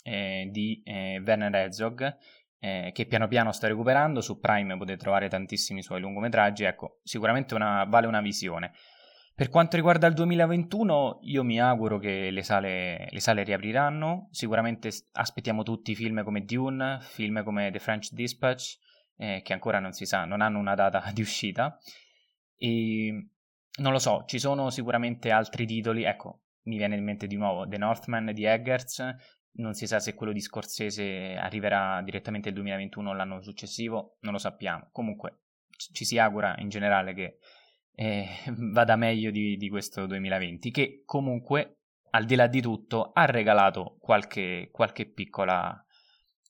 eh, 0.04 0.48
di 0.52 0.82
eh, 0.84 1.22
Werner 1.26 1.54
Herzog, 1.54 2.18
eh, 2.60 2.92
che 2.94 3.06
piano 3.06 3.28
piano 3.28 3.52
sta 3.52 3.68
recuperando. 3.68 4.22
Su 4.22 4.40
Prime 4.40 4.78
potete 4.78 4.98
trovare 4.98 5.28
tantissimi 5.28 5.82
suoi 5.82 6.00
lungometraggi. 6.00 6.64
Ecco, 6.64 7.00
sicuramente 7.04 7.56
una, 7.56 7.84
vale 7.86 8.08
una 8.08 8.22
visione. 8.22 8.72
Per 9.34 9.50
quanto 9.50 9.76
riguarda 9.76 10.06
il 10.08 10.14
2021, 10.14 11.20
io 11.24 11.44
mi 11.44 11.60
auguro 11.60 11.98
che 11.98 12.30
le 12.30 12.44
sale, 12.44 13.08
le 13.10 13.20
sale 13.20 13.44
riapriranno. 13.44 14.28
Sicuramente 14.30 14.92
aspettiamo 15.14 15.64
tutti 15.64 15.96
film 15.96 16.24
come 16.24 16.44
Dune, 16.44 17.00
film 17.02 17.44
come 17.44 17.72
The 17.72 17.80
French 17.80 18.12
Dispatch, 18.12 18.78
eh, 19.18 19.42
che 19.44 19.54
ancora 19.54 19.80
non 19.80 19.94
si 19.94 20.06
sa, 20.06 20.26
non 20.26 20.42
hanno 20.42 20.60
una 20.60 20.76
data 20.76 21.10
di 21.12 21.22
uscita. 21.22 21.78
E 22.56 23.30
non 23.80 23.92
lo 23.92 24.00
so, 24.00 24.26
ci 24.28 24.38
sono 24.38 24.70
sicuramente 24.70 25.32
altri 25.32 25.66
titoli. 25.66 26.04
Ecco, 26.04 26.42
mi 26.64 26.78
viene 26.78 26.96
in 26.96 27.04
mente 27.04 27.28
di 27.28 27.36
nuovo 27.36 27.68
The 27.68 27.78
Northman 27.78 28.32
di 28.34 28.44
Eggers, 28.44 29.04
non 29.54 29.74
si 29.74 29.88
sa 29.88 30.00
se 30.00 30.14
quello 30.14 30.32
di 30.32 30.40
Scorsese 30.40 31.36
arriverà 31.36 32.02
direttamente 32.04 32.50
il 32.50 32.56
2021 32.56 33.10
o 33.10 33.14
l'anno 33.14 33.42
successivo, 33.42 34.18
non 34.22 34.34
lo 34.34 34.40
sappiamo. 34.40 34.90
Comunque 34.92 35.40
ci 35.92 36.06
si 36.06 36.18
augura 36.18 36.56
in 36.60 36.70
generale 36.70 37.14
che 37.14 37.38
eh, 37.96 38.28
vada 38.72 38.96
meglio 38.96 39.32
di, 39.32 39.58
di, 39.58 39.70
questo 39.70 40.06
2020, 40.06 40.72
che 40.72 41.04
comunque 41.06 41.80
al 42.12 42.26
di 42.26 42.36
là 42.36 42.48
di 42.48 42.62
tutto 42.62 43.12
ha 43.14 43.26
regalato 43.26 43.98
qualche, 44.00 44.70
qualche 44.72 45.06
piccola, 45.06 45.84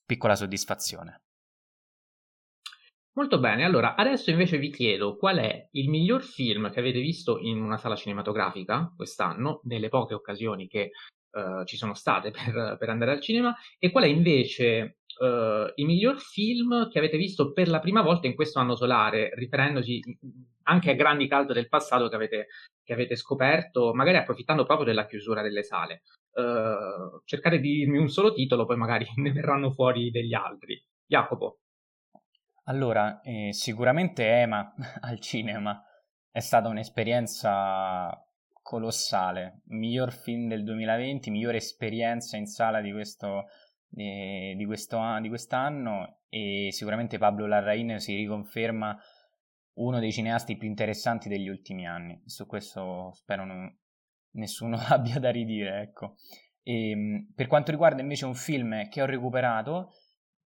piccola 0.04 0.36
soddisfazione. 0.36 1.21
Molto 3.14 3.38
bene, 3.38 3.64
allora 3.64 3.94
adesso 3.94 4.30
invece 4.30 4.56
vi 4.56 4.70
chiedo 4.70 5.16
qual 5.16 5.36
è 5.36 5.68
il 5.72 5.90
miglior 5.90 6.22
film 6.22 6.70
che 6.70 6.78
avete 6.80 6.98
visto 6.98 7.38
in 7.38 7.60
una 7.60 7.76
sala 7.76 7.94
cinematografica 7.94 8.90
quest'anno, 8.96 9.60
nelle 9.64 9.90
poche 9.90 10.14
occasioni 10.14 10.66
che 10.66 10.92
uh, 11.32 11.62
ci 11.64 11.76
sono 11.76 11.92
state 11.92 12.30
per, 12.32 12.76
per, 12.78 12.88
andare 12.88 13.10
al 13.10 13.20
cinema, 13.20 13.54
e 13.78 13.90
qual 13.90 14.04
è 14.04 14.06
invece 14.06 15.00
uh, 15.18 15.70
il 15.74 15.84
miglior 15.84 16.20
film 16.20 16.88
che 16.88 16.98
avete 16.98 17.18
visto 17.18 17.52
per 17.52 17.68
la 17.68 17.80
prima 17.80 18.00
volta 18.00 18.28
in 18.28 18.34
questo 18.34 18.60
anno 18.60 18.76
solare, 18.76 19.30
riferendosi 19.34 20.00
anche 20.62 20.90
a 20.90 20.94
grandi 20.94 21.28
cult 21.28 21.52
del 21.52 21.68
passato 21.68 22.08
che 22.08 22.14
avete, 22.14 22.46
che 22.82 22.94
avete 22.94 23.16
scoperto, 23.16 23.92
magari 23.92 24.16
approfittando 24.16 24.64
proprio 24.64 24.86
della 24.86 25.04
chiusura 25.04 25.42
delle 25.42 25.64
sale. 25.64 26.02
Uh, 26.32 27.20
cercate 27.26 27.60
di 27.60 27.74
dirmi 27.74 27.98
un 27.98 28.08
solo 28.08 28.32
titolo, 28.32 28.64
poi 28.64 28.78
magari 28.78 29.04
ne 29.16 29.32
verranno 29.32 29.70
fuori 29.70 30.10
degli 30.10 30.32
altri. 30.32 30.82
Jacopo. 31.04 31.58
Allora, 32.64 33.20
eh, 33.22 33.52
sicuramente 33.52 34.24
Ema 34.24 34.72
al 35.00 35.18
cinema 35.18 35.82
è 36.30 36.40
stata 36.40 36.68
un'esperienza 36.68 38.10
colossale, 38.62 39.62
miglior 39.66 40.12
film 40.12 40.48
del 40.48 40.62
2020, 40.62 41.30
migliore 41.30 41.56
esperienza 41.56 42.36
in 42.36 42.46
sala 42.46 42.80
di, 42.80 42.92
questo, 42.92 43.46
eh, 43.96 44.54
di, 44.56 44.64
questo, 44.64 45.00
di 45.20 45.28
quest'anno 45.28 46.20
e 46.28 46.68
sicuramente 46.70 47.18
Pablo 47.18 47.46
Larrain 47.46 47.98
si 47.98 48.14
riconferma 48.14 48.96
uno 49.74 49.98
dei 49.98 50.12
cineasti 50.12 50.56
più 50.56 50.68
interessanti 50.68 51.28
degli 51.28 51.48
ultimi 51.48 51.86
anni. 51.86 52.22
Su 52.26 52.46
questo 52.46 53.10
spero 53.12 53.44
non, 53.44 53.76
nessuno 54.32 54.78
abbia 54.88 55.18
da 55.18 55.30
ridire, 55.30 55.80
ecco. 55.80 56.14
E, 56.62 56.90
ehm, 56.90 57.32
per 57.34 57.48
quanto 57.48 57.72
riguarda 57.72 58.02
invece 58.02 58.24
un 58.24 58.34
film 58.34 58.88
che 58.88 59.02
ho 59.02 59.06
recuperato, 59.06 59.90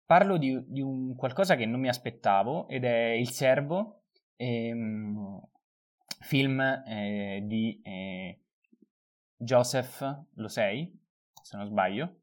parlo 0.05 0.37
di, 0.37 0.61
di 0.67 0.81
un 0.81 1.15
qualcosa 1.15 1.55
che 1.55 1.65
non 1.65 1.79
mi 1.79 1.87
aspettavo 1.87 2.67
ed 2.67 2.83
è 2.83 3.11
Il 3.11 3.29
Servo, 3.29 4.03
ehm, 4.35 5.41
film 6.19 6.59
eh, 6.59 7.41
di 7.43 7.81
eh, 7.83 8.39
Joseph 9.37 10.25
Lo 10.35 10.47
sei, 10.47 10.91
se 11.41 11.57
non 11.57 11.65
sbaglio. 11.65 12.17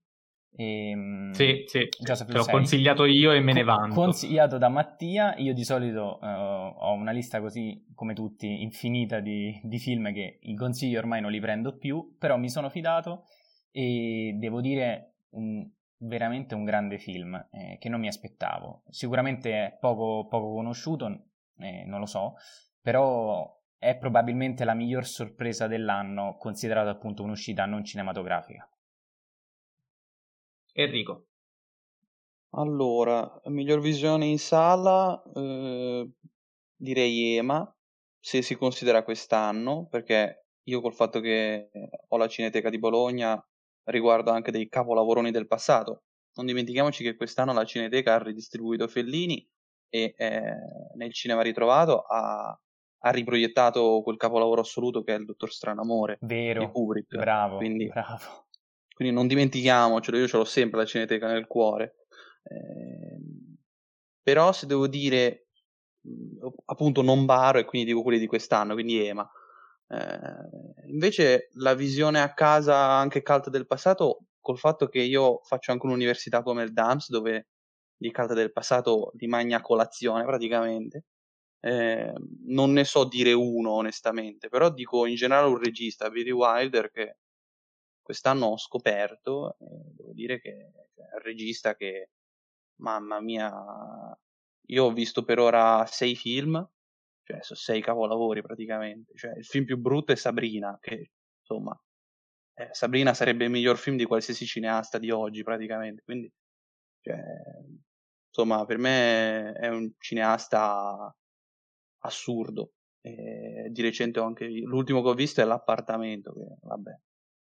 Ehm, 0.56 1.30
sì, 1.30 1.62
sì, 1.66 1.88
Joseph 2.00 2.28
te 2.28 2.36
l'ho 2.36 2.44
consigliato 2.44 3.04
io 3.04 3.32
e 3.32 3.40
me 3.40 3.52
ne 3.52 3.62
vanto. 3.62 3.94
Consigliato 3.94 4.58
da 4.58 4.68
Mattia, 4.68 5.36
io 5.36 5.54
di 5.54 5.64
solito 5.64 6.18
uh, 6.20 6.26
ho 6.26 6.92
una 6.92 7.12
lista 7.12 7.40
così 7.40 7.86
come 7.94 8.14
tutti 8.14 8.62
infinita 8.62 9.20
di, 9.20 9.58
di 9.62 9.78
film 9.78 10.12
che 10.12 10.38
i 10.42 10.54
consigli 10.54 10.96
ormai 10.96 11.20
non 11.20 11.30
li 11.30 11.40
prendo 11.40 11.76
più, 11.76 12.16
però 12.18 12.36
mi 12.36 12.50
sono 12.50 12.68
fidato 12.68 13.24
e 13.70 14.34
devo 14.36 14.60
dire 14.60 15.12
un, 15.30 15.68
veramente 16.02 16.54
un 16.54 16.64
grande 16.64 16.98
film 16.98 17.34
eh, 17.50 17.76
che 17.78 17.88
non 17.88 18.00
mi 18.00 18.08
aspettavo. 18.08 18.84
Sicuramente 18.88 19.52
è 19.52 19.78
poco, 19.78 20.26
poco 20.28 20.54
conosciuto, 20.54 21.06
eh, 21.58 21.84
non 21.84 22.00
lo 22.00 22.06
so, 22.06 22.34
però 22.80 23.58
è 23.76 23.96
probabilmente 23.96 24.64
la 24.64 24.74
miglior 24.74 25.06
sorpresa 25.06 25.66
dell'anno, 25.66 26.36
considerato 26.38 26.88
appunto 26.90 27.22
un'uscita 27.22 27.66
non 27.66 27.84
cinematografica. 27.84 28.68
Enrico. 30.72 31.26
Allora, 32.50 33.40
miglior 33.44 33.80
visione 33.80 34.26
in 34.26 34.38
sala, 34.38 35.22
eh, 35.34 36.10
direi 36.74 37.36
EMA, 37.36 37.76
se 38.18 38.42
si 38.42 38.56
considera 38.56 39.02
quest'anno, 39.02 39.86
perché 39.86 40.46
io 40.64 40.80
col 40.80 40.94
fatto 40.94 41.20
che 41.20 41.70
ho 42.08 42.16
la 42.16 42.28
Cineteca 42.28 42.68
di 42.68 42.78
Bologna 42.78 43.42
riguardo 43.84 44.30
anche 44.30 44.50
dei 44.50 44.68
capolavoroni 44.68 45.30
del 45.30 45.46
passato. 45.46 46.04
Non 46.34 46.46
dimentichiamoci 46.46 47.02
che 47.02 47.16
quest'anno 47.16 47.52
la 47.52 47.64
Cineteca 47.64 48.14
ha 48.14 48.22
ridistribuito 48.22 48.86
Fellini 48.88 49.46
e 49.88 50.14
eh, 50.16 50.54
nel 50.96 51.12
cinema 51.12 51.42
ritrovato 51.42 52.02
ha, 52.02 52.48
ha, 52.98 53.10
riproiettato 53.10 54.00
quel 54.02 54.16
capolavoro 54.16 54.60
assoluto 54.60 55.02
che 55.02 55.14
è 55.14 55.18
il 55.18 55.24
Dottor 55.24 55.50
Stranamore 55.50 56.18
Vero, 56.20 56.60
di 56.60 56.70
Kubrick. 56.70 57.16
Bravo, 57.16 57.56
quindi, 57.56 57.86
bravo. 57.88 58.46
Quindi 58.94 59.14
non 59.14 59.26
dimentichiamocelo, 59.26 60.18
io 60.18 60.28
ce 60.28 60.36
l'ho 60.36 60.44
sempre 60.44 60.80
la 60.80 60.86
Cineteca 60.86 61.26
nel 61.26 61.46
cuore. 61.46 62.06
Eh, 62.42 63.18
però 64.22 64.52
se 64.52 64.66
devo 64.66 64.86
dire 64.86 65.46
appunto 66.66 67.02
non 67.02 67.26
Baro 67.26 67.58
e 67.58 67.64
quindi 67.64 67.88
dico 67.88 68.02
quelli 68.02 68.18
di 68.18 68.26
quest'anno, 68.26 68.74
quindi 68.74 69.04
Ema. 69.04 69.28
Eh, 69.92 70.84
invece 70.86 71.48
la 71.54 71.74
visione 71.74 72.20
a 72.20 72.32
casa 72.32 72.76
anche 72.78 73.22
cult 73.22 73.48
del 73.50 73.66
passato, 73.66 74.26
col 74.40 74.56
fatto 74.58 74.88
che 74.88 75.00
io 75.00 75.40
faccio 75.44 75.72
anche 75.72 75.86
un'università 75.86 76.42
come 76.42 76.62
il 76.62 76.72
DAMS, 76.72 77.08
dove 77.10 77.48
di 77.96 78.12
cult 78.12 78.32
del 78.34 78.52
passato 78.52 79.10
li 79.16 79.26
magna 79.26 79.60
colazione 79.60 80.24
praticamente, 80.24 81.04
eh, 81.60 82.12
non 82.46 82.72
ne 82.72 82.84
so 82.84 83.04
dire 83.04 83.32
uno 83.32 83.72
onestamente, 83.72 84.48
però 84.48 84.70
dico 84.72 85.06
in 85.06 85.16
generale 85.16 85.48
un 85.48 85.58
regista, 85.58 86.08
Billy 86.10 86.30
Wilder, 86.30 86.90
che 86.92 87.16
quest'anno 88.02 88.46
ho 88.46 88.58
scoperto, 88.58 89.56
eh, 89.60 89.66
devo 89.96 90.12
dire 90.12 90.40
che 90.40 90.50
è 90.94 91.14
un 91.14 91.20
regista 91.22 91.74
che, 91.76 92.10
mamma 92.80 93.20
mia, 93.20 93.52
io 94.68 94.84
ho 94.84 94.92
visto 94.92 95.24
per 95.24 95.38
ora 95.40 95.84
sei 95.86 96.14
film, 96.16 96.66
cioè 97.30 97.42
sono 97.42 97.58
sei 97.58 97.80
capolavori 97.80 98.42
praticamente. 98.42 99.12
Cioè, 99.14 99.36
il 99.38 99.44
film 99.44 99.64
più 99.64 99.78
brutto 99.78 100.12
è 100.12 100.16
Sabrina, 100.16 100.76
che 100.80 101.10
insomma, 101.40 101.78
eh, 102.54 102.68
Sabrina 102.72 103.14
sarebbe 103.14 103.44
il 103.44 103.50
miglior 103.50 103.78
film 103.78 103.96
di 103.96 104.04
qualsiasi 104.04 104.46
cineasta 104.46 104.98
di 104.98 105.10
oggi 105.10 105.42
praticamente. 105.42 106.02
Quindi, 106.02 106.32
cioè, 107.00 107.18
insomma, 108.28 108.64
per 108.64 108.78
me 108.78 109.52
è 109.52 109.68
un 109.68 109.92
cineasta 109.98 111.14
assurdo. 112.00 112.72
E 113.02 113.68
di 113.70 113.80
recente 113.82 114.20
ho 114.20 114.24
anche 114.24 114.46
l'ultimo 114.46 115.02
che 115.02 115.08
ho 115.08 115.14
visto 115.14 115.40
è 115.40 115.44
l'appartamento, 115.44 116.34
che 116.34 116.56
vabbè, 116.60 116.98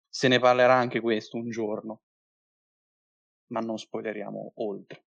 se 0.08 0.28
ne 0.28 0.40
parlerà 0.40 0.74
anche 0.74 1.00
questo 1.00 1.36
un 1.36 1.50
giorno, 1.50 2.02
ma 3.52 3.60
non 3.60 3.78
spoileriamo 3.78 4.52
oltre. 4.56 5.05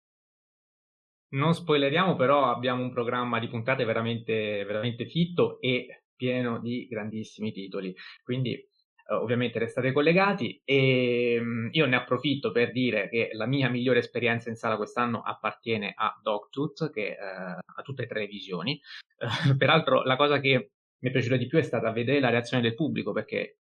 Non 1.30 1.54
spoileriamo, 1.54 2.16
però 2.16 2.46
abbiamo 2.46 2.84
un 2.84 2.92
programma 2.92 3.40
di 3.40 3.48
puntate 3.48 3.84
veramente, 3.84 4.64
veramente 4.66 5.06
fitto 5.06 5.60
e 5.60 6.04
pieno 6.16 6.60
di 6.60 6.88
grandissimi 6.88 7.52
titoli. 7.52 7.94
Quindi 8.24 8.54
eh, 8.54 9.14
ovviamente 9.14 9.60
restate 9.60 9.92
collegati 9.92 10.62
e 10.66 11.38
mm, 11.40 11.68
io 11.72 11.86
ne 11.86 11.96
approfitto 11.96 12.52
per 12.52 12.72
dire 12.72 13.08
che 13.10 13.30
la 13.34 13.46
mia 13.46 13.70
migliore 13.70 14.00
esperienza 14.00 14.50
in 14.50 14.56
sala 14.56 14.78
quest'anno 14.78 15.22
appartiene 15.22 15.94
a 15.96 16.18
Dogtooth, 16.22 16.92
che 16.92 17.10
eh, 17.12 17.84
tutte 17.84 18.04
e 18.04 18.08
tre 18.08 18.22
le 18.22 18.28
visioni. 18.28 18.80
peraltro 19.58 20.04
la 20.04 20.16
cosa 20.16 20.40
che 20.40 20.72
mi 21.00 21.10
è 21.10 21.12
piaciuta 21.12 21.38
di 21.38 21.48
più 21.48 21.60
è 21.60 21.64
stata 21.64 21.92
vedere 21.92 22.20
la 22.20 22.30
reazione 22.30 22.64
del 22.64 22.76
pubblico, 22.76 23.12
perché 23.14 23.60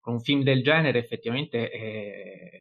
con 0.00 0.14
un 0.14 0.20
film 0.20 0.42
del 0.42 0.62
genere 0.62 0.98
effettivamente 0.98 1.70
eh, 1.70 2.60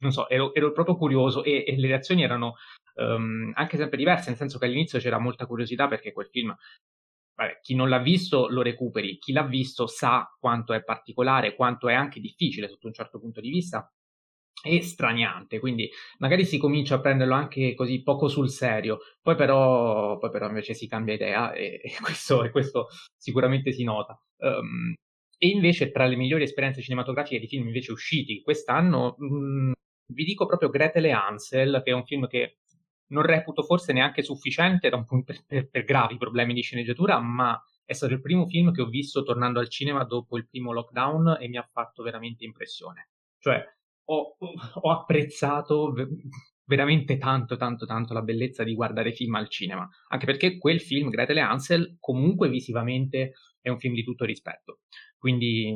non 0.00 0.12
so, 0.12 0.28
ero, 0.28 0.54
ero 0.54 0.72
proprio 0.72 0.96
curioso 0.96 1.44
e, 1.44 1.64
e, 1.66 1.76
le 1.76 1.86
reazioni 1.86 2.22
erano 2.22 2.56
um, 2.94 3.52
anche 3.54 3.76
sempre 3.76 3.98
diverse, 3.98 4.28
nel 4.28 4.38
senso 4.38 4.58
che 4.58 4.66
all'inizio 4.66 4.98
c'era 4.98 5.18
molta 5.18 5.46
curiosità 5.46 5.88
perché 5.88 6.12
quel 6.12 6.28
film, 6.28 6.54
vabbè, 7.34 7.60
chi 7.62 7.74
non 7.74 7.88
l'ha 7.88 7.98
visto 7.98 8.48
lo 8.48 8.62
recuperi, 8.62 9.18
chi 9.18 9.32
l'ha 9.32 9.44
visto 9.44 9.86
sa 9.86 10.34
quanto 10.38 10.72
è 10.72 10.82
particolare, 10.82 11.54
quanto 11.54 11.88
è 11.88 11.94
anche 11.94 12.20
difficile 12.20 12.68
sotto 12.68 12.86
un 12.86 12.92
certo 12.94 13.18
punto 13.20 13.40
di 13.40 13.50
vista 13.50 13.90
e 14.62 14.82
straniante, 14.82 15.58
quindi 15.58 15.88
magari 16.18 16.44
si 16.44 16.58
comincia 16.58 16.96
a 16.96 17.00
prenderlo 17.00 17.34
anche 17.34 17.74
così 17.74 18.02
poco 18.02 18.28
sul 18.28 18.50
serio, 18.50 18.98
poi 19.22 19.34
però, 19.34 20.18
poi 20.18 20.30
però 20.30 20.48
invece 20.48 20.74
si 20.74 20.86
cambia 20.86 21.14
idea 21.14 21.52
e, 21.52 21.80
e, 21.84 21.92
questo, 22.00 22.44
e 22.44 22.50
questo, 22.50 22.88
sicuramente 23.16 23.72
si 23.72 23.84
nota. 23.84 24.18
Um, 24.38 24.94
e 25.42 25.48
invece 25.48 25.90
tra 25.90 26.06
le 26.06 26.16
migliori 26.16 26.42
esperienze 26.42 26.82
cinematografiche 26.82 27.40
di 27.40 27.46
film 27.46 27.66
invece 27.66 27.92
usciti 27.92 28.42
quest'anno 28.42 29.14
mh, 29.16 29.26
mm, 29.26 29.72
vi 30.12 30.24
dico 30.24 30.46
proprio 30.46 30.68
Gretel 30.68 31.06
e 31.06 31.10
Ansel, 31.10 31.80
che 31.84 31.90
è 31.90 31.94
un 31.94 32.04
film 32.04 32.26
che 32.26 32.58
non 33.08 33.22
reputo 33.22 33.62
forse 33.62 33.92
neanche 33.92 34.22
sufficiente 34.22 34.88
per, 34.88 35.44
per, 35.46 35.68
per, 35.68 35.84
gravi 35.84 36.16
problemi 36.16 36.54
di 36.54 36.62
sceneggiatura, 36.62 37.18
ma 37.20 37.60
è 37.84 37.92
stato 37.92 38.12
il 38.12 38.20
primo 38.20 38.46
film 38.46 38.72
che 38.72 38.82
ho 38.82 38.88
visto 38.88 39.22
tornando 39.22 39.58
al 39.58 39.68
cinema 39.68 40.04
dopo 40.04 40.36
il 40.36 40.48
primo 40.48 40.72
lockdown 40.72 41.38
e 41.40 41.48
mi 41.48 41.56
ha 41.56 41.68
fatto 41.70 42.02
veramente 42.02 42.44
impressione. 42.44 43.10
Cioè, 43.38 43.62
ho, 44.04 44.36
ho 44.80 44.90
apprezzato 44.90 45.92
veramente 46.64 47.18
tanto, 47.18 47.56
tanto, 47.56 47.84
tanto 47.84 48.14
la 48.14 48.22
bellezza 48.22 48.62
di 48.62 48.74
guardare 48.74 49.12
film 49.12 49.34
al 49.34 49.48
cinema, 49.48 49.88
anche 50.08 50.26
perché 50.26 50.56
quel 50.56 50.80
film, 50.80 51.10
Gretel 51.10 51.38
e 51.38 51.40
Ansel, 51.40 51.96
comunque 51.98 52.48
visivamente 52.48 53.32
è 53.60 53.68
un 53.68 53.78
film 53.78 53.94
di 53.94 54.04
tutto 54.04 54.24
rispetto. 54.24 54.82
Quindi 55.18 55.74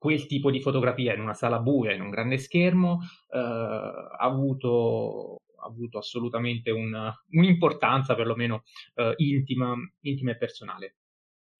quel 0.00 0.24
tipo 0.24 0.50
di 0.50 0.62
fotografia 0.62 1.12
in 1.12 1.20
una 1.20 1.34
sala 1.34 1.58
buia, 1.58 1.92
in 1.92 2.00
un 2.00 2.08
grande 2.08 2.38
schermo, 2.38 3.00
eh, 3.28 3.38
ha 3.38 4.16
avuto 4.16 5.36
ha 5.62 5.66
avuto 5.66 5.98
assolutamente 5.98 6.70
una, 6.70 7.14
un'importanza 7.32 8.14
perlomeno 8.14 8.62
eh, 8.94 9.12
intima, 9.18 9.74
intima 10.00 10.30
e 10.30 10.38
personale. 10.38 10.94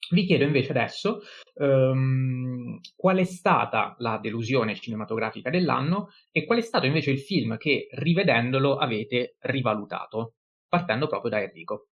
Vi 0.08 0.24
chiedo 0.24 0.44
invece 0.44 0.70
adesso 0.70 1.20
um, 1.56 2.80
qual 2.96 3.18
è 3.18 3.24
stata 3.24 3.94
la 3.98 4.18
delusione 4.18 4.74
cinematografica 4.74 5.50
dell'anno 5.50 6.08
e 6.32 6.46
qual 6.46 6.60
è 6.60 6.62
stato 6.62 6.86
invece 6.86 7.10
il 7.10 7.20
film 7.20 7.58
che 7.58 7.88
rivedendolo 7.90 8.76
avete 8.76 9.36
rivalutato, 9.40 10.36
partendo 10.66 11.06
proprio 11.08 11.30
da 11.30 11.42
Enrico. 11.42 11.88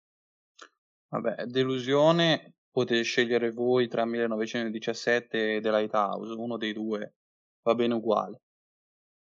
Vabbè, 1.07 1.45
delusione 1.45 2.55
potete 2.73 3.03
scegliere 3.03 3.51
voi 3.51 3.87
tra 3.87 4.03
1917 4.03 5.55
e 5.55 5.61
The 5.61 5.69
Lighthouse, 5.69 6.33
uno 6.33 6.57
dei 6.57 6.73
due 6.73 7.13
va 7.61 7.75
bene 7.75 7.93
uguale. 7.93 8.41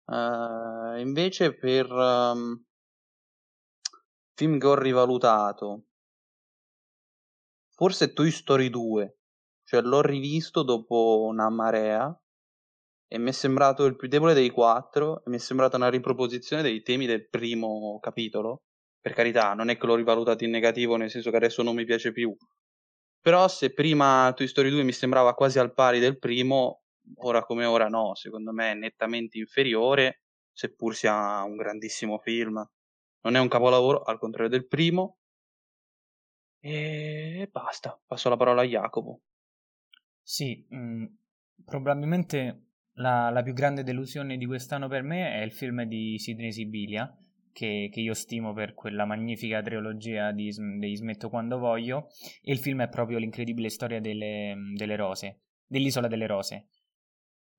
Uh, 0.05 0.97
invece 0.97 1.53
per 1.53 1.91
um, 1.91 2.63
film 4.33 4.57
che 4.59 4.67
ho 4.67 4.75
rivalutato, 4.75 5.83
forse 7.75 8.13
Toy 8.13 8.31
Story 8.31 8.69
2, 8.69 9.17
cioè 9.65 9.81
l'ho 9.81 10.01
rivisto 10.01 10.63
dopo 10.63 11.25
una 11.27 11.49
marea 11.49 12.17
e 13.07 13.17
mi 13.17 13.29
è 13.29 13.33
sembrato 13.33 13.85
il 13.85 13.95
più 13.95 14.07
debole 14.07 14.33
dei 14.33 14.49
quattro 14.49 15.23
e 15.23 15.29
mi 15.29 15.35
è 15.35 15.39
sembrata 15.39 15.75
una 15.77 15.89
riproposizione 15.89 16.61
dei 16.61 16.81
temi 16.81 17.05
del 17.05 17.27
primo 17.27 17.99
capitolo. 17.99 18.63
Per 18.99 19.13
carità, 19.13 19.53
non 19.53 19.69
è 19.69 19.77
che 19.77 19.85
l'ho 19.85 19.95
rivalutato 19.95 20.45
in 20.45 20.51
negativo, 20.51 20.95
nel 20.95 21.09
senso 21.09 21.29
che 21.29 21.35
adesso 21.35 21.61
non 21.61 21.75
mi 21.75 21.83
piace 21.83 22.13
più. 22.13 22.35
Però 23.23 23.47
se 23.47 23.71
prima 23.71 24.33
Toy 24.35 24.47
Story 24.47 24.69
2 24.69 24.83
mi 24.83 24.91
sembrava 24.91 25.33
quasi 25.33 25.57
al 25.57 25.73
pari 25.73 25.99
del 25.99 26.19
primo, 26.19 26.81
ora 27.19 27.45
come 27.45 27.63
ora 27.63 27.87
no, 27.87 28.15
secondo 28.15 28.51
me 28.51 28.71
è 28.71 28.73
nettamente 28.73 29.37
inferiore, 29.37 30.23
seppur 30.51 30.93
sia 30.93 31.41
un 31.43 31.55
grandissimo 31.55 32.17
film. 32.17 32.61
Non 33.21 33.35
è 33.37 33.39
un 33.39 33.47
capolavoro, 33.47 34.01
al 34.01 34.19
contrario 34.19 34.49
del 34.49 34.67
primo. 34.67 35.19
E 36.59 37.47
basta, 37.49 37.97
passo 38.05 38.27
la 38.27 38.35
parola 38.35 38.63
a 38.63 38.65
Jacopo. 38.65 39.21
Sì, 40.21 40.65
mh, 40.67 40.77
mm, 40.77 41.05
probabilmente 41.63 42.71
la, 42.95 43.29
la, 43.29 43.41
più 43.41 43.53
grande 43.53 43.83
delusione 43.83 44.35
di 44.35 44.45
quest'anno 44.45 44.89
per 44.89 45.03
me 45.03 45.31
è 45.39 45.43
il 45.43 45.53
film 45.53 45.83
di 45.83 46.19
Sidney 46.19 46.51
Sibilia, 46.51 47.09
che, 47.53 47.89
che 47.91 48.01
io 48.01 48.13
stimo 48.13 48.51
per 48.51 48.73
quella 48.73 49.05
magnifica 49.05 49.61
trilogia 49.61 50.31
di, 50.31 50.53
di 50.79 50.95
Smetto 50.95 51.29
quando 51.29 51.57
voglio, 51.57 52.09
e 52.41 52.51
il 52.51 52.59
film 52.59 52.81
è 52.81 52.89
proprio 52.89 53.19
l'incredibile 53.19 53.69
storia 53.69 54.01
delle, 54.01 54.55
delle 54.75 54.97
rose, 54.97 55.43
dell'isola 55.65 56.07
delle 56.07 56.27
rose, 56.27 56.67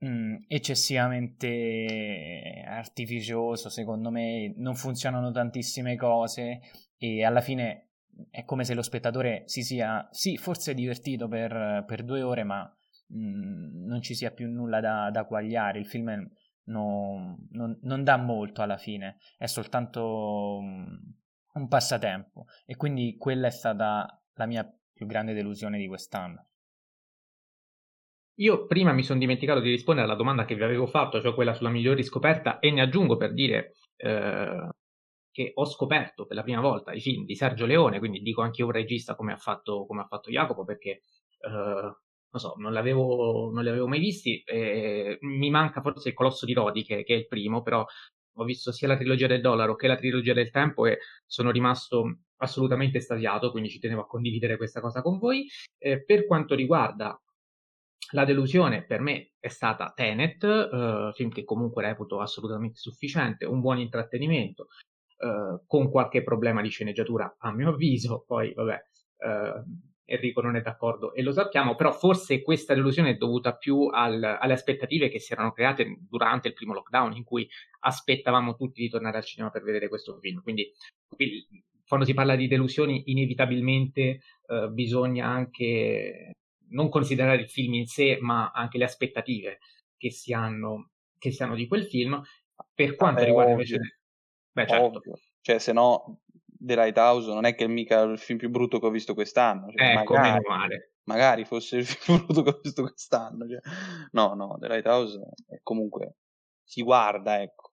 mm, 0.04 0.36
eccessivamente 0.48 2.62
artificioso, 2.66 3.70
secondo 3.70 4.10
me 4.10 4.52
non 4.56 4.74
funzionano 4.74 5.30
tantissime 5.30 5.96
cose 5.96 6.60
e 6.98 7.24
alla 7.24 7.40
fine 7.40 7.88
è 8.30 8.44
come 8.44 8.64
se 8.64 8.74
lo 8.74 8.82
spettatore 8.82 9.42
si 9.46 9.62
sia, 9.62 10.06
sì, 10.10 10.36
forse 10.36 10.74
divertito 10.74 11.28
per, 11.28 11.84
per 11.86 12.04
due 12.04 12.22
ore, 12.22 12.44
ma 12.44 12.62
mh, 13.08 13.86
non 13.86 14.00
ci 14.02 14.14
sia 14.14 14.30
più 14.30 14.48
nulla 14.48 14.80
da, 14.80 15.10
da 15.10 15.24
quagliare. 15.24 15.78
Il 15.78 15.86
film 15.86 16.10
no, 16.10 16.30
non, 16.64 17.36
non, 17.50 18.04
dà 18.04 18.16
molto 18.16 18.62
alla 18.62 18.76
fine, 18.76 19.18
è 19.36 19.46
soltanto 19.46 20.58
un 20.58 21.68
passatempo 21.68 22.46
e 22.64 22.76
quindi 22.76 23.16
quella 23.16 23.46
è 23.46 23.50
stata 23.50 24.22
la 24.34 24.46
mia 24.46 24.68
più 24.92 25.06
grande 25.06 25.34
delusione 25.34 25.78
di 25.78 25.86
quest'anno. 25.86 26.48
Io 28.38 28.66
prima 28.66 28.92
mi 28.92 29.04
sono 29.04 29.20
dimenticato 29.20 29.60
di 29.60 29.70
rispondere 29.70 30.06
alla 30.06 30.16
domanda 30.16 30.44
che 30.44 30.56
vi 30.56 30.64
avevo 30.64 30.86
fatto, 30.86 31.20
cioè 31.20 31.34
quella 31.34 31.54
sulla 31.54 31.70
migliore 31.70 31.96
riscoperta, 31.96 32.58
e 32.58 32.72
ne 32.72 32.80
aggiungo 32.80 33.16
per 33.16 33.32
dire 33.32 33.74
eh, 33.96 34.68
che 35.30 35.52
ho 35.54 35.64
scoperto 35.64 36.26
per 36.26 36.36
la 36.36 36.42
prima 36.42 36.60
volta 36.60 36.92
i 36.92 37.00
film 37.00 37.24
di 37.24 37.36
Sergio 37.36 37.66
Leone, 37.66 38.00
quindi 38.00 38.20
dico 38.20 38.42
anche 38.42 38.64
un 38.64 38.72
regista 38.72 39.14
come 39.14 39.32
ha 39.32 39.36
fatto, 39.36 39.86
come 39.86 40.02
ha 40.02 40.06
fatto 40.06 40.30
Jacopo, 40.30 40.64
perché 40.64 41.02
eh, 41.38 41.96
non 42.34 42.40
so, 42.40 42.54
non, 42.58 42.72
l'avevo, 42.72 43.50
non 43.52 43.62
li 43.62 43.68
avevo 43.68 43.86
mai 43.86 44.00
visti. 44.00 44.42
Eh, 44.44 45.18
mi 45.20 45.50
manca 45.50 45.80
forse 45.80 46.08
il 46.08 46.14
Colosso 46.14 46.44
di 46.44 46.52
Rodi, 46.52 46.82
che, 46.82 47.04
che, 47.04 47.14
è 47.14 47.18
il 47.18 47.28
primo, 47.28 47.62
però 47.62 47.84
ho 48.36 48.44
visto 48.44 48.72
sia 48.72 48.88
la 48.88 48.96
trilogia 48.96 49.28
del 49.28 49.40
dollaro 49.40 49.76
che 49.76 49.86
la 49.86 49.94
trilogia 49.94 50.32
del 50.32 50.50
tempo 50.50 50.86
e 50.86 50.98
sono 51.24 51.52
rimasto 51.52 52.18
assolutamente 52.38 52.98
estasiato, 52.98 53.52
quindi 53.52 53.70
ci 53.70 53.78
tenevo 53.78 54.00
a 54.02 54.06
condividere 54.06 54.56
questa 54.56 54.80
cosa 54.80 55.00
con 55.00 55.18
voi. 55.18 55.46
Eh, 55.78 56.04
per 56.04 56.26
quanto 56.26 56.56
riguarda 56.56 57.16
la 58.10 58.24
delusione 58.24 58.84
per 58.84 59.00
me 59.00 59.34
è 59.38 59.48
stata 59.48 59.92
Tenet, 59.94 60.42
uh, 60.42 61.12
film 61.12 61.30
che 61.30 61.44
comunque 61.44 61.84
reputo 61.84 62.20
assolutamente 62.20 62.78
sufficiente, 62.78 63.44
un 63.44 63.60
buon 63.60 63.78
intrattenimento, 63.78 64.66
uh, 65.18 65.64
con 65.66 65.90
qualche 65.90 66.22
problema 66.22 66.60
di 66.60 66.68
sceneggiatura 66.68 67.36
a 67.38 67.52
mio 67.52 67.70
avviso, 67.70 68.24
poi 68.26 68.52
vabbè, 68.52 68.78
uh, 69.18 69.93
Enrico 70.06 70.40
non 70.40 70.56
è 70.56 70.60
d'accordo 70.60 71.14
e 71.14 71.22
lo 71.22 71.32
sappiamo, 71.32 71.74
però 71.74 71.92
forse 71.92 72.42
questa 72.42 72.74
delusione 72.74 73.10
è 73.10 73.16
dovuta 73.16 73.54
più 73.54 73.86
al, 73.86 74.22
alle 74.22 74.52
aspettative 74.52 75.08
che 75.08 75.18
si 75.18 75.32
erano 75.32 75.52
create 75.52 75.98
durante 76.08 76.48
il 76.48 76.54
primo 76.54 76.74
lockdown, 76.74 77.16
in 77.16 77.24
cui 77.24 77.48
aspettavamo 77.80 78.54
tutti 78.54 78.82
di 78.82 78.88
tornare 78.88 79.16
al 79.16 79.24
cinema 79.24 79.50
per 79.50 79.62
vedere 79.62 79.88
questo 79.88 80.18
film. 80.18 80.42
Quindi, 80.42 80.70
quando 81.86 82.06
si 82.06 82.14
parla 82.14 82.36
di 82.36 82.48
delusioni, 82.48 83.04
inevitabilmente 83.06 84.20
bisogna 84.70 85.26
anche 85.26 86.32
non 86.68 86.88
considerare 86.88 87.40
il 87.40 87.48
film 87.48 87.74
in 87.74 87.86
sé, 87.86 88.18
ma 88.20 88.50
anche 88.50 88.78
le 88.78 88.84
aspettative 88.84 89.58
che 89.96 90.10
si 90.10 90.32
hanno, 90.32 90.90
che 91.18 91.30
si 91.30 91.42
hanno 91.42 91.54
di 91.54 91.66
quel 91.66 91.84
film. 91.84 92.20
Per 92.74 92.94
quanto 92.96 93.22
ah, 93.22 93.24
riguarda 93.24 93.52
ovvio. 93.52 93.64
invece... 93.64 93.98
Beh, 94.52 94.66
certo. 94.66 94.98
Ovvio. 94.98 95.18
Cioè, 95.40 95.58
se 95.58 95.72
no, 95.72 96.20
The 96.64 96.74
Lighthouse 96.74 97.32
non 97.32 97.44
è 97.44 97.54
che 97.54 97.64
è 97.64 97.68
mica 97.68 98.00
il 98.02 98.18
film 98.18 98.38
più 98.38 98.48
brutto 98.50 98.78
che 98.78 98.86
ho 98.86 98.90
visto 98.90 99.14
quest'anno. 99.14 99.70
Cioè, 99.70 99.98
ecco, 99.98 100.14
magari, 100.14 100.44
male. 100.48 100.92
magari 101.04 101.44
fosse 101.44 101.76
il 101.76 101.84
film 101.84 102.18
più 102.18 102.24
brutto 102.26 102.42
che 102.42 102.50
ho 102.50 102.60
visto 102.62 102.82
quest'anno. 102.82 103.46
Cioè. 103.46 103.60
No, 104.12 104.34
no, 104.34 104.56
The 104.58 104.68
Lighthouse 104.68 105.20
è 105.46 105.60
comunque 105.62 106.16
si 106.64 106.82
guarda, 106.82 107.42
ecco. 107.42 107.72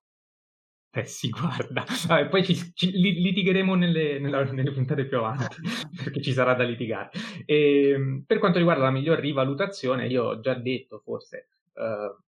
Eh 0.93 1.05
si 1.05 1.29
guarda. 1.29 1.85
Vabbè, 2.07 2.27
poi 2.27 2.43
ci, 2.43 2.53
ci, 2.73 2.91
litigheremo 2.91 3.75
nelle, 3.75 4.19
nella, 4.19 4.43
nelle, 4.51 4.73
puntate 4.73 5.05
più 5.05 5.19
avanti, 5.19 5.55
perché 6.03 6.21
ci 6.21 6.33
sarà 6.33 6.53
da 6.53 6.65
litigare. 6.65 7.11
E, 7.45 7.91
ehm, 7.91 8.23
per 8.27 8.39
quanto 8.39 8.57
riguarda 8.57 8.83
la 8.83 8.91
miglior 8.91 9.19
rivalutazione, 9.19 10.07
io 10.07 10.23
ho 10.25 10.39
già 10.41 10.53
detto 10.53 10.99
forse 10.99 11.47
uh, 11.75 12.20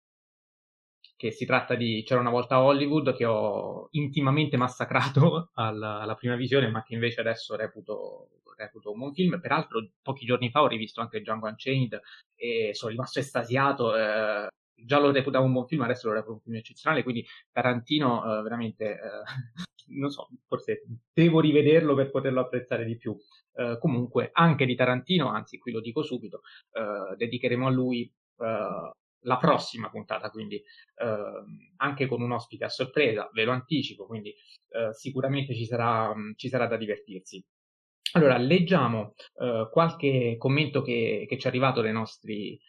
che 1.22 1.30
si 1.30 1.46
tratta 1.46 1.76
di 1.76 2.02
C'era 2.04 2.20
una 2.20 2.32
volta 2.32 2.64
Hollywood, 2.64 3.16
che 3.16 3.26
ho 3.26 3.90
intimamente 3.92 4.58
massacrato 4.58 5.52
alla, 5.54 6.00
alla 6.00 6.16
prima 6.16 6.36
visione, 6.36 6.72
ma 6.72 6.82
che 6.82 6.96
invece 6.96 7.20
adesso 7.20 7.56
reputo, 7.56 8.42
reputo 8.58 8.92
un 8.92 8.98
buon 8.98 9.14
film. 9.14 9.40
Peraltro, 9.40 9.88
pochi 10.02 10.26
giorni 10.26 10.50
fa 10.50 10.64
ho 10.64 10.68
rivisto 10.68 11.00
anche 11.00 11.20
Django 11.20 11.46
Unchained 11.46 12.00
e 12.34 12.72
sono 12.74 12.90
rimasto 12.90 13.20
estasiato. 13.20 13.96
Eh, 13.96 14.48
già 14.74 15.00
lo 15.00 15.12
reputavo 15.12 15.46
un 15.46 15.54
buon 15.54 15.68
film, 15.68 15.84
adesso 15.84 16.08
lo 16.08 16.16
reputo 16.16 16.34
un 16.34 16.42
film 16.42 16.56
eccezionale, 16.56 17.04
quindi 17.04 17.24
Tarantino 17.52 18.22
uh, 18.22 18.42
veramente, 18.42 18.98
uh, 19.00 19.94
non 20.00 20.10
so, 20.10 20.28
forse 20.48 20.82
devo 21.14 21.40
rivederlo 21.40 21.94
per 21.94 22.10
poterlo 22.10 22.42
apprezzare 22.42 22.84
di 22.84 22.98
più. 22.98 23.16
Uh, 23.52 23.78
comunque, 23.78 24.32
anche 24.34 24.66
di 24.66 24.74
Tarantino, 24.74 25.30
anzi 25.30 25.60
qui 25.60 25.72
lo 25.72 25.82
dico 25.82 26.02
subito, 26.02 26.42
dedicheremo 27.16 27.68
a 27.68 27.70
lui 27.70 28.12
la 29.22 29.38
prossima 29.38 29.90
puntata, 29.90 30.30
quindi 30.30 30.62
anche 31.78 32.08
con 32.08 32.22
un 32.22 32.32
ospite 32.32 32.66
a 32.66 32.70
sorpresa, 32.70 33.30
ve 33.34 33.44
lo 33.44 33.52
anticipo, 33.52 34.06
quindi 34.06 34.34
sicuramente 34.92 35.56
ci 35.56 35.66
sarà, 35.66 36.14
ci 36.36 36.50
sarà 36.50 36.68
da 36.68 36.78
divertirsi. 36.78 37.44
Allora, 38.14 38.38
leggiamo 38.38 39.14
qualche 39.72 40.36
commento 40.38 40.82
che, 40.82 41.26
che 41.28 41.38
ci 41.38 41.46
è 41.46 41.50
arrivato 41.50 41.82
dai 41.82 41.94
nostri, 41.94 42.60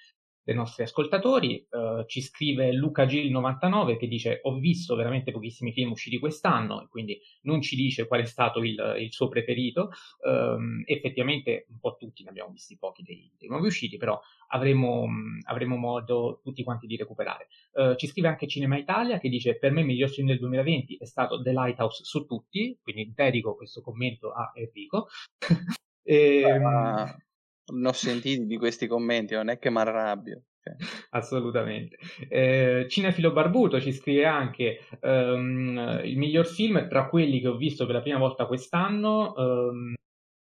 dei 0.45 0.55
nostri 0.55 0.83
ascoltatori. 0.83 1.67
Uh, 1.71 2.05
ci 2.07 2.21
scrive 2.21 2.73
Luca 2.73 3.05
Gil99 3.05 3.97
che 3.97 4.09
dice: 4.09 4.41
Ho 4.43 4.59
visto 4.59 4.95
veramente 4.95 5.31
pochissimi 5.31 5.73
film 5.73 5.93
usciti 5.93 6.19
quest'anno, 6.19 6.83
e 6.83 6.89
quindi 6.89 7.21
non 7.43 7.61
ci 7.61 7.77
dice 7.77 8.07
qual 8.07 8.23
è 8.23 8.25
stato 8.25 8.61
il, 8.61 8.97
il 8.99 9.13
suo 9.13 9.29
preferito. 9.29 9.91
Um, 10.25 10.83
effettivamente, 10.87 11.67
un 11.71 11.79
po' 11.79 11.97
tutti 11.97 12.23
ne 12.23 12.31
abbiamo 12.31 12.51
visti 12.51 12.77
pochi 12.77 13.03
dei, 13.03 13.31
dei 13.39 13.49
nuovi 13.49 13.67
usciti, 13.67 13.97
però 13.97 14.21
avremo, 14.49 15.07
avremo, 15.45 15.77
modo 15.77 16.41
tutti 16.43 16.63
quanti 16.63 16.87
di 16.87 16.97
recuperare. 16.97 17.49
Uh, 17.73 17.95
ci 17.97 18.07
scrive 18.07 18.29
anche 18.29 18.47
Cinema 18.47 18.77
Italia 18.77 19.19
che 19.19 19.29
dice: 19.29 19.59
Per 19.59 19.71
me 19.71 19.81
il 19.81 19.87
miglior 19.87 20.11
film 20.11 20.27
del 20.27 20.39
2020 20.39 20.97
è 20.97 21.05
stato 21.05 21.41
The 21.41 21.53
Lighthouse 21.53 22.05
su 22.05 22.27
tutti, 22.27 22.79
quindi 22.83 23.13
dedico 23.15 23.57
questo 23.57 23.81
commento 23.81 24.33
a 24.33 24.53
Enrico. 24.55 25.09
e, 26.03 26.59
uh 26.59 27.31
ne 27.73 27.89
ho 27.89 27.93
sentiti 27.93 28.47
di 28.47 28.57
questi 28.57 28.87
commenti, 28.87 29.35
non 29.35 29.49
è 29.49 29.59
che 29.59 29.71
mi 29.71 29.79
arrabbio. 29.79 30.45
Cioè. 30.63 30.77
Assolutamente. 31.11 31.99
Eh, 32.29 32.87
Cinefilo 32.89 33.33
Barbuto 33.33 33.81
ci 33.81 33.93
scrive 33.93 34.27
anche 34.27 34.87
um, 35.01 36.01
il 36.05 36.17
miglior 36.17 36.47
film 36.47 36.89
tra 36.89 37.09
quelli 37.09 37.41
che 37.41 37.49
ho 37.49 37.57
visto 37.57 37.85
per 37.85 37.97
la 37.97 38.01
prima 38.01 38.19
volta 38.19 38.47
quest'anno. 38.47 39.33
Um, 39.37 39.95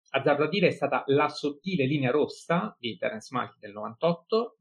azzardo 0.09 0.43
a 0.43 0.49
dire 0.49 0.68
è 0.68 0.72
stata 0.72 1.03
La 1.07 1.30
sottile 1.30 1.86
linea 1.86 2.11
rossa 2.11 2.76
di 2.78 2.97
Terence 2.97 3.30
Malick 3.32 3.57
del 3.59 3.72
98, 3.72 4.57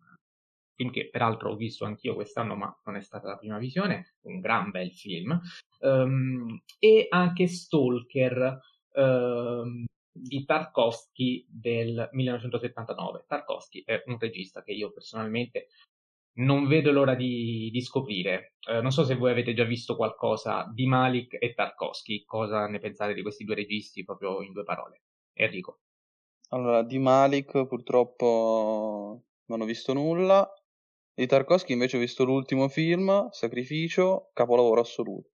film 0.75 0.91
che 0.91 1.09
peraltro 1.11 1.51
ho 1.51 1.57
visto 1.57 1.85
anch'io 1.85 2.15
quest'anno, 2.15 2.55
ma 2.55 2.75
non 2.85 2.97
è 2.97 3.01
stata 3.01 3.27
la 3.29 3.37
prima 3.37 3.59
visione, 3.59 4.15
un 4.23 4.41
gran 4.41 4.71
bel 4.71 4.93
film, 4.93 5.39
um, 5.81 6.63
e 6.79 7.07
anche 7.11 7.49
Stalker 7.49 8.61
um, 8.95 9.85
di 10.13 10.45
Tarkovsky 10.45 11.47
del 11.49 12.09
1979. 12.13 13.25
Tarkovsky 13.27 13.83
è 13.85 14.03
un 14.07 14.19
regista 14.19 14.63
che 14.63 14.73
io 14.73 14.93
personalmente 14.93 15.69
non 16.35 16.67
vedo 16.67 16.93
l'ora 16.93 17.15
di, 17.15 17.71
di 17.71 17.81
scoprire. 17.81 18.55
Eh, 18.69 18.81
non 18.81 18.91
so 18.91 19.05
se 19.05 19.17
voi 19.17 19.31
avete 19.31 19.55
già 19.55 19.65
visto 19.65 19.97
qualcosa 19.97 20.71
di 20.73 20.87
Malik 20.87 21.37
e 21.41 21.55
Tarkovsky, 21.55 22.25
cosa 22.25 22.67
ne 22.67 22.79
pensate 22.79 23.15
di 23.15 23.23
questi 23.23 23.45
due 23.45 23.55
registi 23.55 24.05
proprio 24.05 24.43
in 24.43 24.53
due 24.53 24.65
parole? 24.65 25.03
Enrico. 25.35 25.81
Allora, 26.51 26.83
di 26.83 26.99
Malik 26.99 27.67
purtroppo 27.67 29.25
non 29.47 29.61
ho 29.61 29.65
visto 29.65 29.93
nulla. 29.93 30.51
Di 31.15 31.27
Tarkovsky 31.27 31.73
invece 31.73 31.97
ho 31.97 32.01
visto 32.01 32.25
l'ultimo 32.25 32.69
film, 32.69 33.29
Sacrificio, 33.31 34.31
capolavoro 34.33 34.81
assoluto. 34.81 35.31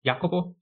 Jacopo? 0.00 0.54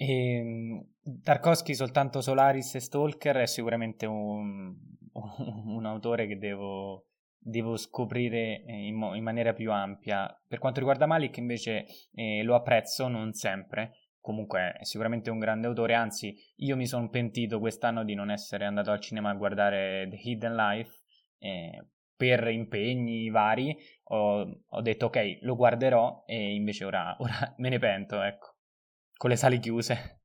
E, 0.00 0.36
ehm, 0.36 0.86
Tarkovsky 1.22 1.74
soltanto 1.74 2.20
Solaris 2.20 2.76
e 2.76 2.80
Stalker 2.80 3.36
è 3.36 3.46
sicuramente 3.46 4.06
un, 4.06 4.74
un 5.66 5.84
autore 5.84 6.26
che 6.26 6.38
devo, 6.38 7.06
devo 7.36 7.76
scoprire 7.76 8.62
in, 8.66 8.94
mo- 8.94 9.14
in, 9.14 9.24
maniera 9.24 9.52
più 9.52 9.72
ampia. 9.72 10.32
Per 10.46 10.58
quanto 10.58 10.78
riguarda 10.78 11.06
Malik 11.06 11.36
invece 11.38 11.86
eh, 12.14 12.42
lo 12.42 12.54
apprezzo, 12.54 13.08
non 13.08 13.32
sempre, 13.32 13.92
comunque 14.20 14.76
è 14.78 14.84
sicuramente 14.84 15.30
un 15.30 15.38
grande 15.38 15.66
autore, 15.66 15.94
anzi 15.94 16.36
io 16.56 16.76
mi 16.76 16.86
sono 16.86 17.08
pentito 17.08 17.58
quest'anno 17.58 18.04
di 18.04 18.14
non 18.14 18.30
essere 18.30 18.66
andato 18.66 18.92
al 18.92 19.00
cinema 19.00 19.30
a 19.30 19.34
guardare 19.34 20.06
The 20.08 20.16
Hidden 20.16 20.54
Life 20.54 20.92
eh, 21.38 21.86
per 22.14 22.46
impegni 22.48 23.30
vari, 23.30 23.76
ho, 24.10 24.60
ho, 24.66 24.80
detto 24.82 25.06
ok 25.06 25.38
lo 25.42 25.56
guarderò 25.56 26.24
e 26.26 26.54
invece 26.54 26.84
ora, 26.84 27.16
ora 27.20 27.54
me 27.56 27.68
ne 27.68 27.78
pento, 27.78 28.20
ecco, 28.20 28.57
con 29.18 29.28
le 29.28 29.36
sale 29.36 29.58
chiuse. 29.58 30.22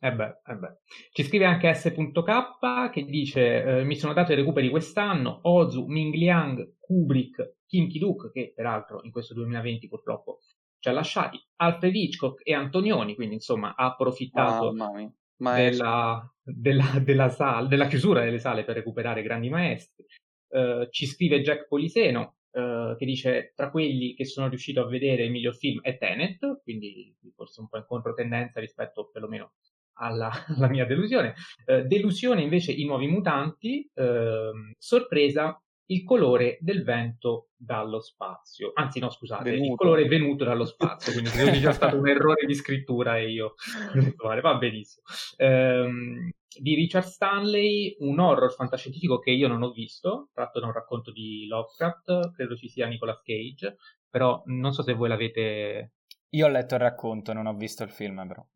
Eh 0.00 0.12
beh, 0.12 0.40
eh 0.46 0.54
beh. 0.54 0.78
Ci 1.12 1.24
scrive 1.24 1.46
anche 1.46 1.72
S.K 1.72 2.90
che 2.90 3.04
dice 3.04 3.62
eh, 3.62 3.84
mi 3.84 3.96
sono 3.96 4.12
dato 4.12 4.32
i 4.32 4.36
recuperi 4.36 4.68
quest'anno, 4.68 5.40
Ozu, 5.42 5.86
Ming 5.86 6.14
Liang, 6.14 6.74
Kubrick, 6.78 7.56
Kim 7.66 7.88
Ki-duk 7.88 8.30
che 8.30 8.52
peraltro 8.54 9.00
in 9.02 9.10
questo 9.10 9.34
2020 9.34 9.88
purtroppo 9.88 10.40
ci 10.78 10.88
ha 10.88 10.92
lasciati, 10.92 11.40
Alfred 11.56 11.94
Hitchcock 11.94 12.42
e 12.44 12.54
Antonioni, 12.54 13.14
quindi 13.14 13.34
insomma 13.34 13.74
ha 13.74 13.86
approfittato 13.86 14.66
oh, 14.66 14.72
della, 15.36 16.34
della, 16.42 17.00
della, 17.02 17.28
sala, 17.30 17.66
della, 17.66 17.88
chiusura 17.88 18.22
delle 18.22 18.38
sale 18.38 18.64
per 18.64 18.76
recuperare 18.76 19.22
grandi 19.22 19.48
maestri. 19.48 20.04
Uh, 20.48 20.88
ci 20.90 21.06
scrive 21.06 21.42
Jack 21.42 21.66
Poliseno 21.66 22.37
uh, 22.58 22.96
che 22.96 23.04
dice 23.04 23.52
tra 23.54 23.70
quelli 23.70 24.14
che 24.14 24.24
sono 24.24 24.48
riuscito 24.48 24.80
a 24.80 24.88
vedere 24.88 25.24
il 25.24 25.30
miglior 25.30 25.54
film 25.54 25.80
è 25.80 25.96
Tenet, 25.96 26.60
quindi 26.62 27.14
forse 27.34 27.60
un 27.60 27.68
po' 27.68 27.78
in 27.78 27.84
controtendenza 27.86 28.60
rispetto 28.60 29.08
perlomeno 29.12 29.52
alla, 29.94 30.30
alla 30.56 30.68
mia 30.68 30.84
delusione. 30.84 31.34
Uh, 31.64 31.86
delusione 31.86 32.42
invece 32.42 32.72
i 32.72 32.84
nuovi 32.84 33.06
mutanti, 33.06 33.88
ehm, 33.94 34.74
sorpresa 34.78 35.60
il 35.90 36.04
colore 36.04 36.58
del 36.60 36.82
vento 36.82 37.50
dallo 37.56 38.00
spazio. 38.00 38.72
Anzi, 38.74 38.98
no, 39.00 39.10
scusate, 39.10 39.50
venuto. 39.50 39.70
il 39.70 39.76
colore 39.76 40.02
è 40.02 40.08
venuto 40.08 40.44
dallo 40.44 40.64
spazio, 40.64 41.12
quindi 41.12 41.30
credo 41.30 41.54
sia 41.54 41.72
stato 41.72 41.98
un 41.98 42.06
errore 42.08 42.46
di 42.46 42.54
scrittura 42.54 43.18
e 43.18 43.30
io 43.30 43.54
va 44.42 44.54
benissimo. 44.56 45.04
Um, 45.38 46.30
di 46.60 46.74
Richard 46.74 47.06
Stanley, 47.06 47.96
un 48.00 48.18
horror 48.18 48.52
fantascientifico 48.52 49.18
che 49.18 49.30
io 49.30 49.48
non 49.48 49.62
ho 49.62 49.70
visto, 49.70 50.28
tratto 50.32 50.60
da 50.60 50.66
un 50.66 50.72
racconto 50.72 51.10
di 51.10 51.46
Lovecraft, 51.46 52.32
credo 52.32 52.56
ci 52.56 52.68
sia 52.68 52.86
Nicolas 52.86 53.22
Cage, 53.22 53.76
però 54.08 54.42
non 54.46 54.72
so 54.72 54.82
se 54.82 54.94
voi 54.94 55.08
l'avete... 55.08 55.92
Io 56.30 56.46
ho 56.46 56.50
letto 56.50 56.74
il 56.74 56.80
racconto, 56.80 57.32
non 57.32 57.46
ho 57.46 57.54
visto 57.54 57.82
il 57.82 57.90
film 57.90 58.26
però. 58.26 58.46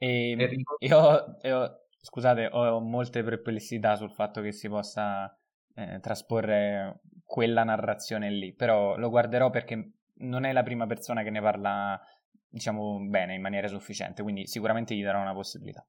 E 0.00 0.36
io, 0.78 1.38
io, 1.42 1.86
scusate, 2.00 2.48
ho 2.52 2.78
molte 2.78 3.24
perplessità 3.24 3.96
sul 3.96 4.12
fatto 4.12 4.40
che 4.40 4.52
si 4.52 4.68
possa 4.68 5.37
eh, 5.78 6.00
trasporre 6.00 7.00
quella 7.24 7.62
narrazione 7.62 8.30
lì, 8.30 8.52
però 8.52 8.96
lo 8.96 9.10
guarderò 9.10 9.48
perché 9.50 9.92
non 10.20 10.44
è 10.44 10.52
la 10.52 10.64
prima 10.64 10.86
persona 10.86 11.22
che 11.22 11.30
ne 11.30 11.40
parla, 11.40 12.00
diciamo, 12.48 12.98
bene, 13.06 13.34
in 13.34 13.40
maniera 13.40 13.68
sufficiente, 13.68 14.22
quindi 14.22 14.46
sicuramente 14.48 14.96
gli 14.96 15.04
darò 15.04 15.20
una 15.20 15.34
possibilità. 15.34 15.86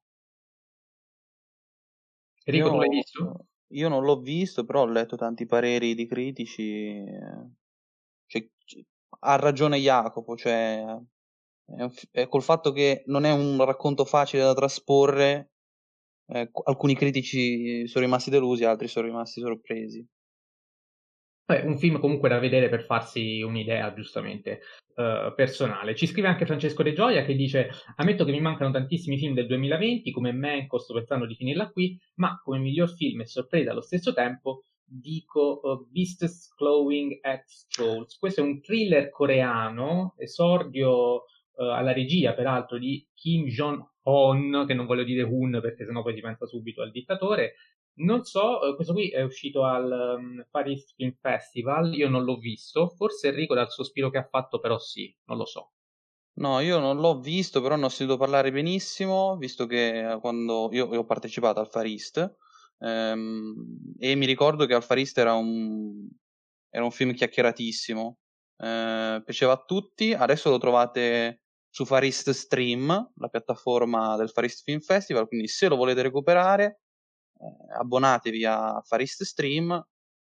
Enrico, 2.44 2.66
io, 2.66 2.72
tu 2.72 2.78
l'hai 2.78 2.88
visto? 2.88 3.46
Io 3.72 3.88
non 3.88 4.04
l'ho 4.04 4.20
visto, 4.20 4.64
però 4.64 4.82
ho 4.82 4.86
letto 4.86 5.16
tanti 5.16 5.44
pareri 5.46 5.94
di 5.94 6.06
critici. 6.06 7.04
Cioè, 8.26 8.48
ha 9.20 9.36
ragione 9.36 9.78
Jacopo, 9.78 10.36
cioè, 10.36 10.84
è 11.64 11.82
un, 11.82 11.90
è 12.12 12.28
col 12.28 12.42
fatto 12.42 12.70
che 12.70 13.02
non 13.06 13.24
è 13.24 13.32
un 13.32 13.64
racconto 13.64 14.04
facile 14.04 14.44
da 14.44 14.54
trasporre, 14.54 15.50
eh, 16.32 16.50
alcuni 16.64 16.94
critici 16.94 17.86
sono 17.88 18.04
rimasti 18.04 18.30
delusi, 18.30 18.64
altri 18.64 18.88
sono 18.88 19.06
rimasti 19.06 19.40
sorpresi. 19.40 20.06
Beh, 21.50 21.62
un 21.62 21.78
film 21.78 21.98
comunque 21.98 22.28
da 22.28 22.38
vedere 22.38 22.68
per 22.68 22.84
farsi 22.84 23.42
un'idea 23.42 23.92
giustamente 23.92 24.60
uh, 24.94 25.34
personale. 25.34 25.96
Ci 25.96 26.06
scrive 26.06 26.28
anche 26.28 26.46
Francesco 26.46 26.84
De 26.84 26.92
Gioia 26.92 27.24
che 27.24 27.34
dice: 27.34 27.70
Ammetto 27.96 28.24
che 28.24 28.30
mi 28.30 28.40
mancano 28.40 28.70
tantissimi 28.70 29.18
film 29.18 29.34
del 29.34 29.48
2020, 29.48 30.12
come 30.12 30.30
Manco, 30.30 30.78
sto 30.78 30.94
pensando 30.94 31.26
di 31.26 31.34
finirla 31.34 31.70
qui, 31.70 31.98
ma 32.16 32.40
come 32.40 32.58
miglior 32.58 32.94
film 32.94 33.22
e 33.22 33.26
sorpresa 33.26 33.72
allo 33.72 33.80
stesso 33.80 34.12
tempo 34.12 34.62
dico 34.84 35.60
uh, 35.62 35.88
Beasts 35.90 36.54
Clawing 36.54 37.18
at 37.22 37.42
Strolls. 37.46 38.16
Questo 38.16 38.40
è 38.40 38.44
un 38.44 38.60
thriller 38.60 39.10
coreano, 39.10 40.14
esordio 40.18 41.14
uh, 41.14 41.22
alla 41.64 41.92
regia 41.92 42.32
peraltro 42.32 42.78
di 42.78 43.04
Kim 43.12 43.48
Jong-un, 44.02 44.64
che 44.66 44.74
non 44.74 44.86
voglio 44.86 45.04
dire 45.04 45.22
Hun 45.22 45.58
perché 45.60 45.84
sennò 45.84 46.02
poi 46.02 46.14
si 46.14 46.20
pensa 46.20 46.46
subito 46.46 46.82
al 46.82 46.90
dittatore. 46.90 47.54
Non 48.00 48.24
so, 48.24 48.58
uh, 48.60 48.74
questo 48.74 48.92
qui 48.92 49.10
è 49.10 49.22
uscito 49.22 49.64
al 49.64 50.16
um, 50.18 50.46
Paris 50.50 50.94
Film 50.94 51.12
Festival, 51.20 51.92
io 51.94 52.08
non 52.08 52.24
l'ho 52.24 52.36
visto, 52.36 52.88
forse 52.88 53.28
Enrico 53.28 53.54
dal 53.54 53.70
sospiro 53.70 54.10
che 54.10 54.18
ha 54.18 54.28
fatto 54.28 54.58
però 54.58 54.78
sì, 54.78 55.14
non 55.24 55.36
lo 55.36 55.44
so. 55.44 55.72
No, 56.34 56.60
io 56.60 56.78
non 56.78 56.98
l'ho 56.98 57.18
visto, 57.20 57.60
però 57.60 57.76
ne 57.76 57.84
ho 57.84 57.88
sentito 57.88 58.16
parlare 58.16 58.50
benissimo, 58.50 59.36
visto 59.36 59.66
che 59.66 60.16
quando 60.20 60.70
io, 60.72 60.90
io 60.92 61.00
ho 61.00 61.04
partecipato 61.04 61.60
al 61.60 61.68
Far 61.68 61.84
East 61.84 62.36
ehm, 62.78 63.54
e 63.98 64.14
mi 64.14 64.24
ricordo 64.26 64.64
che 64.64 64.74
al 64.74 64.82
Far 64.82 64.96
East 64.98 65.18
era 65.18 65.34
un, 65.34 66.08
era 66.70 66.84
un 66.84 66.90
film 66.90 67.12
chiacchieratissimo, 67.12 68.18
eh, 68.56 69.22
piaceva 69.24 69.52
a 69.52 69.62
tutti, 69.66 70.14
adesso 70.14 70.48
lo 70.48 70.58
trovate 70.58 71.42
su 71.72 71.84
Farist 71.84 72.30
Stream, 72.30 73.12
la 73.14 73.28
piattaforma 73.28 74.16
del 74.16 74.30
Farist 74.30 74.64
Film 74.64 74.80
Festival, 74.80 75.28
quindi 75.28 75.46
se 75.46 75.68
lo 75.68 75.76
volete 75.76 76.02
recuperare 76.02 76.80
eh, 77.40 77.74
abbonatevi 77.78 78.44
a 78.44 78.80
Farist 78.84 79.22
Stream, 79.22 79.82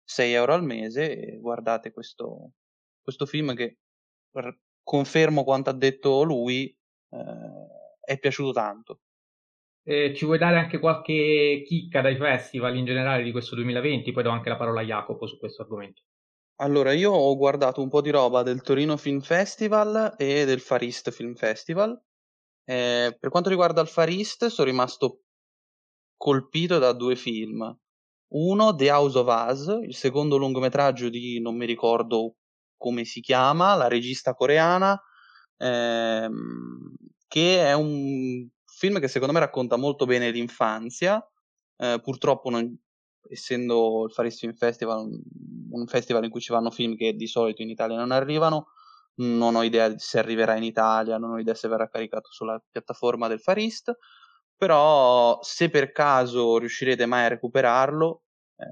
6 0.05 0.33
euro 0.33 0.55
al 0.55 0.65
mese 0.65 1.17
e 1.17 1.39
guardate 1.39 1.93
questo, 1.93 2.53
questo 3.03 3.27
film 3.27 3.55
che 3.55 3.79
per, 4.31 4.59
confermo 4.83 5.45
quanto 5.45 5.71
ha 5.71 5.75
detto 5.75 6.23
lui, 6.23 6.67
eh, 7.11 8.01
è 8.01 8.19
piaciuto 8.19 8.53
tanto. 8.53 9.01
Eh, 9.85 10.15
ci 10.15 10.25
vuoi 10.25 10.39
dare 10.39 10.59
anche 10.59 10.79
qualche 10.79 11.63
chicca 11.67 12.01
dai 12.01 12.17
festival 12.17 12.77
in 12.77 12.85
generale 12.85 13.23
di 13.23 13.33
questo 13.33 13.55
2020? 13.57 14.13
Poi 14.13 14.23
do 14.23 14.31
anche 14.31 14.49
la 14.49 14.57
parola 14.57 14.81
a 14.81 14.85
Jacopo 14.85 15.27
su 15.27 15.39
questo 15.39 15.63
argomento. 15.63 16.03
Allora, 16.57 16.93
io 16.93 17.11
ho 17.11 17.37
guardato 17.37 17.83
un 17.83 17.89
po' 17.89 18.01
di 18.01 18.11
roba 18.11 18.43
del 18.43 18.63
Torino 18.63 18.97
Film 18.97 19.21
Festival 19.21 20.15
e 20.17 20.45
del 20.45 20.61
Far 20.61 20.83
East 20.83 21.11
Film 21.11 21.35
Festival. 21.35 22.01
Eh, 22.65 23.17
per 23.19 23.31
quanto 23.31 23.49
riguarda 23.49 23.81
il 23.81 23.89
Far 23.89 24.09
East, 24.09 24.47
sono 24.47 24.69
rimasto 24.69 25.23
colpito 26.17 26.79
da 26.79 26.93
due 26.93 27.17
film. 27.17 27.77
Uno, 28.35 28.75
The 28.75 28.91
House 28.91 29.19
of 29.19 29.27
Us, 29.51 29.67
il 29.85 29.95
secondo 29.95 30.37
lungometraggio 30.37 31.09
di 31.09 31.41
non 31.41 31.57
mi 31.57 31.67
ricordo 31.67 32.37
come 32.77 33.05
si 33.05 33.21
chiama, 33.21 33.75
la 33.75 33.89
regista 33.89 34.35
coreana, 34.35 35.01
ehm, 35.59 36.95
che 37.27 37.65
è 37.67 37.73
un 37.75 38.49
film 38.65 39.01
che 39.01 39.09
secondo 39.09 39.33
me 39.35 39.41
racconta 39.41 39.77
molto 39.77 40.07
bene 40.07 40.31
l'infanzia. 40.31 41.25
Eh, 41.77 42.01
purtroppo 42.03 42.51
non, 42.51 42.79
essendo 43.33 44.05
il 44.05 44.13
East 44.27 44.39
Film 44.39 44.53
Festival 44.53 45.09
un 45.73 45.87
festival 45.87 46.25
in 46.25 46.31
cui 46.31 46.41
ci 46.41 46.53
vanno 46.53 46.71
film 46.71 46.97
che 46.97 47.15
di 47.15 47.27
solito 47.27 47.63
in 47.63 47.71
Italia 47.71 47.97
non 47.97 48.11
arrivano, 48.11 48.69
non 49.17 49.55
ho 49.55 49.63
idea 49.63 49.97
se 49.99 50.19
arriverà 50.19 50.57
in 50.57 50.63
Italia, 50.63 51.19
non 51.19 51.33
ho 51.33 51.39
idea 51.39 51.55
se 51.55 51.69
verrà 51.69 51.89
caricato 51.89 52.31
sulla 52.31 52.63
piattaforma 52.71 53.29
del 53.29 53.41
Far 53.41 53.59
East, 53.59 53.97
però 54.57 55.39
se 55.43 55.71
per 55.71 55.93
caso 55.93 56.59
riuscirete 56.59 57.07
mai 57.07 57.25
a 57.25 57.29
recuperarlo, 57.29 58.23
eh, 58.57 58.65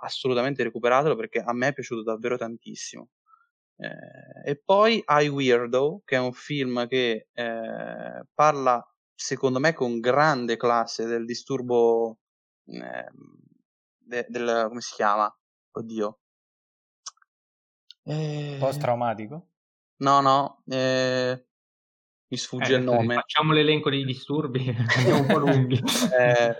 assolutamente 0.00 0.62
recuperatelo 0.62 1.16
perché 1.16 1.40
a 1.40 1.52
me 1.52 1.68
è 1.68 1.72
piaciuto 1.72 2.02
davvero 2.02 2.36
tantissimo. 2.36 3.10
Eh, 3.76 4.50
e 4.50 4.60
poi 4.64 5.02
I 5.06 5.28
Weirdo, 5.28 6.02
che 6.04 6.16
è 6.16 6.18
un 6.18 6.32
film 6.32 6.86
che 6.88 7.28
eh, 7.32 8.24
parla, 8.34 8.84
secondo 9.14 9.60
me, 9.60 9.72
con 9.74 10.00
grande 10.00 10.56
classe 10.56 11.04
del 11.06 11.24
disturbo 11.24 12.18
ehm, 12.66 13.47
de, 14.08 14.26
del, 14.28 14.66
come 14.68 14.80
si 14.80 14.94
chiama? 14.94 15.32
Oddio. 15.72 16.18
Eh... 18.04 18.56
Post 18.58 18.80
traumatico? 18.80 19.48
No, 19.98 20.20
no, 20.20 20.62
eh... 20.66 21.46
mi 22.28 22.36
sfugge 22.36 22.74
eh, 22.74 22.78
il 22.78 22.84
nome. 22.84 23.14
Facciamo 23.14 23.52
l'elenco 23.52 23.90
dei 23.90 24.04
disturbi, 24.04 24.66
un 25.12 25.26
po' 25.26 25.38
lunghi. 25.38 25.78
eh... 26.18 26.56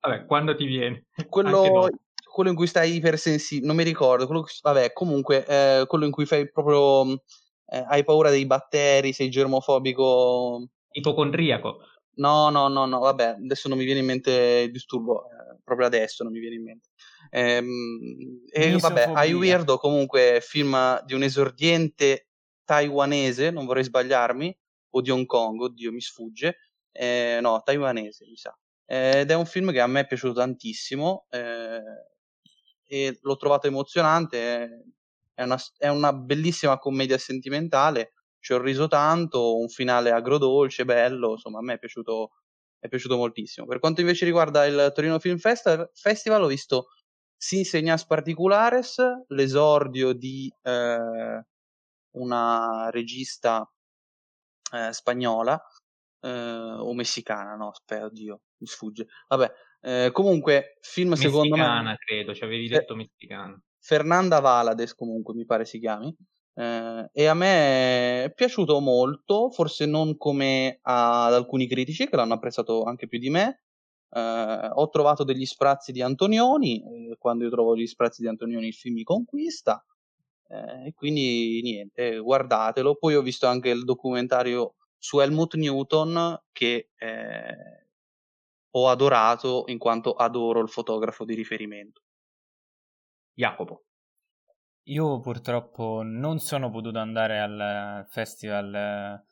Vabbè, 0.00 0.24
quando 0.24 0.56
ti 0.56 0.64
viene? 0.64 1.06
Quello, 1.28 1.88
quello 2.32 2.50
in 2.50 2.56
cui 2.56 2.66
stai 2.66 2.94
ipersensibile, 2.94 3.66
non 3.66 3.76
mi 3.76 3.84
ricordo, 3.84 4.26
quello, 4.26 4.46
vabbè, 4.62 4.92
comunque, 4.94 5.44
eh, 5.46 5.84
quello 5.86 6.06
in 6.06 6.10
cui 6.10 6.24
fai 6.24 6.50
proprio, 6.50 7.12
eh, 7.66 7.84
hai 7.86 8.02
paura 8.02 8.30
dei 8.30 8.46
batteri, 8.46 9.12
sei 9.12 9.28
germofobico. 9.28 10.68
Ipocondriaco. 10.92 11.80
No, 12.18 12.50
no, 12.50 12.68
no, 12.68 12.84
no, 12.86 12.98
vabbè, 12.98 13.36
adesso 13.42 13.68
non 13.68 13.78
mi 13.78 13.84
viene 13.84 14.00
in 14.00 14.06
mente 14.06 14.64
il 14.66 14.72
disturbo, 14.72 15.26
eh, 15.30 15.58
proprio 15.62 15.86
adesso 15.86 16.24
non 16.24 16.32
mi 16.32 16.40
viene 16.40 16.56
in 16.56 16.62
mente. 16.64 16.88
Ehm, 17.30 18.42
e 18.50 18.76
vabbè, 18.76 19.12
I 19.24 19.32
Weirdo 19.32 19.76
comunque 19.76 20.40
film 20.42 21.00
di 21.04 21.14
un 21.14 21.22
esordiente 21.22 22.28
taiwanese, 22.64 23.50
non 23.50 23.66
vorrei 23.66 23.84
sbagliarmi, 23.84 24.58
o 24.90 25.00
di 25.00 25.10
Hong 25.10 25.26
Kong, 25.26 25.60
oddio 25.60 25.92
mi 25.92 26.00
sfugge, 26.00 26.56
eh, 26.90 27.38
no, 27.40 27.62
taiwanese 27.62 28.26
mi 28.26 28.36
sa. 28.36 28.56
Eh, 28.84 29.20
ed 29.20 29.30
è 29.30 29.34
un 29.34 29.46
film 29.46 29.70
che 29.70 29.80
a 29.80 29.86
me 29.86 30.00
è 30.00 30.06
piaciuto 30.06 30.34
tantissimo 30.34 31.26
eh, 31.30 31.80
e 32.84 33.18
l'ho 33.20 33.36
trovato 33.36 33.66
emozionante, 33.68 34.84
è 35.34 35.42
una, 35.44 35.58
è 35.76 35.88
una 35.88 36.12
bellissima 36.12 36.78
commedia 36.78 37.18
sentimentale, 37.18 38.14
ci 38.40 38.52
ho 38.52 38.60
riso 38.60 38.88
tanto, 38.88 39.58
un 39.58 39.68
finale 39.68 40.10
agrodolce, 40.10 40.84
bello, 40.84 41.32
insomma 41.32 41.58
a 41.58 41.62
me 41.62 41.74
è 41.74 41.78
piaciuto, 41.78 42.30
è 42.78 42.88
piaciuto 42.88 43.16
moltissimo. 43.16 43.66
Per 43.66 43.78
quanto 43.78 44.00
invece 44.00 44.24
riguarda 44.24 44.64
il 44.64 44.92
Torino 44.94 45.18
Film 45.18 45.38
Festival, 45.38 45.90
Festival 45.92 46.42
ho 46.42 46.46
visto 46.46 46.88
Sin 47.36 47.64
Señas 47.64 48.06
Particulares, 48.06 49.00
l'esordio 49.28 50.12
di 50.12 50.52
eh, 50.62 51.44
una 52.16 52.90
regista 52.90 53.70
eh, 54.72 54.92
spagnola 54.92 55.60
eh, 56.20 56.30
o 56.30 56.94
messicana, 56.94 57.54
no, 57.54 57.68
aspetta, 57.68 58.06
oddio, 58.06 58.40
mi 58.58 58.66
sfugge. 58.66 59.06
Vabbè, 59.28 59.52
eh, 59.80 60.10
comunque, 60.12 60.78
film 60.80 61.10
messicana, 61.10 61.32
secondo 61.32 61.56
me... 61.56 61.62
Messicana, 61.62 61.96
credo, 61.96 62.34
ci 62.34 62.44
avevi 62.44 62.68
detto 62.68 62.94
messicana. 62.94 63.60
Fernanda 63.80 64.40
Valades, 64.40 64.94
comunque, 64.94 65.34
mi 65.34 65.44
pare 65.44 65.64
si 65.64 65.78
chiami. 65.78 66.14
Eh, 66.58 67.10
e 67.12 67.26
a 67.26 67.34
me 67.34 68.24
è 68.24 68.32
piaciuto 68.34 68.80
molto, 68.80 69.48
forse 69.50 69.86
non 69.86 70.16
come 70.16 70.80
ad 70.82 71.32
alcuni 71.32 71.68
critici 71.68 72.08
che 72.08 72.16
l'hanno 72.16 72.34
apprezzato 72.34 72.82
anche 72.82 73.06
più 73.06 73.18
di 73.20 73.30
me. 73.30 73.62
Eh, 74.10 74.70
ho 74.72 74.88
trovato 74.88 75.22
degli 75.22 75.46
sprazzi 75.46 75.92
di 75.92 76.02
Antonioni, 76.02 77.10
eh, 77.10 77.16
quando 77.18 77.44
io 77.44 77.50
trovo 77.50 77.76
gli 77.76 77.86
sprazzi 77.86 78.22
di 78.22 78.28
Antonioni 78.28 78.66
il 78.66 78.74
film 78.74 78.94
mi 78.96 79.04
conquista. 79.04 79.84
Eh, 80.48 80.88
e 80.88 80.94
quindi 80.94 81.60
niente, 81.62 82.18
guardatelo. 82.18 82.96
Poi 82.96 83.14
ho 83.14 83.22
visto 83.22 83.46
anche 83.46 83.70
il 83.70 83.84
documentario 83.84 84.74
su 84.98 85.20
Helmut 85.20 85.54
Newton 85.54 86.42
che 86.52 86.90
eh, 86.96 87.86
ho 88.70 88.88
adorato 88.88 89.64
in 89.68 89.78
quanto 89.78 90.14
adoro 90.14 90.60
il 90.60 90.68
fotografo 90.68 91.24
di 91.24 91.34
riferimento. 91.34 92.02
Jacopo. 93.34 93.87
Io 94.88 95.20
purtroppo 95.20 96.00
non 96.02 96.38
sono 96.38 96.70
potuto 96.70 96.98
andare 96.98 97.40
al 97.40 98.06
festival 98.08 98.74
eh, 98.74 99.24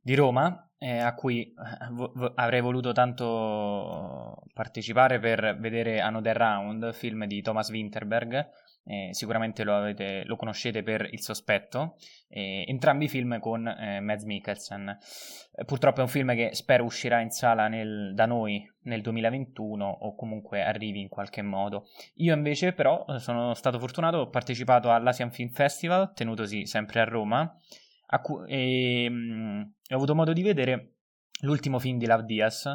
di 0.00 0.14
Roma, 0.14 0.70
eh, 0.78 0.98
a 0.98 1.14
cui 1.14 1.46
eh, 1.46 1.54
v- 1.90 2.32
avrei 2.36 2.60
voluto 2.60 2.92
tanto 2.92 4.42
partecipare 4.54 5.18
per 5.18 5.56
vedere 5.58 6.00
Another 6.00 6.36
Round, 6.36 6.92
film 6.92 7.26
di 7.26 7.42
Thomas 7.42 7.70
Winterberg, 7.70 8.50
eh, 8.84 9.08
sicuramente 9.12 9.62
lo, 9.62 9.76
avete, 9.76 10.24
lo, 10.24 10.36
conoscete 10.36 10.82
per 10.82 11.08
Il 11.12 11.20
Sospetto, 11.20 11.96
eh, 12.28 12.64
entrambi 12.66 13.04
i 13.04 13.08
film 13.08 13.38
con 13.38 13.66
eh, 13.66 14.00
Mads 14.00 14.24
Mikkelsen. 14.24 14.98
Eh, 15.52 15.64
purtroppo 15.64 16.00
è 16.00 16.02
un 16.02 16.08
film 16.08 16.34
che 16.34 16.50
spero 16.54 16.84
uscirà 16.84 17.20
in 17.20 17.30
sala 17.30 17.68
nel, 17.68 18.12
da 18.14 18.26
noi 18.26 18.68
nel 18.82 19.02
2021 19.02 19.86
o 19.86 20.14
comunque 20.14 20.62
arrivi 20.62 21.00
in 21.00 21.08
qualche 21.08 21.42
modo. 21.42 21.86
Io 22.16 22.34
invece 22.34 22.72
però 22.72 23.04
sono 23.18 23.54
stato 23.54 23.78
fortunato, 23.78 24.18
ho 24.18 24.28
partecipato 24.28 24.90
all'Asian 24.90 25.30
Film 25.30 25.50
Festival, 25.50 26.12
tenutosi 26.12 26.66
sempre 26.66 27.00
a 27.00 27.04
Roma, 27.04 27.54
a 28.06 28.20
cu- 28.20 28.44
e, 28.48 29.08
mh, 29.08 29.72
ho 29.90 29.94
avuto 29.94 30.14
modo 30.14 30.32
di 30.32 30.42
vedere 30.42 30.94
l'ultimo 31.42 31.78
film 31.78 31.98
di 31.98 32.06
Lav 32.06 32.22
Diaz, 32.22 32.66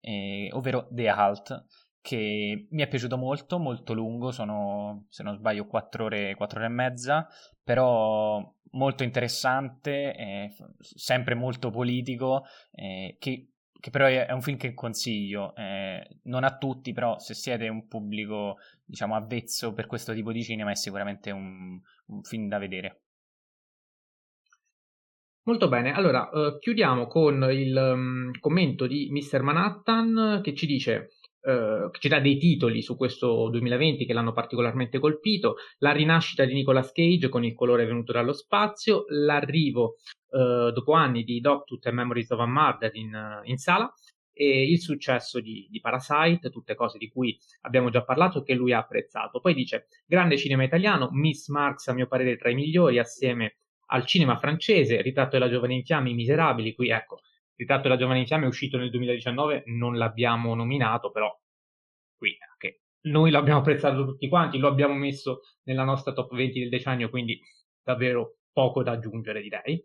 eh, 0.00 0.50
ovvero 0.52 0.88
The 0.90 1.08
Halt 1.08 1.64
che 2.04 2.66
mi 2.68 2.82
è 2.82 2.86
piaciuto 2.86 3.16
molto, 3.16 3.58
molto 3.58 3.94
lungo, 3.94 4.30
sono 4.30 5.06
se 5.08 5.22
non 5.22 5.36
sbaglio 5.36 5.64
4 5.64 6.04
ore, 6.04 6.34
4 6.34 6.58
ore 6.58 6.68
e 6.68 6.70
mezza, 6.70 7.26
però 7.62 8.46
molto 8.72 9.04
interessante, 9.04 10.14
eh, 10.14 10.50
sempre 10.78 11.34
molto 11.34 11.70
politico, 11.70 12.42
eh, 12.72 13.16
che, 13.18 13.52
che, 13.80 13.88
però 13.88 14.04
è, 14.04 14.30
un 14.32 14.42
film 14.42 14.58
che 14.58 14.74
consiglio, 14.74 15.56
eh, 15.56 16.18
non 16.24 16.44
a 16.44 16.58
tutti, 16.58 16.92
però 16.92 17.18
se 17.18 17.32
siete 17.32 17.68
un 17.68 17.86
pubblico 17.86 18.58
diciamo 18.84 19.14
avvezzo 19.14 19.72
per 19.72 19.86
questo 19.86 20.12
tipo 20.12 20.30
di 20.30 20.42
cinema 20.42 20.72
è 20.72 20.76
sicuramente 20.76 21.30
un, 21.30 21.80
un 22.08 22.22
film 22.22 22.48
da 22.48 22.58
vedere. 22.58 23.00
Molto 25.44 25.68
bene, 25.68 25.94
allora 25.94 26.28
uh, 26.30 26.58
chiudiamo 26.58 27.06
con 27.06 27.50
il 27.50 27.74
um, 27.74 28.30
commento 28.40 28.86
di 28.86 29.08
Mr. 29.10 29.40
Manhattan 29.40 30.40
che 30.42 30.54
ci 30.54 30.66
dice 30.66 31.08
eh, 31.44 31.90
ci 31.98 32.08
dà 32.08 32.20
dei 32.20 32.38
titoli 32.38 32.80
su 32.82 32.96
questo 32.96 33.48
2020 33.50 34.06
che 34.06 34.12
l'hanno 34.12 34.32
particolarmente 34.32 34.98
colpito, 34.98 35.56
la 35.78 35.92
rinascita 35.92 36.44
di 36.44 36.54
Nicolas 36.54 36.90
Cage 36.92 37.28
con 37.28 37.44
il 37.44 37.54
colore 37.54 37.84
venuto 37.84 38.12
dallo 38.12 38.32
spazio, 38.32 39.04
l'arrivo 39.08 39.96
eh, 40.30 40.70
dopo 40.72 40.92
anni 40.92 41.22
di 41.22 41.40
Doctut 41.40 41.84
e 41.86 41.92
Memories 41.92 42.30
of 42.30 42.40
a 42.40 42.46
Murder 42.46 42.90
in, 42.94 43.40
in 43.44 43.56
sala 43.58 43.92
e 44.32 44.68
il 44.68 44.80
successo 44.80 45.38
di, 45.40 45.68
di, 45.70 45.80
Parasite, 45.80 46.50
tutte 46.50 46.74
cose 46.74 46.98
di 46.98 47.08
cui 47.08 47.38
abbiamo 47.62 47.90
già 47.90 48.02
parlato 48.02 48.42
che 48.42 48.54
lui 48.54 48.72
ha 48.72 48.78
apprezzato. 48.78 49.40
Poi 49.40 49.54
dice, 49.54 49.86
grande 50.06 50.36
cinema 50.36 50.64
italiano, 50.64 51.08
Miss 51.12 51.48
Marx 51.48 51.86
a 51.86 51.92
mio 51.92 52.08
parere 52.08 52.36
tra 52.36 52.50
i 52.50 52.54
migliori 52.54 52.98
assieme 52.98 53.58
al 53.88 54.06
cinema 54.06 54.36
francese, 54.38 55.02
ritratto 55.02 55.38
della 55.38 55.50
giovane 55.50 55.74
in 55.74 55.84
fiamme, 55.84 56.10
i 56.10 56.14
miserabili, 56.14 56.74
qui 56.74 56.88
ecco, 56.88 57.20
Ritratto 57.56 57.82
della 57.82 57.96
giovane 57.96 58.20
in 58.20 58.26
fiamme 58.26 58.44
è 58.44 58.48
uscito 58.48 58.76
nel 58.78 58.90
2019, 58.90 59.64
non 59.66 59.96
l'abbiamo 59.96 60.54
nominato, 60.54 61.10
però 61.10 61.32
qui 62.16 62.36
anche 62.50 62.80
noi 63.04 63.30
l'abbiamo 63.30 63.60
apprezzato 63.60 64.04
tutti 64.04 64.28
quanti, 64.28 64.58
lo 64.58 64.68
abbiamo 64.68 64.94
messo 64.94 65.40
nella 65.64 65.84
nostra 65.84 66.12
top 66.12 66.34
20 66.34 66.58
del 66.60 66.68
decennio, 66.68 67.10
quindi 67.10 67.38
davvero 67.82 68.38
poco 68.52 68.82
da 68.82 68.92
aggiungere 68.92 69.40
direi. 69.40 69.82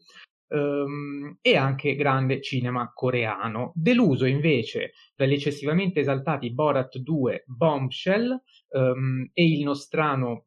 Um, 0.51 1.37
e 1.41 1.55
anche 1.55 1.95
grande 1.95 2.41
cinema 2.41 2.91
coreano. 2.91 3.71
Deluso 3.75 4.25
invece 4.25 4.93
dagli 5.15 5.33
eccessivamente 5.33 5.99
esaltati 5.99 6.51
Borat 6.51 6.97
2, 6.97 7.43
Bombshell 7.45 8.35
um, 8.69 9.29
e 9.31 9.43
il 9.43 9.63
nostrano 9.63 10.45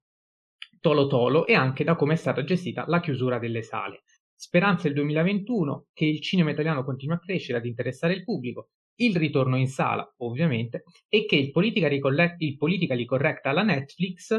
Tolo 0.81 1.07
Tolo 1.07 1.47
e 1.47 1.55
anche 1.55 1.85
da 1.85 1.95
come 1.95 2.15
è 2.15 2.17
stata 2.17 2.43
gestita 2.43 2.85
la 2.89 2.99
chiusura 2.99 3.39
delle 3.39 3.63
sale. 3.63 4.03
Speranza 4.45 4.89
del 4.89 4.95
2021 4.95 5.87
che 5.93 6.05
il 6.05 6.21
cinema 6.21 6.51
italiano 6.51 6.83
continui 6.83 7.15
a 7.15 7.21
crescere, 7.21 7.59
ad 7.59 7.65
interessare 7.65 8.13
il 8.13 8.25
pubblico, 8.25 8.71
il 8.97 9.15
ritorno 9.15 9.57
in 9.57 9.69
sala, 9.69 10.13
ovviamente, 10.17 10.83
e 11.09 11.27
che 11.27 11.37
il 11.37 11.53
politically, 11.53 12.01
correct, 12.01 12.43
il 12.43 12.57
correct 13.07 13.47
alla 13.47 13.63
Netflix, 13.63 14.37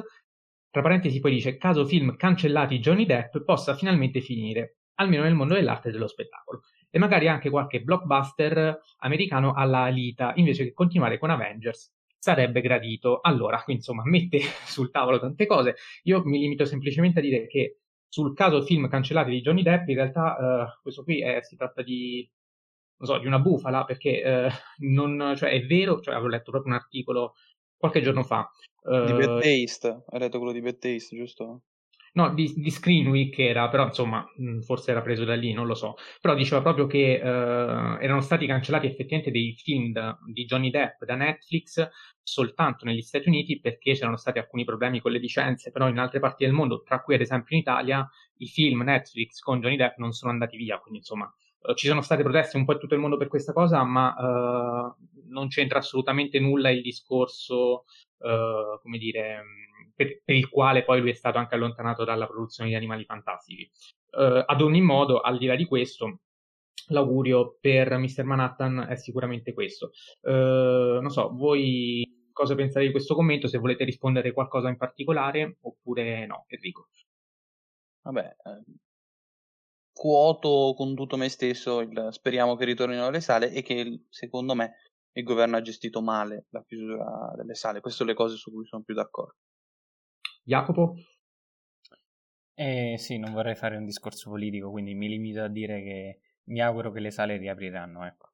tra 0.69 0.81
parentesi 0.81 1.21
poi 1.21 1.31
dice, 1.31 1.55
caso 1.55 1.85
film 1.85 2.17
cancellati 2.17 2.79
Johnny 2.79 3.05
Depp, 3.05 3.37
possa 3.45 3.75
finalmente 3.75 4.19
finire, 4.19 4.79
almeno 4.95 5.23
nel 5.23 5.35
mondo 5.35 5.53
dell'arte 5.53 5.87
e 5.87 5.91
dello 5.93 6.07
spettacolo. 6.07 6.63
E 6.89 6.99
magari 6.99 7.29
anche 7.29 7.49
qualche 7.49 7.81
blockbuster 7.81 8.77
americano 8.97 9.53
alla 9.53 9.83
Alita, 9.83 10.33
invece 10.35 10.65
che 10.65 10.73
continuare 10.73 11.17
con 11.17 11.29
Avengers, 11.29 11.93
sarebbe 12.17 12.59
gradito. 12.59 13.21
Allora, 13.21 13.63
insomma, 13.67 14.03
mette 14.03 14.39
sul 14.67 14.91
tavolo 14.91 15.17
tante 15.17 15.45
cose. 15.45 15.75
Io 16.03 16.21
mi 16.25 16.39
limito 16.39 16.65
semplicemente 16.65 17.19
a 17.19 17.21
dire 17.21 17.47
che 17.47 17.82
sul 18.13 18.35
caso 18.35 18.61
film 18.61 18.87
cancellati 18.89 19.31
di 19.31 19.41
Johnny 19.41 19.63
Depp, 19.63 19.87
in 19.87 19.95
realtà 19.95 20.35
uh, 20.37 20.81
questo 20.83 21.03
qui 21.03 21.23
è, 21.23 21.39
si 21.41 21.55
tratta 21.55 21.81
di, 21.81 22.29
so, 22.99 23.17
di 23.17 23.25
una 23.25 23.39
bufala, 23.39 23.85
perché 23.85 24.21
uh, 24.23 24.85
non, 24.85 25.33
cioè, 25.35 25.49
è 25.49 25.65
vero, 25.65 25.99
cioè, 25.99 26.13
avevo 26.13 26.29
letto 26.29 26.51
proprio 26.51 26.73
un 26.73 26.79
articolo 26.79 27.33
qualche 27.75 28.03
giorno 28.03 28.21
fa. 28.21 28.47
Uh, 28.83 29.05
di 29.05 29.13
Bad 29.13 29.41
Taste, 29.41 30.03
hai 30.09 30.19
letto 30.19 30.37
quello 30.37 30.53
di 30.53 30.61
Bad 30.61 30.77
Taste, 30.77 31.15
giusto? 31.15 31.63
No, 32.15 32.31
di, 32.31 32.53
di 32.55 32.69
Screen 32.69 33.07
Week 33.07 33.39
era, 33.39 33.67
però 33.69 33.85
insomma, 33.85 34.23
forse 34.61 34.91
era 34.91 35.01
preso 35.01 35.25
da 35.25 35.33
lì, 35.33 35.51
non 35.51 35.65
lo 35.65 35.73
so. 35.73 35.95
Però 36.21 36.35
diceva 36.35 36.61
proprio 36.61 36.85
che 36.85 37.19
uh, 37.19 37.27
erano 37.27 38.21
stati 38.21 38.45
cancellati 38.45 38.85
effettivamente 38.85 39.31
dei 39.31 39.55
film 39.57 39.91
da, 39.91 40.15
di 40.31 40.45
Johnny 40.45 40.69
Depp 40.69 41.05
da 41.05 41.15
Netflix 41.15 41.89
soltanto 42.21 42.85
negli 42.85 43.01
Stati 43.01 43.27
Uniti 43.29 43.59
perché 43.59 43.93
c'erano 43.93 44.17
stati 44.17 44.37
alcuni 44.37 44.63
problemi 44.63 45.01
con 45.01 45.11
le 45.11 45.17
licenze, 45.17 45.71
però 45.71 45.89
in 45.89 45.97
altre 45.97 46.19
parti 46.19 46.45
del 46.45 46.53
mondo, 46.53 46.83
tra 46.83 47.01
cui 47.01 47.15
ad 47.15 47.21
esempio 47.21 47.55
in 47.55 47.63
Italia, 47.63 48.07
i 48.37 48.45
film 48.45 48.83
Netflix 48.83 49.39
con 49.39 49.59
Johnny 49.59 49.75
Depp 49.75 49.97
non 49.97 50.11
sono 50.11 50.31
andati 50.31 50.55
via, 50.55 50.77
quindi 50.77 50.99
insomma 50.99 51.33
uh, 51.61 51.73
ci 51.73 51.87
sono 51.87 52.01
state 52.01 52.21
proteste 52.21 52.57
un 52.57 52.65
po' 52.65 52.73
in 52.73 52.79
tutto 52.79 52.93
il 52.93 52.99
mondo 52.99 53.17
per 53.17 53.27
questa 53.27 53.53
cosa, 53.53 53.83
ma 53.83 54.13
uh, 54.15 54.95
non 55.29 55.47
c'entra 55.47 55.79
assolutamente 55.79 56.39
nulla 56.39 56.69
il 56.69 56.83
discorso, 56.83 57.85
come 58.23 58.97
dire, 58.99 59.41
per, 59.95 60.21
per, 60.23 60.35
il 60.35 60.49
quale 60.49 60.83
poi 60.83 61.01
lui 61.01 61.11
è 61.11 61.13
stato 61.13 61.37
anche 61.37 61.55
allontanato 61.55 62.03
dalla 62.03 62.27
produzione 62.27 62.69
di 62.69 62.75
animali 62.75 63.05
fantastici. 63.05 63.69
ad 64.11 64.61
ogni 64.61 64.81
modo, 64.81 65.21
al 65.21 65.37
di 65.37 65.45
là 65.45 65.55
di 65.55 65.65
questo, 65.65 66.19
l'augurio 66.87 67.57
per 67.59 67.97
Mr. 67.97 68.23
Manhattan 68.23 68.87
è 68.89 68.95
sicuramente 68.95 69.53
questo. 69.53 69.91
non 70.21 71.09
so, 71.09 71.29
voi 71.33 72.13
cosa 72.33 72.55
pensate 72.55 72.85
di 72.85 72.91
questo 72.91 73.15
commento, 73.15 73.47
se 73.47 73.59
volete 73.59 73.85
rispondere 73.85 74.33
qualcosa 74.33 74.67
in 74.67 74.77
particolare 74.77 75.57
oppure 75.61 76.25
no, 76.25 76.45
Enrico. 76.47 76.89
Vabbè, 78.01 78.35
eh, 78.43 78.63
quoto 79.93 80.73
con 80.75 80.95
tutto 80.95 81.15
me 81.15 81.29
stesso, 81.29 81.79
il, 81.79 82.07
speriamo 82.11 82.55
che 82.55 82.65
ritornino 82.65 83.09
le 83.09 83.21
sale 83.21 83.51
e 83.51 83.61
che 83.61 84.05
secondo 84.09 84.55
me 84.55 84.73
il 85.13 85.23
governo 85.23 85.55
ha 85.55 85.61
gestito 85.61 86.01
male 86.01 86.47
la 86.49 86.63
chiusura 86.65 87.31
delle 87.37 87.55
sale. 87.55 87.79
Queste 87.79 87.99
sono 87.99 88.09
le 88.09 88.15
cose 88.15 88.35
su 88.35 88.51
cui 88.51 88.65
sono 88.65 88.83
più 88.83 88.95
d'accordo. 88.95 89.35
Jacopo? 90.43 90.95
Eh, 92.53 92.95
sì, 92.97 93.17
non 93.17 93.33
vorrei 93.33 93.55
fare 93.55 93.77
un 93.77 93.85
discorso 93.85 94.29
politico, 94.29 94.69
quindi 94.69 94.93
mi 94.93 95.07
limito 95.07 95.41
a 95.41 95.47
dire 95.47 95.81
che 95.81 96.19
mi 96.45 96.61
auguro 96.61 96.91
che 96.91 96.99
le 96.99 97.11
sale 97.11 97.37
riapriranno. 97.37 98.05
Ecco 98.05 98.33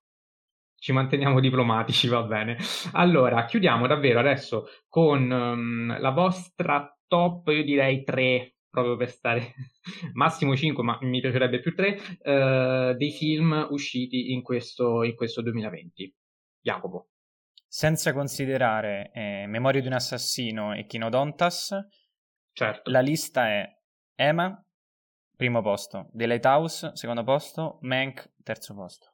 ci 0.79 0.93
manteniamo 0.93 1.39
diplomatici, 1.39 2.07
va 2.07 2.23
bene. 2.23 2.57
Allora, 2.93 3.45
chiudiamo 3.45 3.85
davvero 3.85 4.19
adesso 4.19 4.67
con 4.87 5.29
um, 5.29 5.99
la 5.99 6.11
vostra 6.11 6.97
top, 7.05 7.49
io 7.49 7.63
direi 7.63 8.03
tre, 8.03 8.55
proprio 8.69 8.95
per 8.95 9.09
stare 9.09 9.53
massimo 10.13 10.55
5, 10.55 10.83
ma 10.83 10.97
mi 11.01 11.19
piacerebbe 11.19 11.59
più 11.59 11.75
3, 11.75 11.89
uh, 11.91 12.95
dei 12.95 13.11
film 13.11 13.67
usciti 13.69 14.31
in 14.31 14.41
questo, 14.41 15.03
in 15.03 15.15
questo 15.15 15.41
2020. 15.41 16.15
Jacopo. 16.61 17.09
Senza 17.67 18.13
considerare 18.13 19.11
eh, 19.13 19.45
Memoria 19.47 19.79
di 19.79 19.87
un 19.87 19.93
assassino 19.93 20.73
e 20.73 20.85
Kinodontas, 20.87 21.77
certo. 22.65 22.91
la 22.91 22.99
lista 22.99 23.47
è 23.47 23.77
Emma, 24.15 24.63
primo 25.35 25.61
posto, 25.61 26.09
The 26.11 26.27
Lighthouse, 26.27 26.91
secondo 26.95 27.23
posto, 27.23 27.79
Mank, 27.81 28.33
terzo 28.43 28.73
posto. 28.73 29.13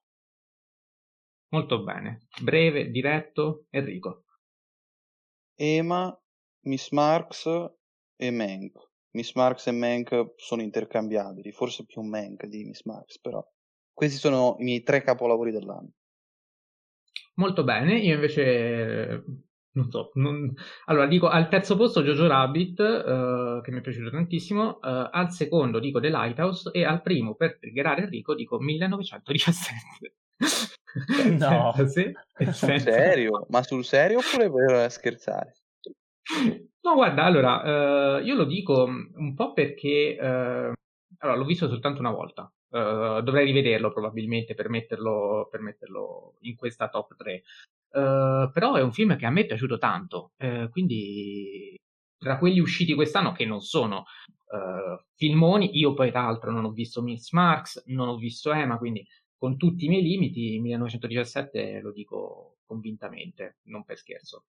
Molto 1.49 1.83
bene. 1.83 2.27
Breve, 2.41 2.89
diretto, 2.89 3.67
Enrico. 3.69 4.23
Ema, 5.55 6.19
Miss 6.61 6.89
Marx 6.89 7.45
e 8.15 8.31
Mank. 8.31 8.77
Miss 9.11 9.33
Marx 9.35 9.67
e 9.67 9.71
Mank 9.71 10.33
sono 10.35 10.61
intercambiabili, 10.61 11.51
forse 11.51 11.85
più 11.85 12.01
Mank 12.01 12.45
di 12.47 12.65
Miss 12.65 12.83
Marx, 12.83 13.19
però 13.19 13.45
questi 13.93 14.17
sono 14.17 14.55
i 14.59 14.63
miei 14.63 14.81
tre 14.81 15.03
capolavori 15.03 15.51
dell'anno. 15.51 15.91
Molto 17.35 17.63
bene, 17.63 17.99
io 17.99 18.15
invece 18.15 19.23
non 19.75 19.89
so, 19.89 20.11
non... 20.15 20.53
allora 20.85 21.05
dico 21.05 21.27
al 21.27 21.47
terzo 21.47 21.75
posto 21.75 22.01
Jojo 22.01 22.27
Rabbit, 22.27 22.79
uh, 22.79 23.61
che 23.61 23.71
mi 23.71 23.79
è 23.79 23.81
piaciuto 23.81 24.09
tantissimo, 24.09 24.79
uh, 24.81 25.09
al 25.11 25.31
secondo 25.31 25.79
dico 25.79 25.99
The 25.99 26.09
Lighthouse 26.09 26.71
e 26.71 26.83
al 26.83 27.01
primo, 27.01 27.35
per 27.35 27.57
triggerare 27.59 28.03
Enrico, 28.03 28.35
dico 28.35 28.59
1917. 28.59 30.13
No. 31.37 31.73
sì? 31.87 32.11
Sul 32.51 32.79
serio? 32.79 33.45
Ma 33.49 33.63
sul 33.63 33.83
serio 33.83 34.19
oppure 34.19 34.49
per 34.49 34.91
scherzare? 34.91 35.55
No, 36.81 36.93
guarda, 36.93 37.23
allora, 37.23 38.17
uh, 38.17 38.23
io 38.23 38.35
lo 38.35 38.45
dico 38.45 38.83
un 38.83 39.33
po' 39.35 39.53
perché 39.53 40.17
uh, 40.19 40.73
allora, 41.19 41.37
l'ho 41.37 41.45
visto 41.45 41.67
soltanto 41.67 41.99
una 41.99 42.11
volta. 42.11 42.51
Uh, 42.69 43.21
dovrei 43.21 43.45
rivederlo 43.45 43.91
probabilmente 43.91 44.53
per 44.53 44.69
metterlo, 44.69 45.47
per 45.49 45.61
metterlo 45.61 46.35
in 46.41 46.55
questa 46.55 46.89
top 46.89 47.15
3. 47.15 47.43
Però 47.95 48.75
è 48.75 48.81
un 48.81 48.91
film 48.91 49.15
che 49.15 49.25
a 49.25 49.29
me 49.29 49.41
è 49.41 49.45
piaciuto 49.45 49.77
tanto. 49.77 50.31
quindi, 50.71 51.75
tra 52.17 52.37
quelli 52.37 52.59
usciti 52.59 52.93
quest'anno, 52.93 53.31
che 53.31 53.45
non 53.45 53.61
sono 53.61 54.05
filmoni, 55.15 55.77
io 55.77 55.93
poi 55.93 56.11
tra 56.11 56.23
l'altro 56.23 56.51
non 56.51 56.65
ho 56.65 56.71
visto 56.71 57.01
Miss 57.01 57.31
Marx, 57.31 57.83
non 57.87 58.07
ho 58.07 58.17
visto 58.17 58.51
Emma, 58.51 58.77
quindi 58.77 59.05
con 59.37 59.57
tutti 59.57 59.85
i 59.85 59.89
miei 59.89 60.01
limiti, 60.01 60.59
1917 60.59 61.79
lo 61.81 61.91
dico 61.91 62.57
convintamente, 62.65 63.57
non 63.63 63.83
per 63.83 63.97
scherzo. 63.97 64.45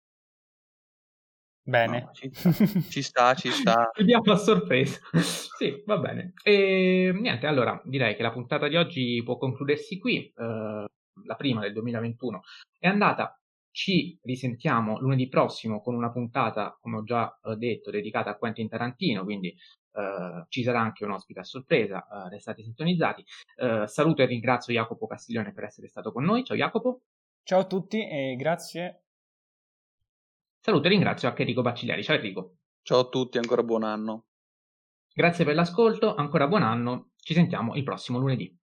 Bene. 1.64 2.00
No, 2.00 2.10
ci, 2.12 2.30
sta, 2.32 2.52
ci 2.88 3.02
sta, 3.02 3.34
ci 3.34 3.50
sta. 3.50 3.90
Chiudiamo 3.94 4.32
a 4.32 4.36
sorpresa. 4.36 4.98
sì, 5.56 5.82
va 5.86 5.96
bene. 5.98 6.32
E 6.42 7.12
niente, 7.14 7.46
allora 7.46 7.80
direi 7.84 8.16
che 8.16 8.22
la 8.22 8.32
puntata 8.32 8.66
di 8.66 8.76
oggi 8.76 9.22
può 9.24 9.38
concludersi 9.38 9.98
qui. 9.98 10.32
Uh, 10.34 10.84
la 11.24 11.34
prima 11.34 11.60
del 11.60 11.72
2021 11.72 12.42
è 12.78 12.88
andata. 12.88 13.36
Ci 13.70 14.18
risentiamo 14.22 15.00
lunedì 15.00 15.28
prossimo 15.28 15.80
con 15.80 15.94
una 15.94 16.10
puntata, 16.10 16.76
come 16.78 16.98
ho 16.98 17.02
già 17.04 17.34
detto, 17.56 17.90
dedicata 17.90 18.30
a 18.30 18.36
Quentin 18.36 18.68
Tarantino, 18.68 19.24
quindi 19.24 19.54
Uh, 19.92 20.46
ci 20.48 20.62
sarà 20.62 20.80
anche 20.80 21.04
un 21.04 21.10
ospite 21.10 21.40
a 21.40 21.44
sorpresa, 21.44 22.06
uh, 22.08 22.28
restate 22.28 22.62
sintonizzati. 22.62 23.22
Uh, 23.56 23.84
saluto 23.84 24.22
e 24.22 24.24
ringrazio 24.24 24.72
Jacopo 24.72 25.06
Castiglione 25.06 25.52
per 25.52 25.64
essere 25.64 25.86
stato 25.86 26.12
con 26.12 26.24
noi. 26.24 26.44
Ciao 26.44 26.56
Jacopo. 26.56 27.02
Ciao 27.42 27.60
a 27.60 27.66
tutti 27.66 27.98
e 28.08 28.34
grazie. 28.36 29.02
Saluto 30.60 30.86
e 30.86 30.90
ringrazio 30.90 31.28
anche 31.28 31.42
Enrico 31.42 31.60
Baccigliari. 31.60 32.02
Ciao 32.02 32.16
Enrico. 32.16 32.56
Ciao 32.82 33.00
a 33.00 33.08
tutti, 33.08 33.36
ancora 33.36 33.62
buon 33.62 33.82
anno. 33.82 34.26
Grazie 35.12 35.44
per 35.44 35.54
l'ascolto, 35.54 36.14
ancora 36.14 36.48
buon 36.48 36.62
anno. 36.62 37.10
Ci 37.16 37.34
sentiamo 37.34 37.74
il 37.74 37.82
prossimo 37.82 38.18
lunedì. 38.18 38.61